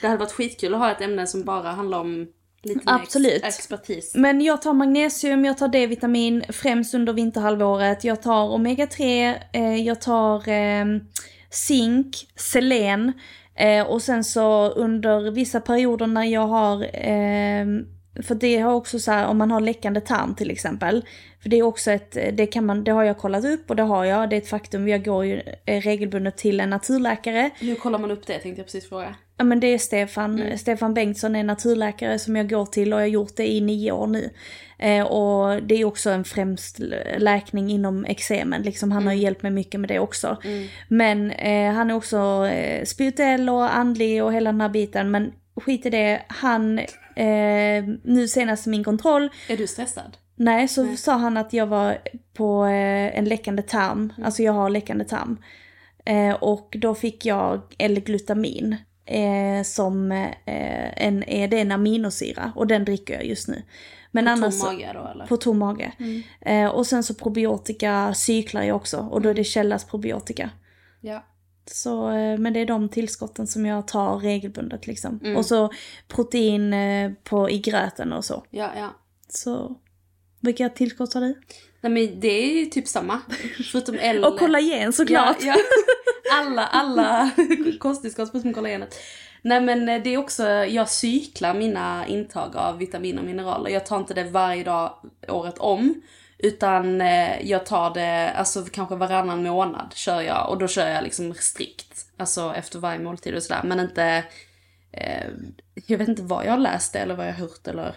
Det 0.00 0.06
hade 0.06 0.18
varit 0.18 0.32
skitkul 0.32 0.74
att 0.74 0.80
ha 0.80 0.90
ett 0.90 1.00
ämne 1.00 1.26
som 1.26 1.44
bara 1.44 1.70
handlar 1.70 1.98
om 1.98 2.26
lite 2.66 2.80
Absolut. 2.84 3.44
Ex- 3.44 3.58
expertis. 3.58 4.12
Men 4.14 4.40
jag 4.40 4.62
tar 4.62 4.72
magnesium, 4.72 5.44
jag 5.44 5.58
tar 5.58 5.68
D-vitamin 5.68 6.44
främst 6.48 6.94
under 6.94 7.12
vinterhalvåret. 7.12 8.04
Jag 8.04 8.22
tar 8.22 8.48
omega-3, 8.48 9.34
eh, 9.52 9.76
jag 9.76 10.00
tar 10.00 10.48
eh, 10.48 10.84
zink, 11.50 12.16
selen. 12.36 13.12
Eh, 13.54 13.86
och 13.86 14.02
sen 14.02 14.24
så 14.24 14.68
under 14.70 15.30
vissa 15.30 15.60
perioder 15.60 16.06
när 16.06 16.24
jag 16.24 16.46
har, 16.46 16.82
eh, 16.82 17.66
för 18.22 18.34
det 18.34 18.56
har 18.56 18.72
också 18.72 18.98
så 18.98 19.10
här 19.10 19.26
om 19.26 19.38
man 19.38 19.50
har 19.50 19.60
läckande 19.60 20.00
tarm 20.00 20.34
till 20.34 20.50
exempel. 20.50 21.04
För 21.42 21.48
det 21.48 21.56
är 21.58 21.62
också 21.62 21.90
ett, 21.90 22.12
det 22.12 22.46
kan 22.46 22.66
man, 22.66 22.84
det 22.84 22.90
har 22.90 23.04
jag 23.04 23.18
kollat 23.18 23.44
upp 23.44 23.70
och 23.70 23.76
det 23.76 23.82
har 23.82 24.04
jag, 24.04 24.30
det 24.30 24.36
är 24.36 24.40
ett 24.40 24.48
faktum. 24.48 24.88
Jag 24.88 25.04
går 25.04 25.24
ju 25.24 25.42
eh, 25.64 25.80
regelbundet 25.80 26.36
till 26.36 26.60
en 26.60 26.70
naturläkare. 26.70 27.50
Hur 27.58 27.74
kollar 27.74 27.98
man 27.98 28.10
upp 28.10 28.26
det 28.26 28.38
tänkte 28.38 28.60
jag 28.60 28.66
precis 28.66 28.88
fråga. 28.88 29.14
Ja 29.38 29.44
men 29.44 29.60
det 29.60 29.66
är 29.66 29.78
Stefan, 29.78 30.58
Stefan 30.58 30.94
Bengtsson 30.94 31.36
är 31.36 31.44
naturläkare 31.44 32.18
som 32.18 32.36
jag 32.36 32.50
går 32.50 32.66
till 32.66 32.92
och 32.92 32.98
jag 32.98 33.04
har 33.04 33.10
gjort 33.10 33.36
det 33.36 33.52
i 33.52 33.60
nio 33.60 33.92
år 33.92 34.06
nu. 34.06 34.30
Eh, 34.78 35.04
och 35.06 35.62
det 35.62 35.74
är 35.74 35.84
också 35.84 36.10
en 36.10 36.24
främst 36.24 36.78
läkning 37.18 37.70
inom 37.70 38.06
eksemen, 38.06 38.62
liksom 38.62 38.92
han 38.92 39.06
har 39.06 39.12
ju 39.12 39.20
hjälpt 39.20 39.42
mig 39.42 39.52
mycket 39.52 39.80
med 39.80 39.90
det 39.90 39.98
också. 39.98 40.36
Men 40.88 41.30
eh, 41.30 41.72
han 41.72 41.90
är 41.90 41.94
också 41.94 42.46
eh, 42.46 42.84
spirituell 42.84 43.48
och 43.48 43.76
andlig 43.76 44.24
och 44.24 44.32
hela 44.32 44.52
den 44.52 44.60
här 44.60 44.68
biten, 44.68 45.10
men 45.10 45.32
skit 45.56 45.86
i 45.86 45.90
det, 45.90 46.22
han, 46.28 46.78
eh, 47.16 47.84
nu 48.02 48.28
senast 48.28 48.66
min 48.66 48.84
kontroll, 48.84 49.30
Är 49.48 49.56
du 49.56 49.66
stressad? 49.66 50.16
Nej, 50.36 50.68
så 50.68 50.96
sa 50.96 51.12
han 51.12 51.36
att 51.36 51.52
jag 51.52 51.66
var 51.66 51.98
på 52.34 52.64
eh, 52.64 53.18
en 53.18 53.24
läckande 53.24 53.62
tarm. 53.62 54.12
Alltså 54.24 54.42
jag 54.42 54.52
har 54.52 54.70
läckande 54.70 55.04
tarm. 55.04 55.38
Eh, 56.04 56.34
och 56.34 56.76
då 56.78 56.94
fick 56.94 57.26
jag 57.26 57.62
L-glutamin. 57.78 58.76
Eh, 59.08 59.62
som 59.62 60.12
eh, 60.12 61.06
en, 61.06 61.22
är 61.22 61.48
det 61.48 61.56
är 61.56 61.62
en 61.62 61.72
aminosyra 61.72 62.52
och 62.56 62.66
den 62.66 62.84
dricker 62.84 63.14
jag 63.14 63.26
just 63.26 63.48
nu. 63.48 63.62
Men 64.10 64.24
På 64.24 64.30
annars, 64.30 64.60
tom 64.60 64.72
mage 64.72 64.90
då 64.94 65.08
eller? 65.08 65.26
På 65.26 65.36
tom 65.36 65.58
mage. 65.58 65.92
Eh, 66.40 66.66
och 66.66 66.86
sen 66.86 67.02
så 67.02 67.14
probiotika 67.14 68.14
cyklar 68.14 68.62
jag 68.62 68.76
också 68.76 68.98
och 68.98 69.22
då 69.22 69.28
är 69.28 69.34
det 69.34 69.44
Källas 69.44 69.84
probiotika. 69.84 70.50
Ja. 71.00 71.24
Så, 71.70 72.10
eh, 72.10 72.38
men 72.38 72.52
det 72.52 72.60
är 72.60 72.66
de 72.66 72.88
tillskotten 72.88 73.46
som 73.46 73.66
jag 73.66 73.88
tar 73.88 74.18
regelbundet 74.18 74.86
liksom. 74.86 75.34
Och 75.36 75.46
så 75.46 75.70
protein 76.08 76.72
eh, 76.72 77.12
på, 77.24 77.50
i 77.50 77.58
gröten 77.58 78.12
och 78.12 78.24
så. 78.24 78.44
Ja, 78.50 78.70
ja. 78.76 78.90
Så 79.28 79.76
vilka 80.40 80.68
tillskott 80.68 81.14
har 81.14 81.20
du? 81.20 81.40
Nej 81.88 82.06
men 82.08 82.20
det 82.20 82.28
är 82.28 82.58
ju 82.58 82.66
typ 82.66 82.88
samma. 82.88 83.20
Förutom 83.72 83.98
L. 84.00 84.24
Och 84.24 84.38
kollagen 84.38 84.92
såklart. 84.92 85.36
Ja, 85.40 85.46
ja. 85.46 85.56
Alla, 86.32 86.66
alla 86.66 87.30
kosttillskott 87.80 88.30
förutom 88.30 88.54
kollagenet. 88.54 88.94
Nej 89.42 89.60
men 89.60 89.88
eh, 89.88 90.02
det 90.02 90.14
är 90.14 90.18
också, 90.18 90.48
jag 90.48 90.88
cyklar 90.88 91.54
mina 91.54 92.06
intag 92.06 92.56
av 92.56 92.78
vitaminer 92.78 93.18
och 93.18 93.26
mineraler. 93.26 93.70
Jag 93.70 93.86
tar 93.86 93.96
inte 93.96 94.14
det 94.14 94.24
varje 94.24 94.64
dag 94.64 94.98
året 95.28 95.58
om. 95.58 96.02
Utan 96.38 97.00
eh, 97.00 97.48
jag 97.48 97.66
tar 97.66 97.94
det, 97.94 98.30
alltså 98.30 98.64
kanske 98.64 98.96
varannan 98.96 99.42
månad 99.42 99.92
kör 99.94 100.20
jag. 100.20 100.50
Och 100.50 100.58
då 100.58 100.68
kör 100.68 100.88
jag 100.88 101.04
liksom 101.04 101.34
strikt. 101.34 102.06
Alltså 102.16 102.54
efter 102.56 102.78
varje 102.78 102.98
måltid 102.98 103.34
och 103.34 103.42
sådär. 103.42 103.62
Men 103.64 103.80
inte, 103.80 104.24
eh, 104.92 105.26
jag 105.86 105.98
vet 105.98 106.08
inte 106.08 106.22
vad 106.22 106.46
jag 106.46 106.50
har 106.50 106.58
läst 106.58 106.92
det 106.92 106.98
eller 106.98 107.14
vad 107.14 107.26
jag 107.26 107.32
har 107.32 107.40
hört 107.40 107.66
eller. 107.68 107.96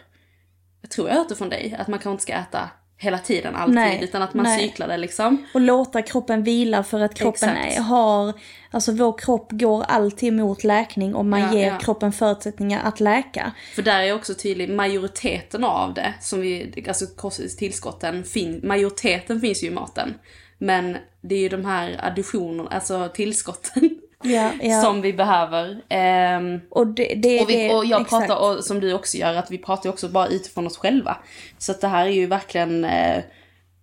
Jag 0.82 0.91
tror 0.91 1.10
jag 1.10 1.15
hört 1.15 1.30
det 1.30 1.36
från 1.36 1.49
dig. 1.49 1.75
Att 1.80 1.88
man 1.88 1.99
kanske 1.99 2.12
inte 2.12 2.23
ska 2.23 2.34
äta 2.34 2.69
hela 3.02 3.18
tiden 3.20 3.56
alltid. 3.56 3.76
Nej, 3.76 4.00
utan 4.04 4.22
att 4.22 4.34
man 4.34 4.44
nej. 4.44 4.60
cyklar 4.68 4.88
det 4.88 4.98
liksom. 4.98 5.46
Och 5.54 5.62
låta 5.62 6.02
kroppen 6.02 6.44
vila 6.44 6.84
för 6.84 7.00
att 7.00 7.16
kroppen 7.16 7.50
är, 7.50 7.80
har, 7.80 8.34
alltså 8.72 8.92
vår 8.92 9.18
kropp 9.18 9.48
går 9.52 9.84
alltid 9.84 10.34
mot 10.34 10.64
läkning 10.64 11.16
om 11.16 11.30
man 11.30 11.40
Ja, 11.40 11.54
ger 11.54 11.68
ja. 11.68 11.78
kroppen 11.78 12.12
förutsättningar 12.12 12.82
att 12.84 13.00
läka. 13.00 13.52
För 13.76 13.82
där 13.82 14.00
är 14.00 14.16
också 14.16 14.34
tydlig, 14.34 14.70
majoriteten 14.70 15.64
av 15.64 15.93
det, 15.93 16.14
som 16.22 16.41
vi, 16.41 16.86
alltså 16.88 17.06
kosttillskotten, 17.06 18.24
fin, 18.24 18.62
majoriteten 18.64 19.41
finns 19.41 19.64
ju 19.64 19.68
i 19.68 19.72
maten. 19.72 20.14
Men 20.58 20.97
det 21.22 21.36
är 21.36 21.39
ju 21.39 21.50
de 21.50 21.66
här 21.66 22.00
additionerna, 22.04 22.70
alltså 22.70 23.10
tillskotten, 23.14 23.99
Ja, 24.24 24.51
ja. 24.61 24.82
som 24.82 25.01
vi 25.01 25.13
behöver. 25.13 25.82
Ehm, 25.89 26.61
och, 26.70 26.88
det, 26.88 27.13
det, 27.15 27.41
och, 27.41 27.49
vi, 27.49 27.74
och 27.74 27.86
jag 27.86 28.01
exakt. 28.01 28.28
pratar, 28.28 28.57
och, 28.57 28.63
som 28.63 28.80
du 28.80 28.93
också 28.93 29.17
gör, 29.17 29.34
att 29.34 29.51
vi 29.51 29.57
pratar 29.57 29.89
också 29.89 30.09
bara 30.09 30.28
utifrån 30.28 30.67
oss 30.67 30.78
själva. 30.78 31.17
Så 31.57 31.72
att 31.72 31.82
det 31.82 31.88
här 31.88 32.05
är 32.05 32.11
ju 32.11 32.26
verkligen 32.26 32.86
eh, 32.86 33.24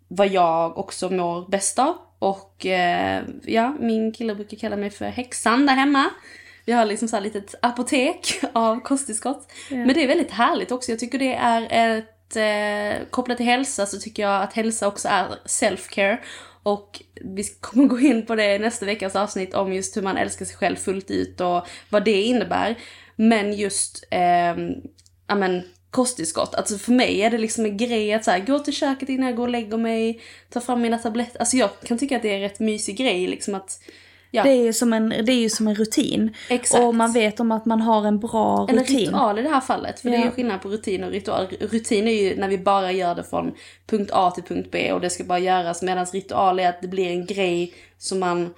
vad 0.09 0.29
jag 0.29 0.79
också 0.79 1.11
mår 1.11 1.49
bäst 1.49 1.79
av. 1.79 1.97
Och 2.19 2.67
eh, 2.67 3.23
ja, 3.43 3.77
min 3.81 4.13
kille 4.13 4.35
brukar 4.35 4.57
kalla 4.57 4.77
mig 4.77 4.91
för 4.91 5.05
häxan 5.05 5.67
där 5.67 5.75
hemma. 5.75 6.11
Vi 6.65 6.73
har 6.73 6.85
liksom 6.85 7.09
så 7.09 7.17
här 7.17 7.23
litet 7.23 7.55
apotek 7.63 8.41
av 8.53 8.81
kosttillskott. 8.81 9.53
Men 9.71 9.89
det 9.89 10.03
är 10.03 10.09
väldigt 10.09 10.31
härligt 10.31 10.73
också. 10.73 10.93
Jag 10.93 10.99
tycker 10.99 11.19
det 11.19 11.35
är 11.35 11.97
ett, 11.97 12.37
eh, 12.37 13.07
kopplat 13.11 13.37
till 13.37 13.47
hälsa 13.47 13.87
så 13.87 13.99
tycker 13.99 14.23
jag 14.23 14.43
att 14.43 14.53
hälsa 14.53 14.89
också 14.89 15.09
är 15.09 15.27
self-care. 15.47 16.19
Och 16.67 17.03
vi 17.15 17.45
kommer 17.61 17.85
gå 17.87 17.99
in 17.99 18.27
på 18.27 18.35
det 18.35 18.55
i 18.55 18.59
nästa 18.59 18.87
veckas 18.87 19.17
avsnitt 19.17 19.55
om 19.55 19.73
just 19.73 19.97
hur 19.97 20.03
man 20.03 20.17
älskar 20.17 20.45
sig 20.45 20.57
själv 20.57 20.77
fullt 20.77 21.11
ut 21.11 21.41
och 21.41 21.67
vad 21.91 22.05
det 22.05 22.23
innebär. 22.23 22.79
Men 23.17 23.53
just, 23.53 24.05
eh, 24.11 24.57
men 25.37 25.63
kosttillskott. 25.91 26.55
Alltså 26.55 26.79
för 26.79 26.93
mig 26.93 27.23
är 27.23 27.31
det 27.31 27.39
liksom 27.39 27.65
en 27.65 27.77
grej 27.77 28.13
att 28.13 28.25
så 28.25 28.31
här, 28.31 28.39
gå 28.39 28.59
till 28.59 28.75
köket 28.75 29.09
innan 29.09 29.27
jag 29.27 29.37
går 29.37 29.43
och 29.43 29.49
lägger 29.49 29.77
mig, 29.77 30.21
ta 30.51 30.61
fram 30.61 30.83
mina 30.83 30.99
tabletter. 30.99 31.41
Alltså 31.41 31.57
jag 31.57 31.71
kan 31.85 31.99
tycka 31.99 32.17
att 32.17 32.23
det 32.23 32.31
är 32.31 32.35
en 32.35 32.41
rätt 32.41 32.61
mysig 32.61 32.97
grej 32.97 33.27
liksom 33.27 33.55
att, 33.55 33.81
ja. 34.31 34.43
Det 34.43 34.51
är 34.51 34.65
ju 34.65 34.73
som 34.73 34.93
en, 34.93 35.09
det 35.09 35.33
är 35.33 35.41
ju 35.41 35.49
som 35.51 35.69
en 35.69 35.75
rutin. 35.75 36.35
Exakt. 36.51 36.85
Och 36.85 36.95
man 36.95 37.13
vet 37.13 37.41
om 37.41 37.53
att 37.53 37.67
man 37.67 37.81
har 37.81 38.05
en 38.07 38.19
bra 38.19 38.67
En 38.69 38.79
rutin. 38.79 38.99
ritual 38.99 39.39
i 39.39 39.43
det 39.43 39.49
här 39.49 39.61
fallet. 39.61 40.01
För 40.01 40.11
det 40.11 40.17
är 40.17 40.21
Ja. 40.21 40.25
ju 40.25 40.31
skillnad 40.31 40.63
på 40.63 40.69
rutin 40.69 41.05
och 41.05 41.11
ritual. 41.11 41.47
Rutin 41.61 42.09
är 42.09 42.13
ju 42.13 42.37
när 42.37 42.49
vi 42.49 42.59
bara 42.59 42.93
gör 42.93 43.15
det 43.15 43.25
från 43.25 43.53
punkt 43.87 44.11
A 44.15 44.31
till 44.31 44.45
punkt 44.45 44.69
B 44.73 44.93
och 44.93 45.01
det 45.01 45.11
ska 45.11 45.25
bara 45.25 45.39
göras. 45.39 45.83
Medan 45.83 46.07
ritual 46.07 46.61
är 46.61 46.69
att 46.69 46.83
det 46.83 46.89
blir 46.89 47.11
en 47.11 47.27
grej 47.27 47.73
som 47.99 48.21
man 48.21 48.55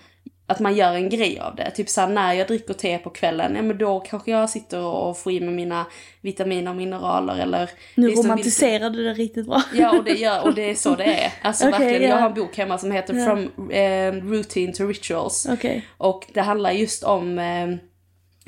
att 0.48 0.60
man 0.60 0.76
gör 0.76 0.94
en 0.94 1.08
grej 1.08 1.38
av 1.38 1.56
det. 1.56 1.70
Typ 1.70 1.88
såhär 1.88 2.08
när 2.08 2.32
jag 2.32 2.46
dricker 2.46 2.74
te 2.74 2.98
på 2.98 3.10
kvällen, 3.10 3.56
ja 3.56 3.62
men 3.62 3.78
då 3.78 4.00
kanske 4.00 4.30
jag 4.30 4.50
sitter 4.50 4.80
och 4.80 5.18
får 5.18 5.32
i 5.32 5.40
mig 5.40 5.54
mina 5.54 5.86
vitaminer 6.20 6.70
och 6.70 6.76
mineraler 6.76 7.38
eller... 7.38 7.70
Nu 7.94 8.10
romantiserar 8.10 8.90
du 8.90 9.04
det 9.04 9.12
riktigt 9.12 9.46
bra. 9.46 9.62
Ja 9.74 9.98
och 9.98 10.04
det, 10.04 10.12
gör, 10.12 10.44
och 10.44 10.54
det 10.54 10.70
är 10.70 10.74
så 10.74 10.94
det 10.94 11.04
är. 11.04 11.32
Alltså 11.42 11.68
Okej, 11.68 11.78
verkligen, 11.78 12.02
ja. 12.02 12.08
jag 12.08 12.16
har 12.16 12.28
en 12.28 12.34
bok 12.34 12.56
hemma 12.56 12.78
som 12.78 12.90
heter 12.90 13.14
Ja. 13.14 13.24
From 13.24 13.70
eh, 13.70 14.12
Routine 14.12 14.72
to 14.72 14.86
Rituals. 14.86 15.46
Okej. 15.50 15.86
Och 15.96 16.26
det 16.34 16.40
handlar 16.40 16.72
just 16.72 17.04
om 17.04 17.38
eh, 17.38 17.66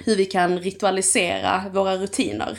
hur 0.04 0.16
vi 0.16 0.24
kan 0.24 0.58
ritualisera 0.58 1.64
våra 1.72 1.96
rutiner. 1.96 2.58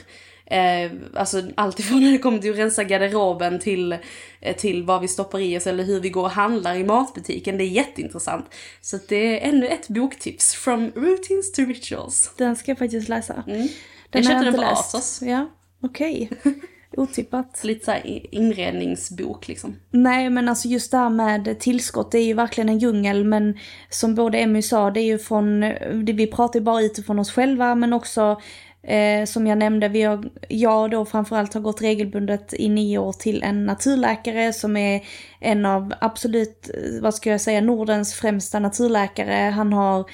Eh, 0.52 0.92
alltså 1.14 1.42
allt 1.56 1.80
ifrån 1.80 2.04
när 2.04 2.12
det 2.12 2.18
kommer 2.18 2.40
till 2.40 2.52
att 2.52 2.58
rensa 2.58 2.84
garderoben 2.84 3.60
till, 3.60 3.98
eh, 4.42 4.56
till 4.56 4.84
vad 4.84 5.02
vi 5.02 5.08
stoppar 5.08 5.40
i 5.40 5.58
oss 5.58 5.68
eller 5.68 5.84
hur 5.84 6.00
vi 6.00 6.10
går 6.10 6.24
och 6.24 6.32
handlar 6.32 6.76
i 6.76 6.84
matbutiken. 6.84 7.58
Det 7.58 7.64
är 7.64 7.68
jätteintressant. 7.68 8.46
Så 8.82 9.00
det 9.08 9.16
är 9.16 9.50
ännu 9.50 9.68
ett 9.68 9.88
boktips. 9.88 10.54
From 10.54 10.92
routines 10.96 11.52
to 11.52 11.62
rituals. 11.62 12.34
Den 12.38 12.56
ska 12.56 12.72
jag 12.72 12.78
faktiskt 12.78 13.10
läsa. 13.10 13.44
Mm. 13.48 13.68
Den 14.10 14.24
jag 14.24 14.26
köpte 14.26 14.46
den 14.46 14.54
på 14.54 14.62
läst. 14.62 14.96
Asos. 14.96 15.22
Ja, 15.22 15.50
okej. 15.82 16.30
Otippat. 16.98 17.64
Lite 17.64 17.86
såhär 17.86 18.36
inredningsbok 18.36 19.48
liksom. 19.48 19.76
Nej 19.92 20.30
men 20.30 20.50
alltså 20.50 20.68
just 20.68 20.92
det 20.92 20.98
här 20.98 21.10
med 21.10 21.60
tillskott, 21.60 22.12
det 22.12 22.20
är 22.20 22.26
ju 22.26 22.34
verkligen 22.34 22.70
en 22.70 22.80
djungel 22.80 23.24
men 23.24 23.58
som 23.90 24.16
både 24.16 24.38
Emmy 24.38 24.62
sa, 24.62 24.92
det 24.92 25.00
är 25.00 25.06
ju 25.06 25.20
från, 25.20 25.60
det, 26.06 26.14
vi 26.14 26.28
pratar 26.28 26.60
ju 26.60 26.64
bara 26.64 26.82
utifrån 26.82 27.20
oss 27.20 27.32
själva 27.32 27.76
men 27.76 27.94
också 27.94 28.42
eh, 28.84 29.26
som 29.26 29.48
jag 29.48 29.58
nämnde, 29.58 29.88
vi 29.88 30.02
har, 30.02 30.30
jag 30.50 30.92
då 30.92 31.06
framförallt 31.06 31.54
har 31.54 31.62
gått 31.62 31.82
regelbundet 31.82 32.54
i 32.54 32.70
nio 32.70 32.98
år 32.98 33.14
till 33.14 33.44
en 33.44 33.66
naturläkare 33.66 34.54
som 34.54 34.78
är 34.78 35.04
en 35.40 35.66
av 35.66 35.94
absolut, 36.02 36.70
eh, 36.74 37.02
vad 37.02 37.16
ska 37.16 37.30
jag 37.30 37.42
säga, 37.42 37.62
Nordens 37.62 38.14
främsta 38.14 38.60
naturläkare. 38.60 39.50
Han 39.50 39.74
har 39.74 40.06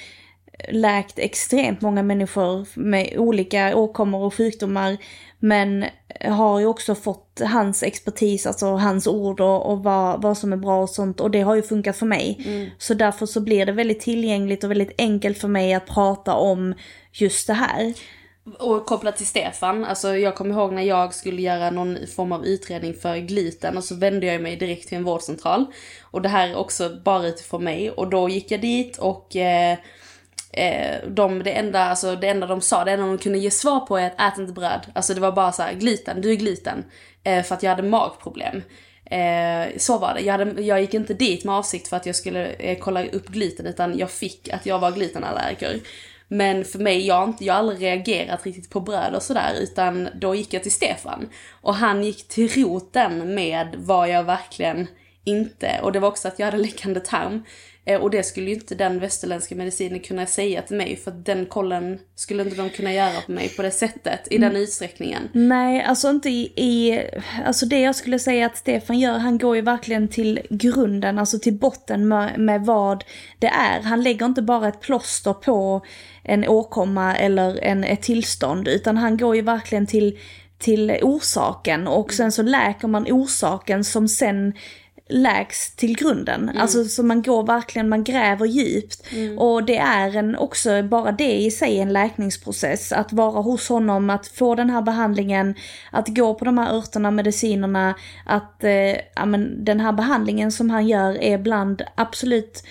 läkt 0.70 1.20
extremt 1.20 1.82
många 1.82 2.04
människor 2.04 2.68
med 2.80 3.18
olika 3.18 3.76
åkommor 3.76 4.24
och 4.24 4.34
sjukdomar. 4.34 4.98
Men 5.40 5.86
har 6.22 6.60
ju 6.60 6.66
också 6.66 6.96
fått 6.96 7.42
hans 7.46 7.84
expertis, 7.84 8.46
alltså 8.46 8.66
hans 8.66 9.08
ord 9.08 9.40
och, 9.40 9.72
och 9.72 9.84
vad, 9.84 10.22
vad 10.22 10.38
som 10.38 10.54
är 10.54 10.58
bra 10.58 10.82
och 10.82 10.90
sånt. 10.90 11.20
Och 11.20 11.32
det 11.32 11.42
har 11.42 11.56
ju 11.56 11.62
funkat 11.62 11.98
för 11.98 12.06
mig. 12.06 12.38
Så 12.78 12.94
därför 12.94 13.26
så 13.26 13.42
blir 13.42 13.66
det 13.66 13.72
väldigt 13.72 14.00
tillgängligt 14.00 14.64
och 14.64 14.72
väldigt 14.72 14.96
enkelt 14.98 15.38
för 15.38 15.48
mig 15.48 15.74
att 15.74 15.88
prata 15.88 16.34
om 16.34 16.74
just 17.12 17.48
det 17.48 17.54
här. 17.54 17.94
Och 18.60 18.86
kopplat 18.86 19.18
till 19.18 19.26
Stefan, 19.26 19.86
alltså 19.86 20.18
jag 20.18 20.36
kommer 20.36 20.56
ihåg 20.56 20.74
när 20.74 20.82
jag 20.82 21.14
skulle 21.14 21.42
göra 21.42 21.70
någon 21.70 21.98
form 22.16 22.32
av 22.32 22.46
utredning 22.46 22.94
för 22.94 23.18
gluten 23.18 23.78
och 23.78 23.84
så 23.84 23.96
vände 23.96 24.26
jag 24.26 24.42
mig 24.42 24.56
direkt 24.56 24.88
till 24.88 24.98
en 24.98 25.04
vårdcentral. 25.04 25.66
Och 26.02 26.22
det 26.22 26.30
här 26.30 26.50
är 26.50 26.56
också 26.56 26.98
bara 27.06 27.28
utifrån 27.28 27.64
mig 27.64 27.92
och 27.92 28.10
då 28.10 28.30
gick 28.30 28.52
jag 28.52 28.62
dit 28.62 28.98
och 28.98 29.36
eh, 29.36 29.78
eh, 30.52 31.08
de, 31.08 31.44
det, 31.44 31.52
enda, 31.52 31.80
alltså, 31.84 32.16
det 32.16 32.28
enda 32.28 32.48
de 32.48 32.62
sa, 32.62 32.84
det 32.84 32.92
enda 32.92 33.06
de 33.06 33.18
kunde 33.18 33.38
ge 33.38 33.52
svar 33.52 33.80
på 33.80 33.98
är 33.98 34.08
att 34.08 34.34
ät 34.34 34.40
inte 34.40 34.54
bröd. 34.54 34.88
Alltså 34.94 35.14
det 35.14 35.22
var 35.22 35.32
bara 35.32 35.52
så 35.52 35.64
här, 35.64 35.74
gluten, 35.74 36.22
du 36.22 36.32
är 36.32 36.36
gluten. 36.36 36.84
Eh, 37.24 37.44
för 37.44 37.56
att 37.56 37.64
jag 37.64 37.70
hade 37.70 37.90
magproblem. 37.90 38.62
Eh, 39.06 39.78
så 39.78 39.98
var 39.98 40.14
det. 40.14 40.22
Jag, 40.22 40.38
hade, 40.38 40.62
jag 40.62 40.82
gick 40.82 40.94
inte 40.94 41.14
dit 41.14 41.44
med 41.44 41.56
avsikt 41.56 41.88
för 41.88 41.98
att 41.98 42.06
jag 42.06 42.16
skulle 42.16 42.48
eh, 42.48 42.78
kolla 42.80 43.06
upp 43.06 43.28
gluten 43.28 43.66
utan 43.66 43.98
jag 43.98 44.12
fick 44.12 44.50
att 44.50 44.66
jag 44.66 44.80
var 44.80 44.92
glutenallergiker. 44.92 45.80
Men 46.28 46.66
för 46.66 46.80
mig, 46.80 47.08
jag 47.08 47.16
har, 47.16 47.24
inte, 47.24 47.46
jag 47.46 47.54
har 47.54 47.60
aldrig 47.60 47.82
reagerat 47.82 48.46
riktigt 48.46 48.70
på 48.70 48.80
bröd 48.80 49.16
och 49.16 49.24
sådär 49.24 49.54
utan 49.62 50.10
då 50.16 50.36
gick 50.36 50.54
jag 50.54 50.64
till 50.64 50.72
Stefan. 50.72 51.30
Och 51.62 51.76
han 51.76 52.04
gick 52.04 52.28
till 52.28 52.64
roten 52.64 53.36
med 53.36 53.76
vad 53.78 54.10
jag 54.10 54.24
verkligen 54.24 54.88
inte, 55.24 55.80
och 55.84 55.92
det 55.92 56.00
var 56.00 56.08
också 56.08 56.28
att 56.28 56.40
jag 56.40 56.46
hade 56.46 56.58
läckande 56.58 57.00
tarm. 57.00 57.44
Eh, 57.88 58.02
Och 58.02 58.12
det 58.12 58.24
skulle 58.24 58.50
ju 58.50 58.54
inte 58.56 58.76
den 58.76 59.00
västerländska 59.00 59.56
medicinen 59.56 60.00
kunna 60.00 60.26
säga 60.26 60.62
till 60.62 60.78
mig 60.78 60.96
för 60.96 61.12
att 61.12 61.26
den 61.26 61.46
kollen 61.46 62.00
skulle 62.16 62.44
inte 62.44 62.56
de 62.56 62.70
kunna 62.70 62.94
göra 62.94 63.22
på 63.26 63.32
mig 63.32 63.50
på 63.50 63.62
det 63.62 63.72
sättet, 63.72 64.28
i 64.32 64.38
den 64.38 64.56
utsträckningen. 64.56 65.30
Nej, 65.32 65.84
alltså 65.84 66.10
inte 66.10 66.30
i, 66.30 66.42
i... 66.56 67.02
Alltså 67.46 67.66
det 67.66 67.80
jag 67.80 67.96
skulle 67.96 68.20
säga 68.20 68.46
att 68.46 68.58
Stefan 68.58 69.00
gör, 69.00 69.18
han 69.18 69.38
går 69.38 69.56
ju 69.56 69.62
verkligen 69.62 70.08
till 70.08 70.40
grunden, 70.50 71.20
alltså 71.20 71.40
till 71.40 71.54
botten 71.54 72.08
med, 72.08 72.40
med 72.40 72.66
vad 72.66 73.04
det 73.40 73.48
är. 73.48 73.82
Han 73.82 74.04
lägger 74.04 74.26
inte 74.26 74.42
bara 74.42 74.68
ett 74.68 74.82
plåster 74.82 75.34
på 75.34 75.86
en 76.24 76.48
åkomma 76.48 77.16
eller 77.16 77.64
en, 77.64 77.84
ett 77.84 78.02
tillstånd, 78.02 78.68
utan 78.68 78.98
han 78.98 79.18
går 79.18 79.36
ju 79.36 79.42
verkligen 79.42 79.88
till, 79.88 80.20
till 80.58 80.98
orsaken 81.02 81.88
och 81.88 82.14
sen 82.14 82.32
så 82.32 82.42
läker 82.42 82.88
man 82.88 83.08
orsaken 83.12 83.84
som 83.84 84.08
sen 84.08 84.54
läks 85.10 85.76
till 85.76 85.98
grunden. 85.98 86.52
Alltså 86.58 86.86
så 86.86 87.04
man 87.04 87.22
går 87.22 87.44
verkligen, 87.44 87.90
man 87.90 88.04
gräver 88.04 88.46
djupt. 88.46 89.04
Och 89.38 89.64
det 89.64 89.78
är 89.78 90.16
en 90.16 90.36
också, 90.36 90.84
bara 90.84 91.12
det 91.12 91.34
i 91.34 91.52
sig 91.52 91.80
en 91.80 91.94
läkningsprocess. 91.94 92.92
Att 92.92 93.14
vara 93.14 93.42
hos 93.42 93.70
honom, 93.70 94.10
att 94.10 94.28
få 94.28 94.56
den 94.56 94.70
här 94.70 94.82
behandlingen, 94.82 95.56
att 95.92 96.08
gå 96.08 96.34
på 96.34 96.46
de 96.46 96.58
här 96.58 96.74
örterna, 96.74 97.12
medicinerna, 97.12 97.96
att 98.26 98.64
eh, 98.64 98.96
ja, 99.16 99.26
men, 99.26 99.66
den 99.66 99.80
här 99.80 99.92
behandlingen 99.92 100.52
som 100.52 100.70
han 100.70 100.88
gör 100.88 101.24
är 101.24 101.38
bland 101.38 101.82
absolut 101.96 102.64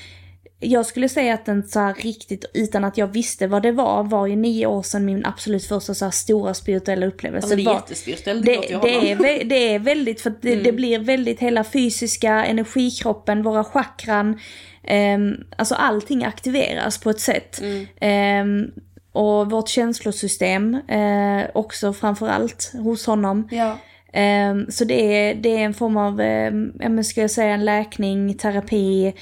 jag 0.61 0.87
skulle 0.87 1.09
säga 1.09 1.35
att 1.35 1.45
den 1.45 1.69
så 1.69 1.93
riktigt, 1.99 2.45
utan 2.55 2.85
att 2.85 2.99
jag 2.99 3.07
visste 3.07 3.47
vad 3.47 3.63
det 3.63 3.73
var, 3.73 4.03
var 4.05 4.27
ju 4.27 4.37
nio 4.37 4.67
år 4.67 4.83
sedan 4.83 5.05
min 5.05 5.27
absolut 5.27 5.65
första 5.65 5.95
så 5.95 6.11
stora 6.11 6.55
spirituella 6.55 7.07
upplevelse. 7.07 7.47
Alltså 7.47 7.57
det 7.57 7.63
är 7.63 7.67
var, 7.67 7.75
jättespirituellt, 7.75 8.47
det 8.47 8.53
det, 8.53 8.79
det, 8.83 9.11
är, 9.41 9.45
det 9.45 9.75
är 9.75 9.79
väldigt, 9.79 10.21
för 10.21 10.33
det, 10.41 10.53
Mm. 10.53 10.65
det 10.65 10.73
blir 10.73 10.99
väldigt 10.99 11.41
hela 11.41 11.65
fysiska, 11.65 12.45
energikroppen, 12.45 13.43
våra 13.43 13.65
chakran, 13.65 14.41
ehm, 14.85 15.37
alltså 15.59 15.75
allting 15.75 16.25
aktiveras 16.25 16.99
på 16.99 17.11
ett 17.11 17.21
sätt. 17.21 17.61
Mm. 17.61 17.87
Ehm, 18.01 18.71
och 19.13 19.51
vårt 19.51 19.69
känslosystem 19.69 20.75
eh, 20.89 21.47
också 21.55 21.93
framförallt 21.93 22.73
hos 22.73 23.07
honom. 23.07 23.49
Ja. 23.51 23.79
Ehm, 24.13 24.67
så 24.71 24.85
det 24.85 25.17
är, 25.17 25.35
det 25.35 25.49
är 25.49 25.59
en 25.65 25.75
form 25.75 25.97
av, 25.97 26.21
um, 26.21 26.73
ja 26.81 26.89
men 26.89 27.05
ska 27.05 27.21
jag 27.21 27.31
säga 27.31 27.55
en 27.55 27.65
läkning, 27.65 28.35
terapi, 28.35 29.15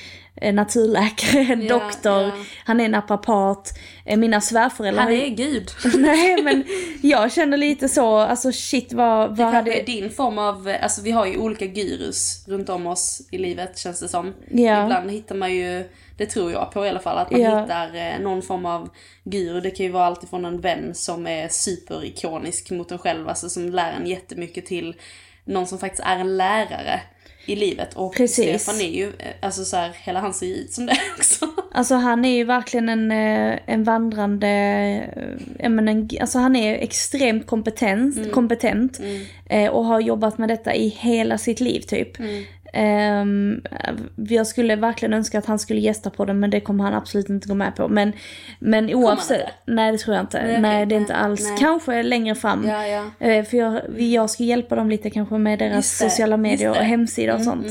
naturläkare, 0.43 1.41
en 1.53 1.63
Ja, 1.63 1.79
doktor, 1.79 2.23
ja. 2.23 2.33
han 2.65 2.81
är 2.81 2.89
naprapat. 2.89 3.79
Eh, 4.05 4.17
mina 4.19 4.41
svärföräldrar... 4.41 5.03
Han 5.03 5.13
är 5.13 5.29
gud. 5.29 5.71
Nej 5.95 6.37
men 6.43 6.65
jag 7.03 7.33
känner 7.33 7.57
lite 7.57 7.89
så, 7.89 8.17
alltså 8.19 8.53
shit 8.53 8.93
vad, 8.93 9.31
Det 9.37 9.45
vad 9.45 9.49
är 9.49 9.53
hade... 9.53 9.83
din 9.83 10.11
form 10.11 10.39
av, 10.39 10.75
alltså 10.83 11.03
vi 11.03 11.11
har 11.11 11.27
ju 11.27 11.39
olika 11.39 11.67
gurus 11.67 12.45
runt 12.49 12.69
om 12.69 12.87
oss 12.87 13.23
i 13.31 13.39
livet 13.39 13.79
känns 13.79 14.01
det 14.01 14.09
som. 14.09 14.35
Ja. 14.51 14.83
Ibland 14.85 15.11
hittar 15.11 15.35
man 15.35 15.55
ju, 15.55 15.89
det 16.17 16.27
tror 16.27 16.53
jag 16.53 16.71
på 16.73 16.87
i 16.87 16.89
alla 16.89 17.01
fall, 17.01 17.19
att 17.19 17.31
man 17.31 17.41
hittar 17.41 17.95
eh, 17.95 18.21
någon 18.21 18.43
form 18.43 18.67
av 18.67 18.89
guru. 19.25 19.61
Det 19.61 19.71
kan 19.71 19.87
ju 19.87 19.93
vara 19.93 20.07
alltifrån 20.07 20.45
en 20.45 20.61
vän 20.61 20.95
som 20.95 21.27
är 21.27 21.49
superikonisk 21.49 22.71
mot 22.71 22.93
en 22.93 22.99
själv, 22.99 23.29
alltså 23.29 23.49
som 23.49 23.71
lär 23.71 23.93
en 23.93 24.07
jättemycket 24.07 24.67
till 24.67 24.95
någon 25.45 25.67
som 25.67 25.79
faktiskt 25.79 26.03
är 26.07 26.19
en 26.19 26.37
lärare 26.37 27.01
i 27.47 27.57
livet. 27.57 27.95
Och 27.95 28.15
Precis. 28.15 28.63
Stefan 28.63 28.81
är 28.81 28.91
ju, 28.91 29.07
eh, 29.19 29.27
alltså 29.41 29.65
så 29.65 29.77
här, 29.77 29.93
hela 30.03 30.21
han 30.21 30.35
ser 30.35 30.47
ju 30.47 30.55
ut 30.55 30.73
som 30.73 30.87
det 30.87 30.97
också. 31.19 31.49
Alltså 31.77 31.95
han 31.95 32.25
är 32.25 32.37
ju 32.37 32.45
verkligen 32.45 32.89
en, 32.89 33.11
eh, 33.11 33.59
en 33.67 33.85
vandrande, 33.85 34.49
eh, 34.49 35.67
en, 35.67 36.09
alltså 36.21 36.39
han 36.39 36.57
är 36.57 36.75
extremt 36.75 37.47
kompetent, 37.47 38.33
kompetent 38.33 39.01
eh, 39.47 39.71
och 39.71 39.85
har 39.85 40.01
jobbat 40.01 40.39
med 40.39 40.49
detta 40.49 40.75
i 40.75 40.89
hela 40.89 41.39
sitt 41.39 41.61
liv 41.61 41.81
typ. 41.81 42.09
Ehm, 42.77 43.61
jag 44.29 44.47
skulle 44.47 44.77
verkligen 44.77 45.13
önska 45.13 45.39
att 45.39 45.47
han 45.47 45.59
skulle 45.59 45.81
gästa 45.81 46.11
på 46.11 46.25
den 46.25 46.41
men 46.41 46.51
det 46.51 46.61
kommer 46.61 46.85
han 46.85 46.95
absolut 46.95 47.29
inte 47.31 47.49
gå 47.49 47.55
med 47.55 47.77
på. 47.77 47.89
Men, 47.89 48.13
men 48.59 48.95
oavsett, 48.95 49.43
nej 49.67 49.93
det 49.93 49.99
tror 49.99 50.17
jag 50.17 50.23
inte. 50.23 50.43
Nej, 50.47 50.61
Nej, 50.61 50.87
det 50.87 50.95
är 50.95 50.97
inte 51.01 51.15
alls. 51.15 51.49
nej. 51.49 51.59
Kanske 51.59 52.03
längre 52.03 52.35
fram. 52.35 52.65
Ja, 52.69 52.87
ja. 52.87 53.27
Eh, 53.29 53.45
För 53.45 53.57
jag, 53.57 53.81
jag 54.01 54.31
ska 54.31 54.43
hjälpa 54.43 54.75
dem 54.77 54.91
lite 54.91 55.11
kanske 55.11 55.39
med 55.39 55.59
deras 55.59 55.99
sociala 55.99 56.37
medier 56.37 56.71
och. 56.71 56.77
Mm, 56.77 56.89
hemsida 56.89 57.35
och 57.35 57.43
sånt. 57.43 57.67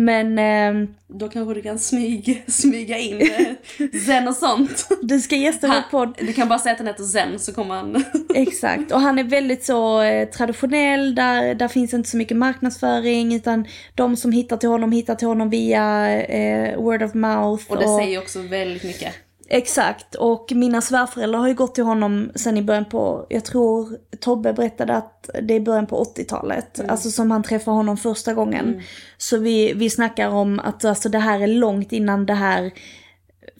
Men 0.00 0.38
ehm, 0.38 0.94
Då 1.06 1.28
kanske 1.28 1.54
du 1.54 1.62
kan 1.62 1.78
smyga, 1.78 2.34
smyga 2.46 2.98
in 2.98 3.20
eh, 3.20 4.00
Zen 4.06 4.28
och 4.28 4.34
sånt. 4.34 4.88
du 5.02 5.20
ska 5.20 5.36
gästa 5.36 5.66
vår 5.66 5.90
podd. 5.90 6.14
du 6.18 6.32
kan 6.32 6.48
bara 6.48 6.58
säga 6.58 6.72
att 6.72 6.78
han 6.78 6.86
heter 6.86 7.04
Zen 7.04 7.38
så 7.38 7.52
kommer 7.54 7.74
han... 7.74 8.04
Exakt, 8.34 8.92
och 8.92 9.00
han 9.00 9.18
är 9.18 9.24
väldigt 9.24 9.64
så 9.64 10.02
eh, 10.02 10.28
traditionell, 10.28 11.14
där, 11.14 11.54
där 11.54 11.68
finns 11.68 11.94
inte 11.94 12.08
så 12.08 12.16
mycket 12.16 12.36
marknadsföring 12.36 13.34
utan 13.34 13.64
de 13.94 14.16
som 14.16 14.32
hittar 14.32 14.56
till 14.56 14.68
honom 14.68 14.92
hittar 14.92 15.14
till 15.14 15.28
honom 15.28 15.50
via 15.50 16.16
eh, 16.22 16.76
word 16.76 17.02
of 17.02 17.14
mouth. 17.14 17.64
Och 17.68 17.76
det 17.78 17.88
säger 17.88 18.18
också 18.18 18.42
väldigt 18.42 18.84
mycket. 18.84 19.14
Exakt, 19.50 20.14
och 20.14 20.52
mina 20.54 20.80
svärföräldrar 20.80 21.40
har 21.40 21.48
ju 21.48 21.54
gått 21.54 21.74
till 21.74 21.84
honom 21.84 22.30
sen 22.34 22.56
i 22.56 22.62
början 22.62 22.84
på, 22.84 23.26
jag 23.28 23.44
tror 23.44 23.98
Tobbe 24.20 24.52
berättade 24.52 24.94
att 24.94 25.30
det 25.42 25.54
är 25.54 25.60
början 25.60 25.86
på 25.86 26.04
80-talet, 26.04 26.80
alltså 26.88 27.10
som 27.10 27.30
han 27.30 27.42
träffar 27.42 27.72
honom 27.72 27.96
första 27.96 28.34
gången. 28.34 28.82
Så 29.16 29.38
vi, 29.38 29.72
vi 29.72 29.90
snackar 29.90 30.28
om 30.28 30.60
att 30.60 30.84
alltså 30.84 31.08
det 31.08 31.18
här 31.18 31.40
är 31.40 31.46
långt 31.46 31.92
innan 31.92 32.26
det 32.26 32.34
här, 32.34 32.70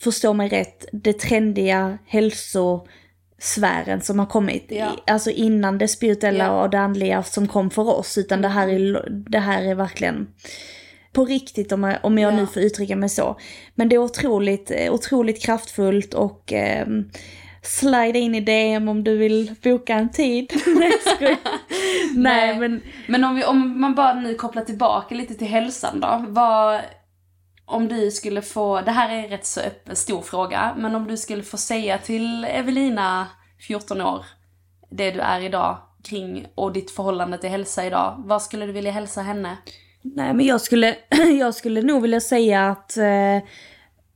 förstå 0.01 0.33
mig 0.33 0.49
rätt, 0.49 0.85
det 0.93 1.13
trendiga 1.13 1.99
hälsosfären 2.07 4.01
som 4.01 4.19
har 4.19 4.27
kommit. 4.27 4.67
Ja. 4.69 4.97
Alltså 5.07 5.31
innan 5.31 5.79
det 5.79 5.89
spirituella 5.89 6.45
Ja. 6.45 6.63
och 6.63 6.71
det 6.71 6.81
andliga 6.81 7.23
som 7.23 7.49
kom 7.49 7.71
för 7.71 7.89
oss, 7.89 8.19
utan 8.19 8.43
det 8.43 8.49
här 8.49 8.69
är, 8.69 9.09
det 9.11 9.39
här 9.39 9.63
är 9.63 9.75
verkligen 9.75 10.27
på 11.19 11.25
riktigt 11.25 11.73
om 11.73 11.85
jag, 11.85 11.99
om 12.03 12.19
jag 12.19 12.33
Ja. 12.33 12.37
nu 12.37 12.47
får 12.47 12.63
uttrycka 12.63 12.97
mig 12.97 13.09
så. 13.09 13.37
Men 13.75 13.89
det 13.89 13.97
är 13.97 13.99
otroligt, 13.99 14.71
eh, 14.71 14.93
otroligt 14.93 15.43
kraftfullt 15.43 16.15
och 16.15 16.53
ehm, 16.53 17.11
slida 17.63 18.19
in 18.19 18.35
i 18.35 18.41
DM 18.41 18.89
om 18.89 19.05
du 19.05 19.17
vill 19.17 19.55
boka 19.63 19.95
en 19.95 20.11
tid. 20.11 20.53
Nej. 20.67 21.37
Nej 22.15 22.59
men 22.59 22.83
Men 23.07 23.25
om, 23.25 23.35
vi, 23.35 23.45
om 23.45 23.81
man 23.81 23.95
bara 23.95 24.15
nu 24.15 24.35
kopplar 24.35 24.65
tillbaka 24.65 25.15
lite 25.15 25.35
till 25.35 25.47
hälsan 25.47 26.01
då. 26.01 26.25
Vad, 26.29 26.81
om 27.67 27.89
du 27.89 28.11
skulle 28.11 28.43
få, 28.43 28.81
det 28.81 28.91
här 28.91 29.11
är 29.11 29.25
en 29.25 29.29
rätt 29.29 29.47
så 29.47 29.61
öppen, 29.61 29.97
stor 29.97 30.23
fråga, 30.23 30.75
men 30.77 30.95
om 30.95 31.07
du 31.07 31.17
skulle 31.17 31.43
få 31.43 31.57
säga 31.57 31.99
till 31.99 32.45
Evelina, 32.45 33.27
14 33.67 34.01
år, 34.01 34.25
det 34.91 35.11
du 35.11 35.21
är 35.21 35.41
idag 35.41 35.79
kring 36.05 36.47
och 36.55 36.73
ditt 36.73 36.91
förhållande 36.91 37.39
till 37.39 37.51
hälsa 37.51 37.87
idag. 37.87 38.23
Vad 38.27 38.43
skulle 38.43 38.67
du 38.67 38.73
vilja 38.73 38.91
hälsa 38.93 39.23
henne? 39.23 39.57
Nej 40.15 40.35
men 40.35 40.47
jag 40.47 40.61
skulle, 40.61 40.97
jag 41.39 41.55
skulle 41.55 41.83
nog 41.83 42.03
vilja 42.03 42.21
säga 42.21 42.69
att 42.69 42.97
eh, 42.97 43.37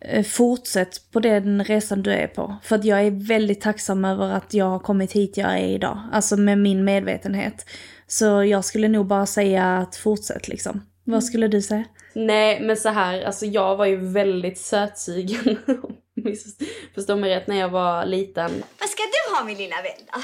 eh, 0.00 0.24
fortsätt 0.24 1.10
på 1.12 1.20
den 1.20 1.64
resan 1.64 2.02
du 2.02 2.12
är 2.12 2.26
på. 2.26 2.56
För 2.62 2.76
att 2.76 2.84
jag 2.84 3.00
är 3.00 3.26
väldigt 3.28 3.60
tacksam 3.60 4.04
över 4.04 4.30
att 4.30 4.54
jag 4.54 4.64
har 4.64 4.78
kommit 4.78 5.12
hit 5.12 5.36
jag 5.36 5.50
är 5.58 5.66
idag. 5.68 5.98
Alltså 6.12 6.36
med 6.36 6.58
min 6.58 6.84
medvetenhet. 6.84 7.66
Så 8.06 8.44
jag 8.44 8.64
skulle 8.64 8.88
nog 8.88 9.06
bara 9.06 9.26
säga 9.26 9.78
att 9.78 9.96
fortsätt 9.96 10.48
liksom. 10.48 10.86
Vad 11.04 11.24
skulle 11.24 11.48
du 11.48 11.62
säga? 11.62 11.84
Nej, 12.14 12.60
men 12.60 12.76
så 12.76 12.88
här, 12.88 13.22
alltså 13.22 13.46
jag 13.46 13.76
var 13.76 13.86
ju 13.86 13.96
väldigt 13.96 14.58
sötsugen. 14.58 15.58
Förstå 16.94 17.16
mig 17.16 17.30
rätt, 17.30 17.46
när 17.46 17.56
jag 17.56 17.68
var 17.68 18.06
liten. 18.06 18.62
Vad 18.80 18.88
ska 18.88 19.02
du 19.02 19.36
ha 19.36 19.44
min 19.44 19.58
lilla 19.58 19.76
vän 19.76 20.06
då? 20.12 20.18
18 20.18 20.22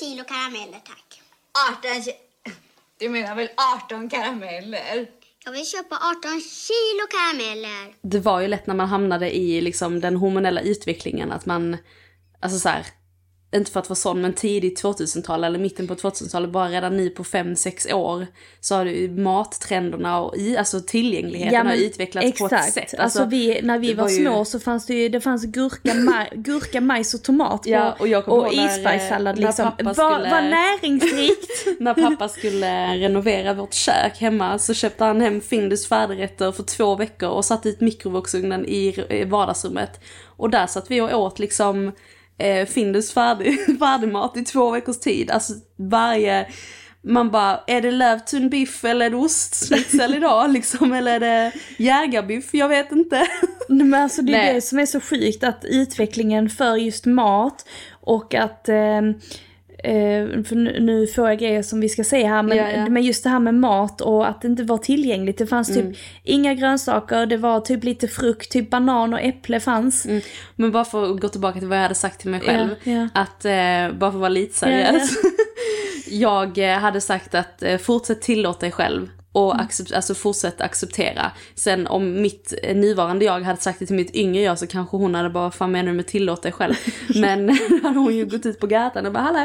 kilo 0.00 0.24
karameller 0.24 0.80
tack. 0.84 1.22
18 1.78 1.90
ki- 1.90 2.29
Du 3.00 3.08
menar 3.08 3.34
väl 3.34 3.48
18 3.84 4.08
karameller? 4.08 5.06
Jag 5.44 5.52
vill 5.52 5.66
köpa 5.66 5.94
18 5.94 6.40
kilo 6.40 7.06
karameller. 7.10 7.94
Det 8.02 8.18
var 8.18 8.40
ju 8.40 8.48
lätt 8.48 8.66
när 8.66 8.74
man 8.74 8.88
hamnade 8.88 9.36
i 9.36 9.60
liksom 9.60 10.00
den 10.00 10.16
hormonella 10.16 10.60
utvecklingen 10.60 11.32
att 11.32 11.46
man, 11.46 11.76
alltså 12.40 12.58
så 12.58 12.68
här, 12.68 12.86
inte 13.54 13.70
för 13.70 13.80
att 13.80 13.88
vara 13.88 13.96
sån, 13.96 14.20
men 14.20 14.32
tidigt 14.32 14.82
2000-tal 14.82 15.44
eller 15.44 15.58
mitten 15.58 15.88
på 15.88 15.94
2000-talet, 15.94 16.50
bara 16.50 16.68
redan 16.68 16.96
nu 16.96 17.10
på 17.10 17.22
5-6 17.24 17.92
år 17.92 18.26
så 18.60 18.74
har 18.74 18.84
ju 18.84 19.10
mattrenderna 19.10 20.20
och 20.20 20.36
i, 20.36 20.56
alltså 20.56 20.80
tillgängligheten 20.80 21.66
har 21.66 21.74
utvecklats 21.74 22.38
på 22.38 22.46
ett 22.46 22.72
sätt. 22.72 22.94
Alltså, 22.98 23.24
vi, 23.24 23.60
när 23.62 23.78
vi 23.78 23.94
var, 23.94 24.02
var 24.04 24.10
ju- 24.10 24.24
små 24.24 24.44
så 24.44 24.60
fanns 24.60 24.86
det 24.86 24.94
ju, 24.94 25.08
det 25.08 25.20
fanns 25.20 25.44
gurka, 25.44 25.94
maj, 25.94 26.28
gurka 26.34 26.80
majs 26.80 27.14
och 27.14 27.22
tomat 27.22 27.62
på, 27.62 27.68
Ja, 27.68 27.96
och 27.98 28.08
jag 28.08 28.28
och 28.28 28.46
ihåg 28.46 28.56
när, 28.56 28.78
isbergssallad 28.78 29.38
liksom. 29.38 29.70
Vad 29.82 29.94
skulle- 29.94 30.30
var 30.30 30.42
näringsrikt! 30.42 31.66
När 31.80 31.94
pappa 31.94 32.28
skulle 32.28 32.96
renovera 32.96 33.54
vårt 33.54 33.74
kök 33.74 34.16
hemma 34.18 34.58
så 34.58 34.74
köpte 34.74 35.04
han 35.04 35.20
hem 35.20 35.40
Findus 35.40 35.88
färdigrätter 35.88 36.52
för 36.52 36.62
två 36.62 36.94
veckor 36.96 37.28
och 37.28 37.44
satte 37.44 37.68
ut 37.68 37.80
mikrovågsugnen 37.80 38.66
i 38.66 39.04
i 39.10 39.24
vardagsrummet. 39.24 40.00
Och 40.24 40.50
där 40.50 40.66
satt 40.66 40.90
vi 40.90 41.00
och 41.00 41.12
åt 41.20 41.38
liksom 41.38 41.92
eh, 42.40 42.66
Findus 42.66 43.12
färdig, 43.12 43.58
färdigmat 43.78 44.36
i 44.36 44.44
två 44.44 44.70
veckors 44.70 44.98
tid. 44.98 45.30
Alltså 45.30 45.52
varje... 45.76 46.46
Man 47.02 47.30
bara, 47.30 47.60
är 47.66 47.80
det 47.80 47.90
lövtunn 47.90 48.48
biff 48.48 48.84
eller 48.84 49.06
är 49.06 49.10
det 49.10 49.16
ostsnitsel 49.16 50.14
idag 50.14 50.50
liksom? 50.52 50.92
Eller 50.92 51.14
är 51.14 51.20
det 51.20 51.52
jägarbiff? 51.76 52.54
Jag 52.54 52.68
vet 52.68 52.92
inte. 52.92 53.26
Men 53.68 53.94
alltså 53.94 54.22
det 54.22 54.32
är 54.32 54.44
Nej. 54.44 54.54
det 54.54 54.60
som 54.60 54.78
är 54.78 54.86
så 54.86 55.00
sjukt, 55.00 55.44
att 55.44 55.64
utvecklingen 55.64 56.50
för 56.50 56.76
just 56.76 57.06
mat 57.06 57.66
och 58.00 58.34
att 58.34 58.68
ehm, 58.68 59.14
eh, 59.84 60.42
för 60.42 60.54
nu, 60.54 60.80
nu 60.80 61.06
får 61.06 61.28
jag 61.28 61.38
grejer 61.38 61.62
som 61.62 61.80
vi 61.80 61.88
ska 61.88 62.04
säga 62.04 62.28
här, 62.28 62.42
men, 62.42 62.56
Ja, 62.58 62.70
ja. 62.70 62.88
men 62.88 63.02
just 63.02 63.24
det 63.24 63.30
här 63.30 63.38
med 63.38 63.54
mat 63.54 64.00
och 64.00 64.28
att 64.28 64.42
det 64.42 64.48
inte 64.48 64.62
var 64.62 64.78
tillgängligt. 64.78 65.38
Det 65.38 65.46
fanns 65.46 65.70
Mm. 65.70 65.92
typ 65.92 66.02
inga 66.24 66.54
grönsaker, 66.54 67.26
det 67.26 67.36
var 67.36 67.60
typ 67.60 67.84
lite 67.84 68.08
frukt, 68.08 68.52
typ 68.52 68.70
banan 68.70 69.14
och 69.14 69.20
äpple 69.20 69.60
fanns. 69.60 70.06
Men 70.56 70.72
bara 70.72 70.84
för 70.84 71.10
att 71.14 71.20
gå 71.20 71.28
tillbaka 71.28 71.58
till 71.58 71.68
vad 71.68 71.78
jag 71.78 71.82
hade 71.82 71.94
sagt 71.94 72.20
till 72.20 72.30
mig 72.30 72.40
själv. 72.40 72.68
Ja. 72.84 73.08
Att, 73.14 73.44
eh, 73.44 73.50
bara 73.98 73.98
för 73.98 74.06
att 74.06 74.14
vara 74.14 74.28
lite 74.28 74.58
seriös. 74.58 75.10
jag 76.10 76.58
eh, 76.58 76.78
hade 76.78 77.00
sagt 77.00 77.34
att 77.34 77.62
eh, 77.62 77.78
fortsätt 77.78 78.22
tillåta 78.22 78.60
dig 78.60 78.72
själv. 78.72 79.08
Och 79.32 79.54
Mm. 79.54 79.64
accept, 79.66 79.92
alltså 79.92 80.14
fortsätt 80.14 80.60
acceptera. 80.60 81.32
Sen 81.54 81.86
om 81.86 82.22
mitt 82.22 82.54
eh, 82.62 82.76
nuvarande 82.76 83.24
jag 83.24 83.40
hade 83.40 83.60
sagt 83.60 83.78
det 83.78 83.86
till 83.86 83.96
mitt 83.96 84.14
yngre 84.14 84.42
jag 84.42 84.58
så 84.58 84.66
kanske 84.66 84.96
hon 84.96 85.14
hade 85.14 85.30
bara, 85.30 85.50
fan 85.50 85.70
menar 85.72 85.90
du 85.90 85.96
med 85.96 86.06
tillåt 86.06 86.42
dig 86.42 86.52
själv? 86.52 86.74
men 87.14 87.46
då 87.68 87.88
hade 87.88 87.98
hon 87.98 88.16
ju 88.16 88.26
gått 88.26 88.46
ut 88.46 88.60
på 88.60 88.66
gatan 88.66 89.06
och 89.06 89.12
bara, 89.12 89.22
hallå. 89.22 89.38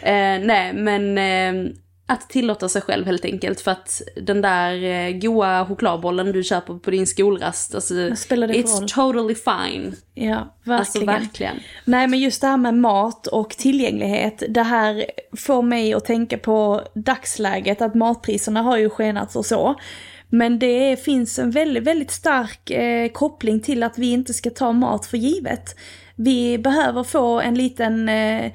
Eh, 0.00 0.40
nej 0.46 0.72
men 0.72 1.18
eh, 1.18 1.72
att 2.10 2.28
tillåta 2.28 2.68
sig 2.68 2.82
själv 2.82 3.06
helt 3.06 3.24
enkelt. 3.24 3.60
För 3.60 3.70
att 3.70 4.02
den 4.22 4.40
där 4.42 4.82
eh, 4.84 5.12
goa 5.18 5.66
chokladbollen 5.66 6.32
du 6.32 6.42
köper 6.42 6.74
på 6.74 6.90
din 6.90 7.06
skolrast, 7.06 7.74
alltså, 7.74 7.94
it's 7.94 8.80
roll? 8.80 8.88
totally 8.88 9.34
fine. 9.34 9.94
Ja, 10.14 10.54
Alltså 10.66 10.98
verkligen. 10.98 11.06
verkligen. 11.22 11.56
Nej 11.84 12.08
men 12.08 12.18
just 12.18 12.40
det 12.40 12.46
här 12.46 12.56
med 12.56 12.74
mat 12.74 13.26
och 13.26 13.50
tillgänglighet, 13.50 14.42
det 14.48 14.62
här 14.62 15.04
får 15.36 15.62
mig 15.62 15.94
att 15.94 16.04
tänka 16.04 16.38
på 16.38 16.82
dagsläget, 16.94 17.82
att 17.82 17.94
matpriserna 17.94 18.62
har 18.62 18.76
ju 18.76 18.90
skenat 18.90 19.36
och 19.36 19.46
så. 19.46 19.74
Men 20.28 20.58
det 20.58 21.04
finns 21.04 21.38
en 21.38 21.50
väldigt, 21.50 21.84
väldigt 21.84 22.10
stark 22.10 22.70
eh, 22.70 23.08
koppling 23.08 23.60
till 23.60 23.82
att 23.82 23.98
vi 23.98 24.10
inte 24.10 24.34
ska 24.34 24.50
ta 24.50 24.72
mat 24.72 25.06
för 25.06 25.16
givet. 25.16 25.76
Vi 26.16 26.58
behöver 26.58 27.04
få 27.04 27.40
en 27.40 27.54
liten, 27.54 28.08
eh, 28.08 28.52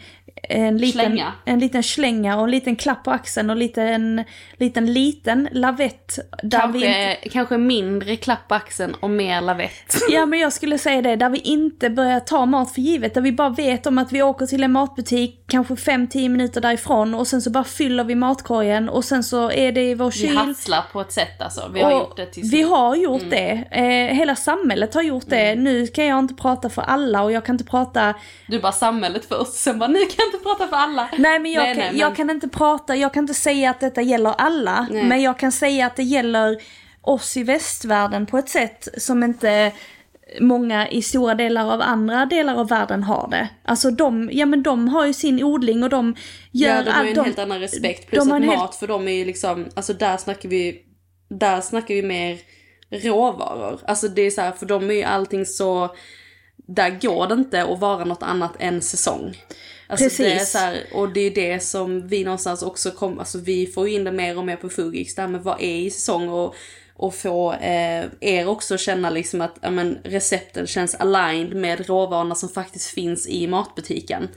en 0.50 0.78
liten, 0.78 1.02
Slänga. 1.02 1.34
en 1.46 1.60
liten 1.60 1.84
slänga 1.84 2.38
och 2.38 2.44
en 2.44 2.52
liten 2.52 2.76
klapp 2.76 3.04
på 3.04 3.12
axeln 3.12 3.50
och 3.50 3.54
en 3.78 4.24
liten, 4.58 4.94
liten, 4.94 5.50
lavett. 5.52 6.20
Där 6.44 6.68
vi 6.68 6.82
Kanske, 6.82 7.12
inte, 7.16 7.30
kanske 7.30 7.58
mindre 7.58 8.16
klapp 8.16 8.48
på 8.48 8.56
axeln 8.56 8.94
och 9.00 9.10
mer 9.10 9.42
lavett. 9.42 9.72
Ja 10.10 10.26
men 10.26 10.40
jag 10.40 10.54
skulle 10.54 10.78
säga 10.78 11.02
det, 11.02 11.16
där 11.16 11.30
vi 11.30 11.38
inte 11.40 11.90
börjar 11.90 12.20
ta 12.20 12.46
mat 12.46 12.74
för 12.74 12.82
givet, 12.82 13.14
där 13.14 13.22
vi 13.22 13.32
bara 13.32 13.50
vet 13.50 13.86
om 13.86 13.98
att 13.98 14.12
vi 14.12 14.22
åker 14.24 14.46
till 14.46 14.64
en 14.64 14.72
matbutik, 14.72 15.44
kanske 15.48 15.74
5-10 15.74 16.30
minuter 16.30 16.62
därifrån 16.62 17.14
och 17.16 17.28
sen 17.28 17.42
så 17.42 17.50
bara 17.50 17.64
fyller 17.64 18.04
vi 18.04 18.16
matkorgen 18.16 18.90
och 18.90 19.06
sen 19.06 19.24
så 19.24 19.52
är 19.52 19.72
det 19.72 19.82
i 19.90 19.94
vår 19.96 20.12
Vi 20.12 20.18
kyl. 20.18 20.38
hasslar 20.38 20.84
på 20.94 21.02
ett 21.02 21.12
sätt 21.12 21.42
alltså. 21.42 21.70
Vi 21.74 21.82
har 21.82 21.94
Och 21.94 22.00
gjort 22.00 22.18
det 22.18 22.26
till 22.26 22.44
Vi 22.44 22.62
har 22.62 22.96
gjort 22.96 23.22
Mm. 23.22 23.30
det. 23.30 23.64
Eh, 23.72 24.16
hela 24.18 24.36
samhället 24.36 24.94
har 24.94 25.02
gjort 25.02 25.24
det. 25.28 25.56
Nu 25.56 25.88
kan 25.88 26.06
jag 26.06 26.20
inte 26.20 26.34
prata 26.34 26.70
för 26.70 26.82
alla 26.82 27.22
och 27.24 27.32
jag 27.32 27.46
kan 27.46 27.54
inte 27.56 27.64
prata... 27.64 28.14
Du 28.48 28.60
bara 28.60 28.72
samhället 28.72 29.26
först, 29.30 29.54
sen 29.54 29.80
bara 29.80 29.90
nu 29.90 30.00
kan 30.00 30.16
jag 30.18 30.35
inte 30.36 30.44
prata 30.46 30.68
för 30.68 30.76
alla. 30.78 31.10
Nej 31.18 31.40
men 31.40 31.52
jag, 31.52 31.64
Nej, 31.64 31.74
kan, 31.74 31.80
nej, 31.84 31.92
men- 31.92 32.00
jag 32.00 32.16
kan 32.16 32.30
inte 32.30 32.48
prata, 32.48 32.96
jag 32.96 33.14
kan 33.14 33.24
inte 33.24 33.34
säga 33.34 33.70
att 33.70 33.80
detta 33.80 34.02
gäller 34.02 34.34
alla. 34.38 34.88
Nej. 34.92 35.04
Men 35.04 35.22
jag 35.22 35.40
kan 35.40 35.52
säga 35.52 35.86
att 35.86 35.96
det 35.96 36.04
gäller 36.04 36.58
oss 37.02 37.38
i 37.38 37.44
västvärlden 37.44 38.26
på 38.26 38.38
ett 38.38 38.50
sätt 38.50 38.88
som 38.98 39.24
inte 39.24 39.72
många 40.42 40.90
i 40.90 41.02
stora 41.02 41.36
delar 41.36 41.74
av 41.74 41.82
andra 41.82 42.26
delar 42.26 42.56
av 42.56 42.68
världen 42.70 43.04
har 43.04 43.28
det. 43.32 43.50
Alltså 43.66 43.92
de, 43.92 44.30
ja 44.34 44.46
men 44.46 44.64
de 44.64 44.88
har 44.88 45.06
ju 45.06 45.14
sin 45.14 45.44
odling 45.44 45.84
och 45.84 45.90
de 45.90 46.16
gör 46.52 46.76
Ja, 46.76 46.84
de 46.84 46.92
har 46.92 47.04
ju 47.04 47.10
en 47.12 47.18
allt- 47.20 47.26
helt 47.28 47.40
annan 47.40 47.60
respekt. 47.60 48.02
de 48.02 48.08
Plus 48.08 48.22
att 48.22 48.28
mat 48.28 48.60
helt- 48.60 48.76
för 48.76 48.88
dem 48.88 49.08
är 49.08 49.12
ju 49.12 49.26
liksom, 49.26 49.66
alltså 49.76 49.94
där 49.94 50.18
snackar 50.18 50.50
vi, 50.50 50.82
där 51.30 51.62
snackar 51.62 51.96
vi 51.96 52.02
mer 52.04 52.38
råvaror. 52.92 53.80
Alltså 53.88 54.08
det 54.08 54.22
är 54.22 54.32
så 54.32 54.42
här, 54.42 54.52
för 54.52 54.66
dem 54.66 54.90
är 54.90 54.94
ju 54.96 55.04
allting 55.04 55.46
så, 55.46 55.96
där 56.68 56.90
går 56.90 57.28
det 57.28 57.34
inte 57.34 57.64
att 57.64 57.80
vara 57.80 58.06
något 58.06 58.24
annat 58.24 58.54
än 58.60 58.82
säsong. 58.82 59.38
Alltså 59.88 60.10
Det 60.18 60.28
är 60.28 60.34
Precis. 60.34 60.52
så 60.52 60.58
här, 60.58 60.84
och 60.94 61.10
det 61.10 61.20
är 61.20 61.32
det 61.32 61.64
som 61.64 62.08
vi 62.08 62.24
någonstans 62.24 62.64
också 62.64 62.92
kommer, 62.92 63.20
alltså 63.20 63.38
vi 63.38 63.68
får 63.68 63.90
ju 63.90 63.96
in 63.96 64.04
det 64.04 64.12
mer 64.12 64.38
och 64.38 64.46
mer 64.46 64.56
på 64.56 64.70
Fugix, 64.70 65.16
det 65.16 65.22
här 65.22 65.30
med 65.30 65.42
vad 65.42 65.62
är 65.62 65.76
i 65.76 65.90
säsong 65.90 66.30
och, 66.30 66.56
och 66.96 67.16
få 67.16 67.54
eh, 67.54 68.06
er 68.20 68.48
också 68.48 68.78
känna 68.78 69.10
liksom 69.10 69.42
att 69.42 69.58
ja, 69.62 69.70
men, 69.70 69.98
recepten 70.04 70.68
känns 70.68 70.96
aligned 70.96 71.56
med 71.56 71.88
råvarorna 71.88 72.36
som 72.36 72.50
faktiskt 72.50 72.90
finns 72.90 73.28
i 73.28 73.48
matbutiken. 73.48 74.28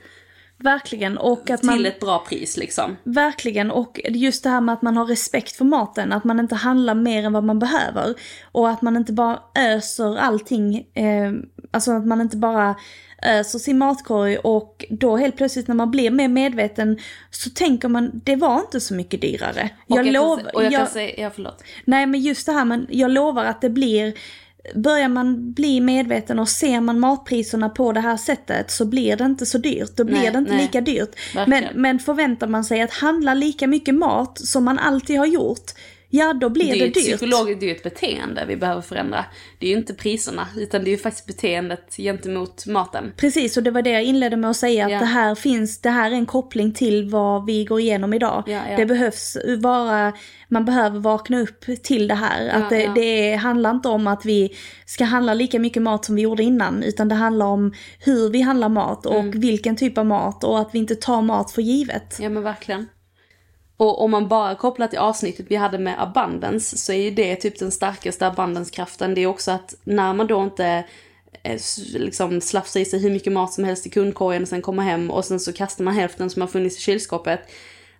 Verkligen. 0.61 1.18
Och 1.18 1.51
att 1.51 1.61
Till 1.61 1.70
man... 1.70 1.86
ett 1.86 2.01
bra 2.01 2.24
pris 2.28 2.57
liksom. 2.57 2.96
Verkligen, 3.03 3.70
och 3.70 4.01
just 4.09 4.44
det 4.44 4.51
här 4.51 4.61
med 4.61 4.72
att 4.72 4.82
man 4.82 4.96
har 4.96 5.07
respekt 5.07 5.57
för 5.57 5.64
maten, 5.64 6.12
att 6.12 6.24
man 6.24 6.40
inte 6.40 6.55
handlar 6.55 6.94
mer 6.94 7.24
än 7.24 7.32
vad 7.32 7.44
man 7.44 7.59
behöver. 7.59 8.14
Och 8.53 8.70
att 8.70 8.82
man 8.82 8.96
inte 8.96 9.12
bara 9.12 9.42
öser 9.55 10.16
allting, 10.16 10.86
eh, 10.94 11.32
alltså 11.71 11.93
att 11.93 12.07
man 12.07 12.21
inte 12.21 12.37
bara 12.37 12.75
öser 13.23 13.59
sin 13.59 13.79
matkorg 13.79 14.37
och 14.39 14.85
då 14.91 15.16
helt 15.16 15.37
plötsligt 15.37 15.69
när 15.69 15.75
man 15.75 15.91
blir 15.91 16.11
mer 16.11 16.29
medveten 16.29 16.99
så 17.31 17.51
tänker 17.51 17.89
man, 17.89 18.11
det 18.25 18.37
var 18.37 18.61
inte 18.61 18.81
så 18.81 18.95
mycket 18.95 19.21
dyrare. 19.21 19.71
Och 19.87 19.97
jag, 19.99 20.05
kan, 20.05 20.14
lov- 20.14 20.41
sä- 20.41 20.51
och 20.55 20.64
jag, 20.64 20.73
kan 20.73 20.87
säga, 20.87 21.14
ja 21.23 21.31
förlåt. 21.35 21.62
Nej 21.85 22.07
men 22.07 22.21
just 22.21 22.47
det 22.47 22.53
här, 22.53 22.64
men 22.64 22.87
jag 22.91 23.11
lovar 23.11 23.45
att 23.45 23.61
det 23.61 23.71
blir 23.71 24.14
Börjar 24.75 25.09
man 25.09 25.53
bli 25.53 25.81
medveten 25.81 26.39
och 26.39 26.49
ser 26.49 26.81
man 26.81 27.01
matpriserna 27.01 27.69
på 27.69 27.93
det 27.93 28.01
här 28.01 28.16
sättet 28.16 28.71
så 28.71 28.85
blir 28.85 29.16
det 29.16 29.25
inte 29.25 29.47
så 29.47 29.59
dyrt. 29.59 29.97
Då 29.97 30.05
blir 30.05 30.16
Nej, 30.16 30.31
det 30.31 30.39
inte 30.39 30.53
nej. 30.53 30.62
lika 30.62 30.81
dyrt. 30.81 31.11
Men, 31.47 31.64
men 31.75 31.99
förväntar 31.99 32.47
man 32.47 32.64
sig 32.64 32.81
att 32.83 32.93
handla 32.93 33.35
lika 33.35 33.66
mycket 33.66 33.95
mat 33.95 34.39
som 34.39 34.64
man 34.64 34.79
alltid 34.79 35.19
har 35.19 35.27
gjort, 35.27 35.71
ja 36.11 36.33
då 36.33 36.49
blir 36.49 36.65
Det 36.65 36.73
det, 36.73 36.85
är 36.85 36.87
dyrt. 36.87 36.95
psykologiskt, 36.95 37.61
det 37.61 37.67
är 37.67 37.69
ju 37.69 37.75
ett 37.77 37.83
beteende 37.83 38.45
vi 38.49 38.57
behöver 38.57 38.83
förändra. 38.83 39.25
Det 39.59 39.67
är 39.67 39.71
ju 39.71 39.77
inte 39.77 39.95
priserna, 39.95 40.49
utan 40.57 40.85
det 40.85 40.91
är 40.91 40.93
ju 40.93 40.99
faktiskt 40.99 41.27
beteendet 41.27 41.97
gentemot 41.97 42.67
maten. 42.67 43.13
Precis, 43.17 43.57
och 43.57 43.63
det 43.63 43.71
var 43.71 43.83
det 43.83 43.91
jag 43.91 44.03
inledde 44.05 44.37
med 44.37 44.51
att 44.51 44.57
säga, 44.57 44.85
att 44.87 44.93
Ja. 44.93 44.99
det 44.99 45.05
här 45.05 45.35
finns, 45.35 45.81
det 45.81 45.91
här 45.91 46.11
är 46.11 46.15
en 46.15 46.27
koppling 46.27 46.73
till 46.73 47.11
vad 47.11 47.47
vi 47.47 47.65
går 47.65 47.81
igenom 47.81 48.15
idag. 48.15 48.43
Ja, 48.47 48.61
ja. 48.71 48.77
Det 48.77 48.87
behövs 48.87 49.37
vara, 49.59 50.13
man 50.49 50.65
behöver 50.65 50.99
vakna 51.01 51.41
upp 51.41 51.65
till 51.83 52.09
det 52.09 52.15
här. 52.15 52.49
att 52.49 52.71
det, 52.71 52.93
det 52.95 53.35
handlar 53.35 53.71
inte 53.71 53.89
om 53.89 54.07
att 54.07 54.25
vi 54.25 54.55
ska 54.87 55.05
handla 55.05 55.35
lika 55.35 55.59
mycket 55.59 55.83
mat 55.83 56.05
som 56.05 56.15
vi 56.15 56.23
gjorde 56.23 56.43
innan, 56.43 56.83
utan 56.83 57.09
det 57.09 57.15
handlar 57.15 57.47
om 57.47 57.73
hur 57.99 58.31
vi 58.31 58.41
handlar 58.41 58.69
mat 58.69 59.07
och 59.07 59.19
Mm. 59.19 59.41
vilken 59.41 59.77
typ 59.77 59.99
av 59.99 60.07
mat 60.07 60.45
och 60.45 60.61
att 60.61 60.71
vi 60.73 60.79
inte 60.79 60.95
tar 60.95 61.23
mat 61.23 61.51
för 61.51 61.63
givet. 61.63 62.19
Ja 62.21 62.29
men 62.29 62.43
verkligen. 62.43 62.87
Och 63.79 64.03
om 64.03 64.11
man 64.11 64.29
bara 64.29 64.55
kopplar 64.55 64.87
till 64.87 64.99
avsnittet 64.99 65.47
vi 65.49 65.57
hade 65.57 65.79
med 65.79 66.03
abundance 66.03 66.79
så 66.79 66.93
är 66.93 67.03
ju 67.03 67.11
det 67.11 67.37
typ 67.37 67.59
den 67.59 67.70
starkaste 67.70 68.26
abundance-kraften. 68.26 69.14
Det 69.14 69.20
är 69.20 69.26
också 69.26 69.51
att 69.51 69.74
när 69.85 70.14
man 70.14 70.26
då 70.26 70.43
inte 70.43 70.85
eh, 71.43 71.61
liksom 71.95 72.41
slafsar 72.41 72.81
i 72.81 72.85
sig 72.85 73.01
hur 73.01 73.11
mycket 73.11 73.33
mat 73.33 73.53
som 73.53 73.64
helst 73.64 73.87
i 73.87 73.91
kundkorgen 73.91 74.43
och 74.43 74.49
sen 74.49 74.62
kommer 74.62 74.83
hem 74.83 75.11
och 75.11 75.24
sen 75.24 75.41
så 75.41 75.53
kastar 75.53 75.85
man 75.85 75.95
hälften 75.95 76.31
som 76.31 76.43
har 76.43 76.47
funnits 76.47 76.79
i 76.79 76.81
kylskåpet. 76.81 77.41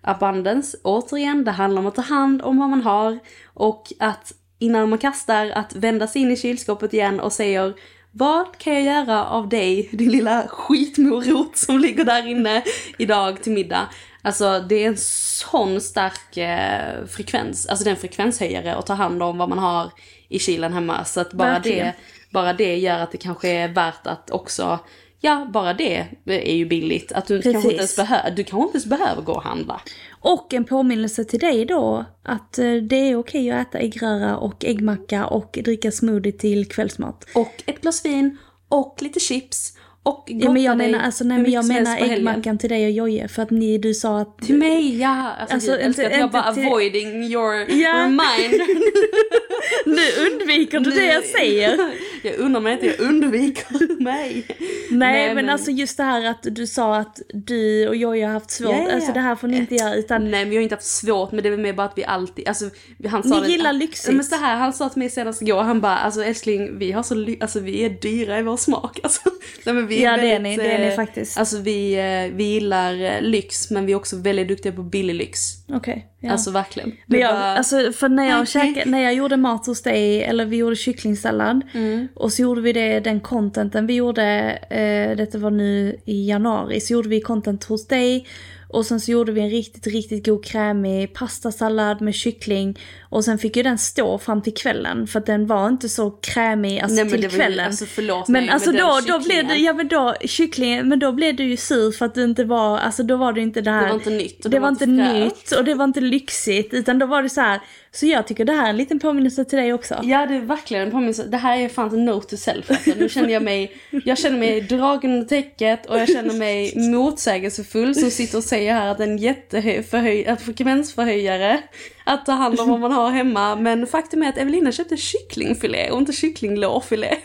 Abundance, 0.01 0.77
återigen, 0.83 1.43
det 1.43 1.51
handlar 1.51 1.81
om 1.81 1.87
att 1.87 1.95
ta 1.95 2.01
hand 2.01 2.41
om 2.41 2.57
vad 2.57 2.69
man 2.69 2.81
har 2.81 3.19
och 3.45 3.93
att 3.99 4.33
innan 4.59 4.89
man 4.89 4.99
kastar 4.99 5.49
att 5.49 5.75
vända 5.75 6.07
sig 6.07 6.21
in 6.21 6.31
i 6.31 6.37
kylskåpet 6.37 6.93
igen 6.93 7.19
och 7.19 7.33
säger 7.33 7.73
vad 8.11 8.57
kan 8.57 8.73
jag 8.73 8.83
göra 8.83 9.25
av 9.25 9.49
dig, 9.49 9.89
din 9.91 10.11
lilla 10.11 10.47
skitmorot 10.47 11.57
som 11.57 11.79
ligger 11.79 12.03
där 12.03 12.27
inne 12.27 12.63
idag 12.97 13.43
till 13.43 13.51
middag? 13.51 13.89
Alltså 14.21 14.59
det 14.69 14.83
är 14.83 14.87
en 14.87 14.97
sån 14.97 15.81
stark 15.81 16.37
eh, 16.37 17.05
frekvens, 17.05 17.67
alltså 17.67 17.83
det 17.83 17.89
är 17.89 17.95
en 17.95 18.01
frekvenshöjare 18.01 18.75
att 18.75 18.85
ta 18.85 18.93
hand 18.93 19.23
om 19.23 19.37
vad 19.37 19.49
man 19.49 19.59
har 19.59 19.91
i 20.29 20.39
kylen 20.39 20.73
hemma. 20.73 21.05
Så 21.05 21.19
att 21.21 21.33
bara 21.33 21.49
Verkligen. 21.53 21.85
det, 21.85 21.93
bara 22.29 22.53
det 22.53 22.77
gör 22.77 22.99
att 22.99 23.11
det 23.11 23.17
kanske 23.17 23.49
är 23.49 23.67
värt 23.67 24.07
att 24.07 24.31
också, 24.31 24.79
ja 25.19 25.47
bara 25.53 25.73
det 25.73 26.05
är 26.25 26.55
ju 26.55 26.65
billigt. 26.65 27.11
Att 27.11 27.25
du 27.27 27.41
kanske 27.41 27.59
inte 27.61 27.75
ens, 27.75 27.95
Precis. 27.95 27.99
behö- 28.11 28.29
du 28.35 28.43
kanske 28.43 28.63
inte 28.65 28.75
ens 28.75 28.85
behöver 28.85 29.21
gå 29.21 29.33
och 29.33 29.43
handla. 29.43 29.81
Och 30.21 30.53
en 30.53 30.65
påminnelse 30.65 31.25
till 31.25 31.39
dig 31.39 31.65
då 31.65 32.05
att 32.23 32.59
eh, 32.59 32.73
det 32.73 32.95
är 32.95 33.15
okej 33.15 33.51
att 33.51 33.67
äta 33.67 33.79
äggröra 33.79 34.37
och 34.37 34.65
äggmacka 34.65 35.25
och 35.25 35.59
dricka 35.63 35.91
smoothie 35.91 36.31
till 36.31 36.69
kvällsmat. 36.69 37.25
Och 37.35 37.63
ett 37.65 37.81
glas 37.81 38.05
vin 38.05 38.37
och 38.69 38.97
lite 39.01 39.19
chips 39.19 39.73
och 40.03 40.23
Ja 40.27 40.51
men 40.51 40.63
jag 40.63 40.73
gotta 40.77 40.83
dig 40.83 40.91
menar, 40.91 41.05
alltså, 41.05 41.23
nej, 41.23 41.37
men 41.37 41.51
jag 41.51 41.67
menar 41.67 41.97
äggmackan 41.97 42.57
till 42.57 42.69
dig 42.69 42.85
och 42.85 42.91
Jojje 42.91 43.27
för 43.27 43.41
att 43.43 43.51
ni, 43.51 43.77
du 43.77 43.93
sa 43.93 44.19
att... 44.19 44.37
Till 44.37 44.57
mig, 44.57 44.99
ja. 44.99 45.31
Alltså, 45.39 45.53
Alltså, 45.55 45.71
jag 45.71 45.81
älskar 45.81 46.03
inte- 46.03 46.15
att 46.15 46.19
jag 46.21 46.31
bara 46.31 46.53
till- 46.53 46.65
avoiding 46.67 47.23
your 47.23 47.71
Ja. 47.71 47.93
reminder. 47.93 48.67
Nu 49.85 50.31
undviker 50.31 50.79
du 50.79 50.91
det 50.91 51.05
jag 51.05 51.23
säger. 51.25 51.77
jag 52.23 52.37
undrar 52.39 52.61
mig 52.61 52.73
inte, 52.73 52.85
jag 52.85 52.99
undviker 52.99 54.01
mig. 54.03 54.45
Nej, 54.91 55.35
men, 55.35 55.49
alltså 55.49 55.71
just 55.71 55.97
det 55.97 56.03
här 56.03 56.25
att 56.25 56.39
du 56.43 56.67
sa 56.67 56.95
att 56.97 57.21
du 57.33 57.87
och 57.87 57.95
Jojje 57.95 58.25
har 58.25 58.33
haft 58.33 58.51
svårt, 58.51 58.71
ja. 58.87 58.91
alltså 58.93 59.11
det 59.13 59.19
här 59.19 59.35
får 59.35 59.47
ni 59.47 59.57
inte 59.57 59.75
göra 59.75 59.95
utan 59.95 60.23
Nej 60.31 60.39
men 60.41 60.49
vi 60.49 60.55
har 60.55 60.63
inte 60.63 60.75
haft 60.75 60.85
svårt 60.87 61.31
men 61.31 61.43
det 61.43 61.49
är 61.49 61.57
mer 61.57 61.73
bara 61.73 61.87
att 61.87 61.97
vi 61.97 62.05
alltid, 62.05 62.47
alltså 62.47 62.65
han 63.09 63.23
sa 63.23 63.35
Ni 63.35 63.41
det, 63.45 63.51
gillar 63.51 63.73
lyxigt. 63.73 64.07
Ja, 64.07 64.13
Men 64.13 64.23
så 64.25 64.35
här, 64.35 64.55
han 64.55 64.73
sa 64.73 64.89
till 64.89 64.99
mig 64.99 65.09
senast 65.09 65.41
igår, 65.41 65.61
han 65.61 65.81
bara 65.81 65.97
alltså 65.97 66.23
älskling 66.23 66.77
vi 66.79 66.91
har 66.91 67.03
så, 67.03 67.25
alltså 67.41 67.59
vi 67.59 67.85
är 67.85 67.89
dyra 67.89 68.39
i 68.39 68.43
vår 68.43 68.57
smak 68.57 68.99
alltså. 69.03 69.21
Nej, 69.63 69.75
men 69.75 69.87
vi 69.87 69.98
Ja, 70.03 70.17
det 70.17 70.21
är 70.21 70.33
väldigt, 70.33 70.41
ni, 70.59 70.65
det 70.65 70.71
är 70.71 70.79
ni 70.79 70.87
eh, 70.87 70.93
faktiskt. 70.95 71.37
Alltså 71.37 71.57
vi, 71.57 71.93
eh, 71.93 72.35
vi 72.37 72.43
gillar 72.43 73.01
eh, 73.01 73.21
lyx 73.21 73.71
men 73.71 73.85
vi 73.85 73.91
är 73.91 73.95
också 73.95 74.15
väldigt 74.17 74.47
duktiga 74.47 74.71
på 74.71 74.83
billig 74.83 75.13
lyx. 75.15 75.39
okej. 75.73 76.05
ja. 76.19 76.31
Alltså 76.31 76.51
verkligen. 76.51 76.91
Men 77.05 77.19
jag, 77.19 77.33
var- 77.33 77.39
alltså 77.39 77.91
för 77.91 78.09
när 78.09 78.29
jag, 78.29 78.47
käkade, 78.47 78.91
när 78.91 79.01
jag 79.03 79.13
gjorde 79.13 79.37
mat 79.37 79.65
hos 79.65 79.81
dig, 79.81 80.23
eller 80.23 80.45
vi 80.45 80.57
gjorde 80.57 80.75
kycklingsallad, 80.75 81.61
Mm. 81.73 82.07
och 82.15 82.33
så 82.33 82.41
gjorde 82.41 82.61
vi 82.61 82.73
det, 82.73 82.99
den 82.99 83.19
contenten 83.19 83.87
vi 83.87 83.93
gjorde, 83.95 84.23
eh, 84.69 85.17
detta 85.17 85.37
var 85.37 85.51
nu 85.51 85.99
i 86.05 86.27
januari, 86.29 86.79
så 86.79 86.93
gjorde 86.93 87.09
vi 87.09 87.21
content 87.21 87.63
hos 87.63 87.87
dig, 87.87 88.27
och 88.69 88.85
sen 88.85 88.99
så 88.99 89.11
gjorde 89.11 89.31
vi 89.31 89.41
en 89.41 89.49
riktigt, 89.49 89.87
riktigt 89.87 90.25
god 90.25 90.45
krämig 90.45 91.13
pastasallad 91.13 92.01
med 92.01 92.15
kyckling, 92.15 92.79
och 93.09 93.25
sen 93.25 93.37
fick 93.37 93.57
ju 93.57 93.63
den 93.63 93.77
stå 93.77 94.17
fram 94.17 94.41
till 94.41 94.53
kvällen, 94.53 95.07
för 95.07 95.19
att 95.19 95.25
den 95.25 95.47
var 95.47 95.67
inte 95.67 95.89
så 95.89 96.11
krämig 96.11 96.79
alltså, 96.79 96.95
Nej, 97.03 97.11
till 97.11 97.21
det 97.21 97.27
var 97.27 97.33
ju- 97.33 97.39
kvällen. 97.39 97.65
alltså, 97.65 97.85
förlåt 97.85 98.27
men 98.27 98.45
mig, 98.45 98.53
alltså 98.53 98.71
då, 98.71 98.99
då 99.07 99.19
blev 99.19 99.47
det, 99.47 99.55
ja 99.55 99.73
men 99.73 99.87
då, 99.87 100.15
kycklingen, 100.25 100.89
men 100.89 100.99
då 100.99 101.11
blev 101.11 101.35
du 101.35 101.43
ju 101.43 101.57
sur 101.57 101.91
för 101.91 102.05
att 102.05 102.15
du 102.15 102.23
inte 102.23 102.43
var, 102.43 102.77
alltså 102.77 103.03
då 103.03 103.17
var 103.17 103.33
det 103.33 103.41
inte 103.41 103.61
det 103.61 103.71
här. 103.71 103.81
Det 103.83 103.87
var 103.89 103.95
inte 103.95 104.09
nytt 104.09 104.45
och 104.45 104.51
det, 104.51 104.59
var 104.59 104.69
inte 104.69 104.85
fräscht. 104.85 105.13
nytt 105.13 105.51
och 105.51 105.63
det 105.65 105.73
var 105.73 105.85
inte 105.85 106.01
lyxigt, 106.01 106.73
utan 106.73 106.99
då 106.99 107.05
var 107.05 107.23
det 107.23 107.29
så 107.29 107.41
här. 107.41 107.59
Så 107.91 108.05
jag 108.05 108.27
tycker 108.27 108.45
det 108.45 108.53
här 108.53 108.65
är 108.65 108.69
en 108.69 108.77
liten 108.77 108.99
påminnelse 108.99 109.45
till 109.45 109.57
dig 109.59 109.73
också. 109.73 109.99
Ja 110.03 110.25
det 110.25 110.35
är 110.35 110.41
verkligen 110.41 110.83
en 110.83 110.91
påminnelse. 110.91 111.23
Det 111.27 111.37
här 111.37 111.57
är 111.59 111.69
fan 111.69 111.93
en 111.93 112.05
note 112.05 112.27
to 112.29 112.37
self 112.37 112.71
alltså. 112.71 112.91
Nu 112.97 113.09
känner 113.09 113.29
jag 113.29 113.43
mig, 113.43 113.71
jag 114.05 114.17
känner 114.17 114.37
mig 114.39 114.61
dragen 114.61 115.11
under 115.11 115.27
täcket 115.27 115.85
och 115.85 115.99
jag 115.99 116.07
känner 116.09 116.33
mig 116.33 116.73
motsägelsefull 116.91 117.95
som 117.95 118.11
sitter 118.11 118.37
och 118.37 118.43
säger 118.43 118.73
här 118.73 118.87
att 118.87 118.99
en 118.99 119.17
jätteförhöj, 119.17 120.25
att 120.27 120.41
frekvensförhöjare 120.41 121.61
att 122.05 122.25
ta 122.25 122.31
hand 122.31 122.59
om 122.59 122.69
vad 122.69 122.79
man 122.79 122.91
har 122.91 123.09
hemma. 123.11 123.55
Men 123.55 123.87
faktum 123.87 124.23
är 124.23 124.29
att 124.29 124.37
Evelina 124.37 124.71
köpte 124.71 124.97
kycklingfilé 124.97 125.89
och 125.91 125.99
inte 125.99 126.13
kycklinglårfilé. 126.13 127.15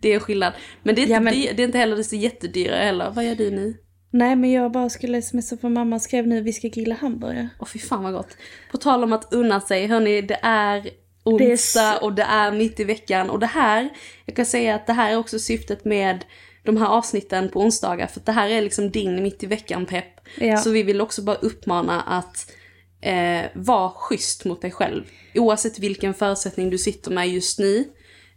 Det 0.00 0.14
är 0.14 0.18
skillnad. 0.18 0.52
Men 0.82 0.94
det 0.94 1.00
är, 1.00 1.02
inte, 1.02 1.12
Ja, 1.12 1.20
men- 1.20 1.34
det 1.34 1.62
är 1.62 1.66
inte 1.66 1.78
heller 1.78 1.96
det 1.96 2.04
så 2.04 2.16
jättedyra 2.16 2.76
heller. 2.76 3.10
Vad 3.10 3.24
gör 3.24 3.34
du 3.34 3.50
nu? 3.50 3.74
Nej 4.10 4.36
men 4.36 4.52
jag 4.52 4.72
bara 4.72 4.88
skulle 4.88 5.22
smsa 5.22 5.56
för 5.56 5.68
mamma 5.68 5.98
skrev 5.98 6.26
nu 6.26 6.40
vi 6.40 6.52
ska 6.52 6.68
grilla 6.68 6.94
hamburgare. 6.94 7.48
Åh 7.60 7.66
fy 7.66 7.78
fan 7.78 8.02
vad 8.02 8.12
gott. 8.12 8.36
På 8.70 8.76
tal 8.76 9.04
om 9.04 9.12
att 9.12 9.32
unna 9.32 9.60
sig, 9.60 9.86
hörni 9.86 10.22
det 10.22 10.38
är 10.42 10.82
Det 10.82 10.90
är 11.44 11.52
onsdag 11.52 11.98
och 11.98 12.12
det 12.12 12.22
är 12.22 12.52
mitt 12.52 12.80
i 12.80 12.84
veckan 12.84 13.30
och 13.30 13.38
det 13.38 13.46
här, 13.46 13.88
jag 14.24 14.36
kan 14.36 14.46
säga 14.46 14.74
att 14.74 14.86
det 14.86 14.92
här 14.92 15.12
är 15.12 15.16
också 15.16 15.38
syftet 15.38 15.84
med 15.84 16.24
de 16.64 16.76
här 16.76 16.86
avsnitten 16.86 17.48
på 17.48 17.60
onsdagar 17.60 18.06
för 18.06 18.20
det 18.24 18.32
här 18.32 18.48
är 18.48 18.62
liksom 18.62 18.90
din 18.90 19.22
mitt 19.22 19.42
i 19.42 19.46
veckan 19.46 19.86
pepp. 19.86 20.20
Ja. 20.38 20.56
Så 20.56 20.70
vi 20.70 20.82
vill 20.82 21.00
också 21.00 21.22
bara 21.22 21.36
uppmana 21.36 22.02
att 22.02 22.50
eh, 23.00 23.44
vara 23.54 23.90
schysst 23.90 24.44
mot 24.44 24.62
dig 24.62 24.70
själv. 24.70 25.04
Oavsett 25.34 25.78
vilken 25.78 26.14
förutsättning 26.14 26.70
du 26.70 26.78
sitter 26.78 27.10
med 27.10 27.28
just 27.28 27.58
nu. 27.58 27.84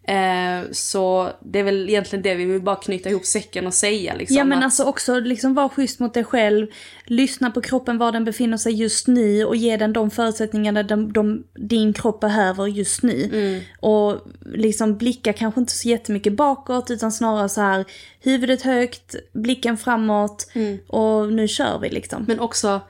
Eh, 0.08 0.72
så 0.72 1.32
det 1.42 1.60
är 1.60 1.64
väl 1.64 1.90
egentligen 1.90 2.24
det 2.24 2.36
vi 2.36 2.46
vill 2.46 2.62
bara 2.62 2.76
knyta 2.76 3.10
ihop 3.10 3.26
säcken 3.26 3.68
och 3.68 3.74
säga 3.74 4.14
liksom. 4.16 4.38
ja 4.38 4.44
men 4.44 4.58
att- 4.58 4.64
alltså 4.64 4.84
också 4.84 5.20
liksom 5.20 5.54
vara 5.54 5.70
schysst 5.70 6.00
mot 6.00 6.14
dig 6.14 6.24
själv, 6.24 6.68
lyssna 7.06 7.52
på 7.52 7.62
kroppen 7.62 7.98
var 7.98 8.12
den 8.12 8.26
befinner 8.26 8.58
sig 8.58 8.74
just 8.74 9.08
nu 9.08 9.46
och 9.46 9.56
ge 9.56 9.78
den 9.78 9.94
de 9.94 10.12
förutsättningarna 10.12 10.84
de, 10.84 11.14
de, 11.14 11.44
din 11.70 11.94
kropp 11.94 12.20
behöver 12.20 12.68
just 12.68 13.04
nu. 13.04 13.24
Mm. 13.34 13.62
Och 13.80 14.22
liksom 14.54 14.98
blicka 14.98 15.34
kanske 15.34 15.60
inte 15.62 15.74
så 15.74 15.88
jättemycket 15.90 16.34
bakåt 16.34 16.92
utan 16.92 17.12
snarare 17.12 17.50
så 17.50 17.62
här 17.62 17.86
huvudet 18.20 18.62
högt, 18.62 19.16
blicken 19.34 19.78
framåt 19.78 20.48
och 20.88 21.34
nu 21.34 21.48
kör 21.48 21.80
vi 21.80 21.90
liksom. 21.90 22.18
Mm. 22.18 22.28
Men 22.28 22.40
också, 22.40 22.82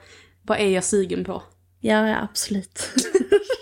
vad 0.42 0.58
är 0.60 0.68
jag 0.68 0.84
sugen 0.84 1.24
på? 1.24 1.42
Ja, 1.80 2.08
ja 2.08 2.16
absolut. 2.22 2.88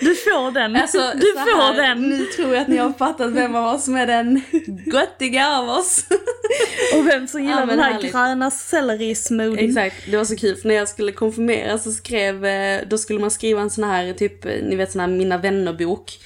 du 0.00 0.14
får 0.14 0.50
den. 0.50 0.76
Alltså, 0.76 1.12
du 1.14 1.32
får 1.32 1.62
här, 1.62 1.74
den. 1.74 2.08
Nu 2.08 2.24
tror 2.24 2.54
jag 2.54 2.62
att 2.62 2.68
ni 2.68 2.76
har 2.76 2.92
fattat 2.92 3.30
vem 3.32 3.54
av 3.54 3.74
oss 3.74 3.84
som 3.84 3.96
är 3.96 4.06
den 4.06 4.42
göttiga 4.92 5.58
av 5.58 5.68
oss. 5.68 6.04
Och 6.94 7.06
vem 7.06 7.28
som 7.28 7.42
gillar 7.42 7.60
Ja, 7.60 7.66
den 7.66 7.78
här 7.78 7.92
härligt. 7.92 8.12
gröna 8.12 8.50
sellerismoothien. 8.50 9.68
Exakt, 9.70 9.96
det 10.10 10.16
var 10.16 10.24
så 10.24 10.36
kul 10.36 10.56
för 10.56 10.68
när 10.68 10.74
jag 10.74 10.88
skulle 10.88 11.12
konfirmera 11.12 11.78
så 11.78 11.92
skrev, 11.92 12.44
eh, 12.46 12.80
då 12.88 12.98
skulle 12.98 13.20
man 13.20 13.30
skriva 13.30 13.60
en 13.60 13.70
sån 13.70 13.84
här 13.84 14.12
typ, 14.12 14.44
ni 14.44 14.76
vet 14.76 14.92
sån 14.92 15.00
här 15.00 15.08
mina 15.08 15.38
vänner-bok. 15.38 16.18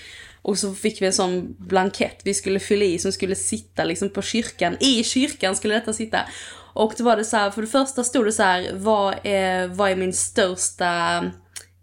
Och 0.43 0.59
så 0.59 0.75
fick 0.75 1.03
vi 1.03 1.07
en 1.07 1.13
sån 1.13 1.55
blankett 1.59 2.21
vi 2.25 2.35
skulle 2.35 2.61
fylla 2.61 2.85
i 2.85 2.99
som 2.99 3.13
skulle 3.13 3.35
sitta 3.35 3.85
liksom 3.85 4.09
på 4.11 4.23
kyrkan. 4.23 4.77
I 4.81 5.05
kyrkan 5.05 5.57
skulle 5.57 5.75
detta 5.75 5.93
sitta. 5.93 6.21
Och 6.73 6.95
då 6.99 7.05
var 7.05 7.17
det 7.17 7.25
så 7.25 7.37
här, 7.37 7.51
för 7.51 7.63
det 7.63 7.69
första 7.69 8.05
stod 8.05 8.25
det 8.25 8.33
så 8.33 8.43
här, 8.43 8.71
vad 8.73 9.15
är, 9.23 9.67
vad 9.69 9.91
är 9.91 9.97
min 9.97 10.13
största 10.13 11.25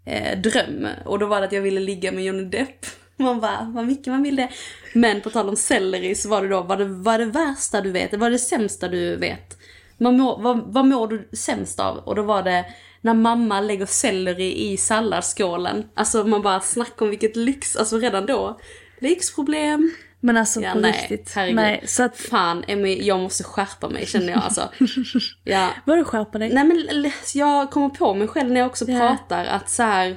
eh, 0.04 0.38
dröm? 0.38 0.88
Och 1.04 1.18
då 1.18 1.26
var 1.26 1.40
det 1.40 1.46
att 1.46 1.52
jag 1.52 1.62
ville 1.62 1.80
ligga 1.80 2.12
med 2.12 2.24
Johnny 2.24 2.44
Depp. 2.44 2.86
Man 3.16 3.40
bara, 3.40 3.72
vad 3.74 3.86
mycket 3.86 4.06
man 4.06 4.22
vill 4.22 4.36
det. 4.36 4.48
Men 4.92 5.20
på 5.20 5.30
tal 5.30 5.48
om 5.48 5.56
selleri 5.56 6.14
så 6.14 6.28
var 6.28 6.42
det 6.42 6.48
då, 6.48 6.62
vad 6.62 6.78
det, 6.78 6.84
vad 6.84 7.20
det 7.20 7.26
värsta 7.26 7.80
du 7.80 7.90
vet? 7.90 8.14
Vad 8.14 8.26
är 8.26 8.30
det 8.30 8.38
sämsta 8.38 8.88
du 8.88 9.16
vet? 9.16 9.58
Man 9.98 10.16
mår, 10.16 10.42
vad, 10.42 10.72
vad 10.72 10.86
mår 10.86 11.08
du 11.08 11.28
sämst 11.32 11.80
av? 11.80 11.96
Och 11.96 12.14
då 12.14 12.22
var 12.22 12.42
det 12.42 12.64
när 13.00 13.14
mamma 13.14 13.60
lägger 13.60 13.86
selleri 13.86 14.72
i 14.72 14.76
salladsskålen. 14.76 15.88
Alltså 15.94 16.24
man 16.24 16.42
bara 16.42 16.60
snackar 16.60 17.06
om 17.06 17.10
vilket 17.10 17.36
lyx, 17.36 17.76
alltså 17.76 17.98
redan 17.98 18.26
då. 18.26 18.60
Lyxproblem. 18.98 19.90
Men 20.24 20.36
alltså 20.36 20.60
Ja, 20.60 20.72
på 20.72 20.78
nej, 20.78 20.92
riktigt. 21.08 21.32
herregud. 21.34 21.56
Nej, 21.56 21.82
så 21.86 22.02
att, 22.02 22.16
Fan, 22.16 22.64
Emmy, 22.68 23.02
jag 23.02 23.20
måste 23.20 23.44
skärpa 23.44 23.88
mig 23.88 24.06
känner 24.06 24.28
jag 24.32 24.42
alltså. 24.42 24.68
Ja. 25.44 25.70
vadå 25.84 26.04
skärpa 26.04 26.38
dig? 26.38 26.50
Nej 26.54 26.64
men 26.64 27.10
jag 27.34 27.70
kommer 27.70 27.88
på 27.88 28.14
mig 28.14 28.28
själv 28.28 28.50
när 28.50 28.60
jag 28.60 28.66
också 28.70 28.84
Ja. 28.90 28.98
pratar 28.98 29.44
att 29.44 29.70
så 29.70 29.82
här. 29.82 30.16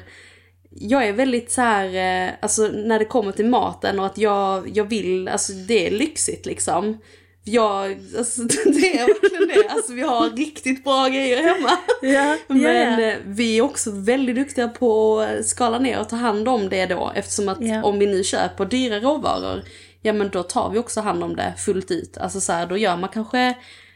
Jag 0.71 1.07
är 1.07 1.13
väldigt 1.13 1.51
så 1.51 1.61
här, 1.61 2.25
eh, 2.27 2.33
alltså 2.41 2.67
när 2.67 2.99
det 2.99 3.05
kommer 3.05 3.31
till 3.31 3.45
maten 3.45 3.99
och 3.99 4.05
att 4.05 4.17
jag, 4.17 4.69
jag 4.77 4.83
vill, 4.83 5.27
alltså 5.27 5.53
det 5.53 5.87
är 5.87 5.91
lyxigt 5.91 6.45
liksom. 6.45 6.97
Jag, 7.43 7.97
alltså 8.17 8.41
det 8.65 8.99
är 8.99 9.07
verkligen 9.07 9.47
det. 9.47 9.69
Alltså 9.69 9.93
vi 9.93 10.01
har 10.01 10.29
riktigt 10.29 10.83
bra 10.83 11.07
grejer 11.07 11.43
hemma. 11.43 11.69
Ja, 12.01 12.37
Men 12.47 12.61
ja, 12.61 12.69
ja. 12.71 13.01
eh, 13.01 13.17
vi 13.25 13.57
är 13.57 13.61
också 13.61 13.91
väldigt 13.93 14.35
duktiga 14.35 14.67
på 14.67 15.19
att 15.19 15.45
skala 15.45 15.79
ner 15.79 15.99
och 15.99 16.09
ta 16.09 16.15
hand 16.15 16.47
om 16.47 16.69
det 16.69 16.85
då. 16.85 17.11
Eftersom 17.15 17.49
att 17.49 17.83
om 17.85 17.99
vi 17.99 18.05
nu 18.05 18.23
köper 18.23 18.65
dyra 18.65 18.99
råvaror, 18.99 19.63
ja 20.01 20.13
men 20.13 20.29
då 20.29 20.43
tar 20.43 20.69
vi 20.69 20.79
också 20.79 21.01
hand 21.01 21.23
om 21.23 21.35
det 21.35 21.53
fullt 21.57 21.91
ut. 21.91 22.17
Alltså 22.17 22.41
så 22.41 22.53
här, 22.53 22.67
då 22.67 22.77
gör 22.77 22.97
man 22.97 23.09
kanske 23.09 23.39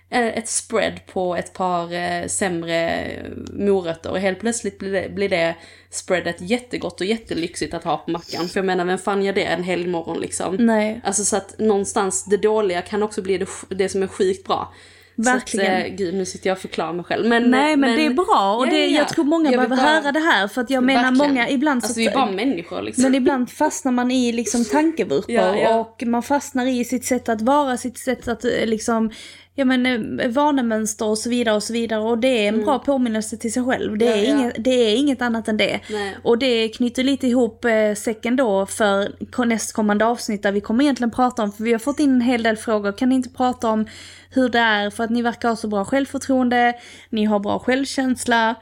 eh, 0.10 0.28
ett 0.28 0.50
spread 0.50 1.06
på 1.06 1.36
ett 1.36 1.54
par 1.54 1.94
eh, 1.94 2.28
sämre 2.28 3.08
morötter 3.54 4.12
och 4.12 4.20
helt 4.20 4.40
plötsligt 4.40 4.80
blir 4.80 4.92
det, 4.92 5.10
blir 5.10 5.30
det 5.30 5.56
spreadet 5.90 6.42
jättegott 6.42 7.02
och 7.02 7.08
jättelyxigt 7.08 7.74
att 7.74 7.84
ha 7.84 7.98
på 7.98 8.12
mackan. 8.12 8.48
För 8.48 8.60
jag 8.60 8.66
menar, 8.66 8.86
vem 8.86 8.98
fan 8.98 9.24
gör 9.24 9.34
det 9.34 9.46
en 9.46 9.64
helgmorgon 9.64 10.20
liksom? 10.20 10.56
Nej. 10.56 11.02
Alltså 11.04 11.24
så 11.24 11.38
att 11.38 11.60
någonstans 11.60 12.26
det 12.26 12.38
dåliga 12.38 12.82
kan 12.82 13.04
också 13.04 13.22
bli 13.22 13.38
det, 13.38 13.48
det 13.70 13.90
som 13.90 14.04
är 14.04 14.08
sjukt 14.08 14.48
bra. 14.48 14.74
Verkligen. 15.16 15.66
Så 15.66 15.72
att, 15.82 15.88
eh, 15.88 15.96
gud, 15.96 16.14
nu 16.14 16.26
sitter 16.26 16.50
jag 16.50 16.56
och 16.56 16.62
förklarar 16.62 16.94
mig 16.94 17.06
själv. 17.06 17.26
Men, 17.30 17.52
Nej 17.52 17.78
men, 17.78 17.96
det 17.96 18.06
är 18.06 18.10
bra 18.14 18.56
och 18.58 18.68
det, 18.68 18.78
ja, 18.80 18.86
ja. 18.86 18.98
jag 19.00 19.08
tror 19.10 19.26
många 19.26 19.52
Jag 19.52 19.58
behöver 19.60 19.76
bara- 19.76 19.86
höra 20.02 20.12
det 20.12 20.20
här 20.20 20.48
för 20.48 20.62
att 20.62 20.70
jag 20.70 20.84
menar 20.84 21.04
Verkligen. 21.04 21.30
många 21.34 21.50
ibland 21.50 21.84
Alltså 21.84 22.00
vi 22.00 22.08
är 22.08 22.14
bara 22.14 22.32
människor 22.32 22.82
liksom. 22.82 23.04
Men 23.04 23.16
ibland 23.16 23.50
fastnar 23.52 23.92
man 23.92 24.12
i 24.12 24.32
liksom 24.32 24.66
tankevurpor 24.72 25.80
och 25.80 26.04
man 26.06 26.24
fastnar 26.24 26.66
i 26.66 26.86
sitt 26.86 27.06
sätt 27.06 27.30
att 27.30 27.42
vara, 27.42 27.78
sitt 27.78 27.98
sätt 27.98 28.28
att 28.28 28.46
eh, 28.46 28.52
liksom, 28.66 29.12
ja 29.56 29.66
men 29.66 30.20
eh, 30.20 30.28
vanemönster 30.30 31.06
och 31.06 31.18
så 31.18 31.30
vidare 31.30 31.56
och 31.56 31.64
så 31.64 31.74
vidare 31.74 32.00
och 32.00 32.18
det 32.18 32.28
är 32.28 32.48
en 32.48 32.64
bra 32.66 32.80
påminnelse 32.80 33.38
till 33.38 33.54
sig 33.54 33.64
själv. 33.66 33.98
Det, 33.98 34.06
Mm. 34.06 34.20
Ja, 34.20 34.26
är 34.26 34.34
ja. 34.36 34.40
Inget, 34.42 34.64
det 34.64 34.70
är 34.72 34.96
inget 34.96 35.22
annat 35.22 35.48
än 35.48 35.58
det. 35.58 35.80
Nej. 35.90 36.18
Och 36.24 36.38
det 36.38 36.70
knyter 36.70 37.04
lite 37.04 37.28
ihop 37.28 37.66
eh, 37.66 37.94
säcken 37.98 38.36
då 38.36 38.66
för 38.66 39.12
ko- 39.32 39.44
nästkommande 39.44 40.06
avsnitt 40.06 40.44
där 40.44 40.52
vi 40.52 40.62
kommer 40.62 40.84
egentligen 40.84 41.12
prata 41.12 41.44
om, 41.44 41.52
för 41.52 41.64
vi 41.64 41.72
har 41.72 41.80
fått 41.80 42.00
in 42.00 42.10
en 42.10 42.22
hel 42.22 42.44
del 42.44 42.58
frågor, 42.58 42.92
kan 42.92 43.10
ni 43.10 43.16
inte 43.16 43.30
prata 43.30 43.70
om 43.70 43.86
hur 44.30 44.50
det 44.50 44.60
är 44.60 44.90
för 44.90 45.04
att 45.04 45.10
ni 45.10 45.22
verkar 45.22 45.50
ha 45.50 45.56
så 45.56 45.68
bra 45.68 45.86
självförtroende, 45.86 46.74
ni 47.10 47.26
har 47.26 47.40
bra 47.40 47.60
självkänsla, 47.60 48.56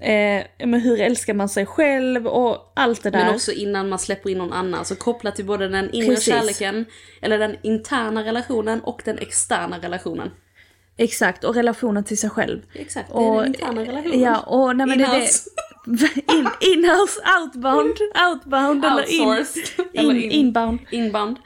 eh, 0.00 0.66
men 0.66 0.80
hur 0.80 1.00
älskar 1.00 1.34
man 1.34 1.48
sig 1.48 1.66
själv 1.66 2.26
och 2.26 2.72
allt 2.76 3.02
det 3.02 3.10
där. 3.10 3.24
Men 3.24 3.34
också 3.34 3.52
innan 3.52 3.88
man 3.88 3.98
släpper 3.98 4.30
in 4.30 4.38
någon 4.38 4.52
annan. 4.52 4.84
Så 4.84 4.96
kopplat 4.96 5.36
till 5.36 5.44
både 5.44 5.68
den 5.68 5.90
inre 5.90 6.08
Precis. 6.08 6.24
kärleken, 6.34 6.84
eller 7.22 7.38
den 7.38 7.56
interna 7.62 8.24
relationen 8.24 8.80
och 8.80 9.02
den 9.04 9.18
externa 9.18 9.78
relationen. 9.78 10.30
Exakt, 10.96 11.44
och 11.44 11.54
relationen 11.54 12.04
till 12.04 12.18
sig 12.18 12.30
själv. 12.30 12.60
Exakt, 12.74 13.08
det 13.12 13.18
är 13.18 13.36
den 13.36 13.46
interna 13.46 13.80
relationen. 13.80 14.20
Ja, 14.20 14.40
och 14.40 14.76
nej, 14.76 14.86
men 14.86 14.98
det 14.98 15.04
är 15.04 15.10
det. 15.10 15.16
Inhouse. 15.16 15.50
In, 16.32 16.48
inhouse, 16.60 17.20
outbound, 17.40 17.94
outbound 18.28 18.84
eller 18.84 19.10
in, 19.10 19.22
in, 19.22 19.84
Eller 19.94 20.14
in- 20.14 20.30
inbound. 20.30 20.78
Inbound. 20.90 21.36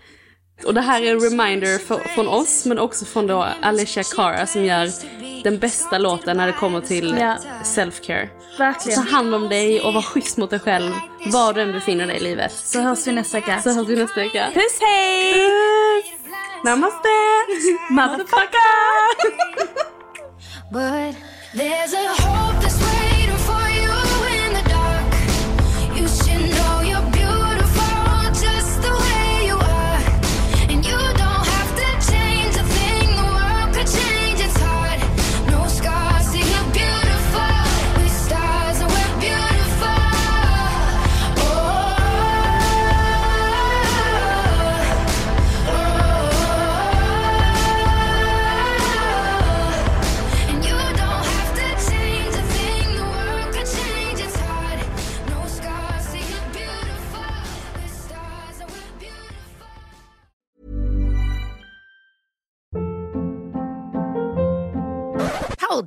Och 0.65 0.75
det 0.75 0.81
här 0.81 1.03
är 1.03 1.11
en 1.13 1.21
reminder 1.21 1.79
för, 1.79 1.99
från 1.99 2.29
oss, 2.29 2.65
men 2.65 2.79
också 2.79 3.05
från 3.05 3.27
då 3.27 3.47
Alicia 3.63 4.03
Cara 4.03 4.47
som 4.47 4.65
gör 4.65 4.91
den 5.45 5.59
bästa 5.59 5.99
låten 5.99 6.37
när 6.37 6.47
det 6.47 6.53
kommer 6.53 6.81
till 6.81 7.17
Ja. 7.21 7.37
self-care. 7.65 8.29
Verkligen. 8.59 9.05
Ta 9.05 9.11
hand 9.11 9.35
om 9.35 9.49
dig 9.49 9.81
och 9.81 9.95
var 9.95 10.03
schysst 10.03 10.37
mot 10.37 10.51
dig 10.51 10.59
själv, 10.61 10.93
var 11.27 11.53
du 11.53 11.63
än 11.63 11.73
befinner 11.73 12.07
dig 12.07 12.17
i 12.17 12.21
livet. 12.21 12.53
Så 12.53 12.81
hörs 12.81 13.07
vi 13.07 13.13
nästa 13.13 13.37
vecka. 13.41 13.61
Så 13.63 13.71
hörs 13.71 13.89
vi 13.89 13.97
nästa 13.97 14.21
vecka. 14.21 14.47
Puss 14.55 14.81
hej! 14.81 16.15
Namaste! 16.65 17.09
Motherfucker! 17.91 18.69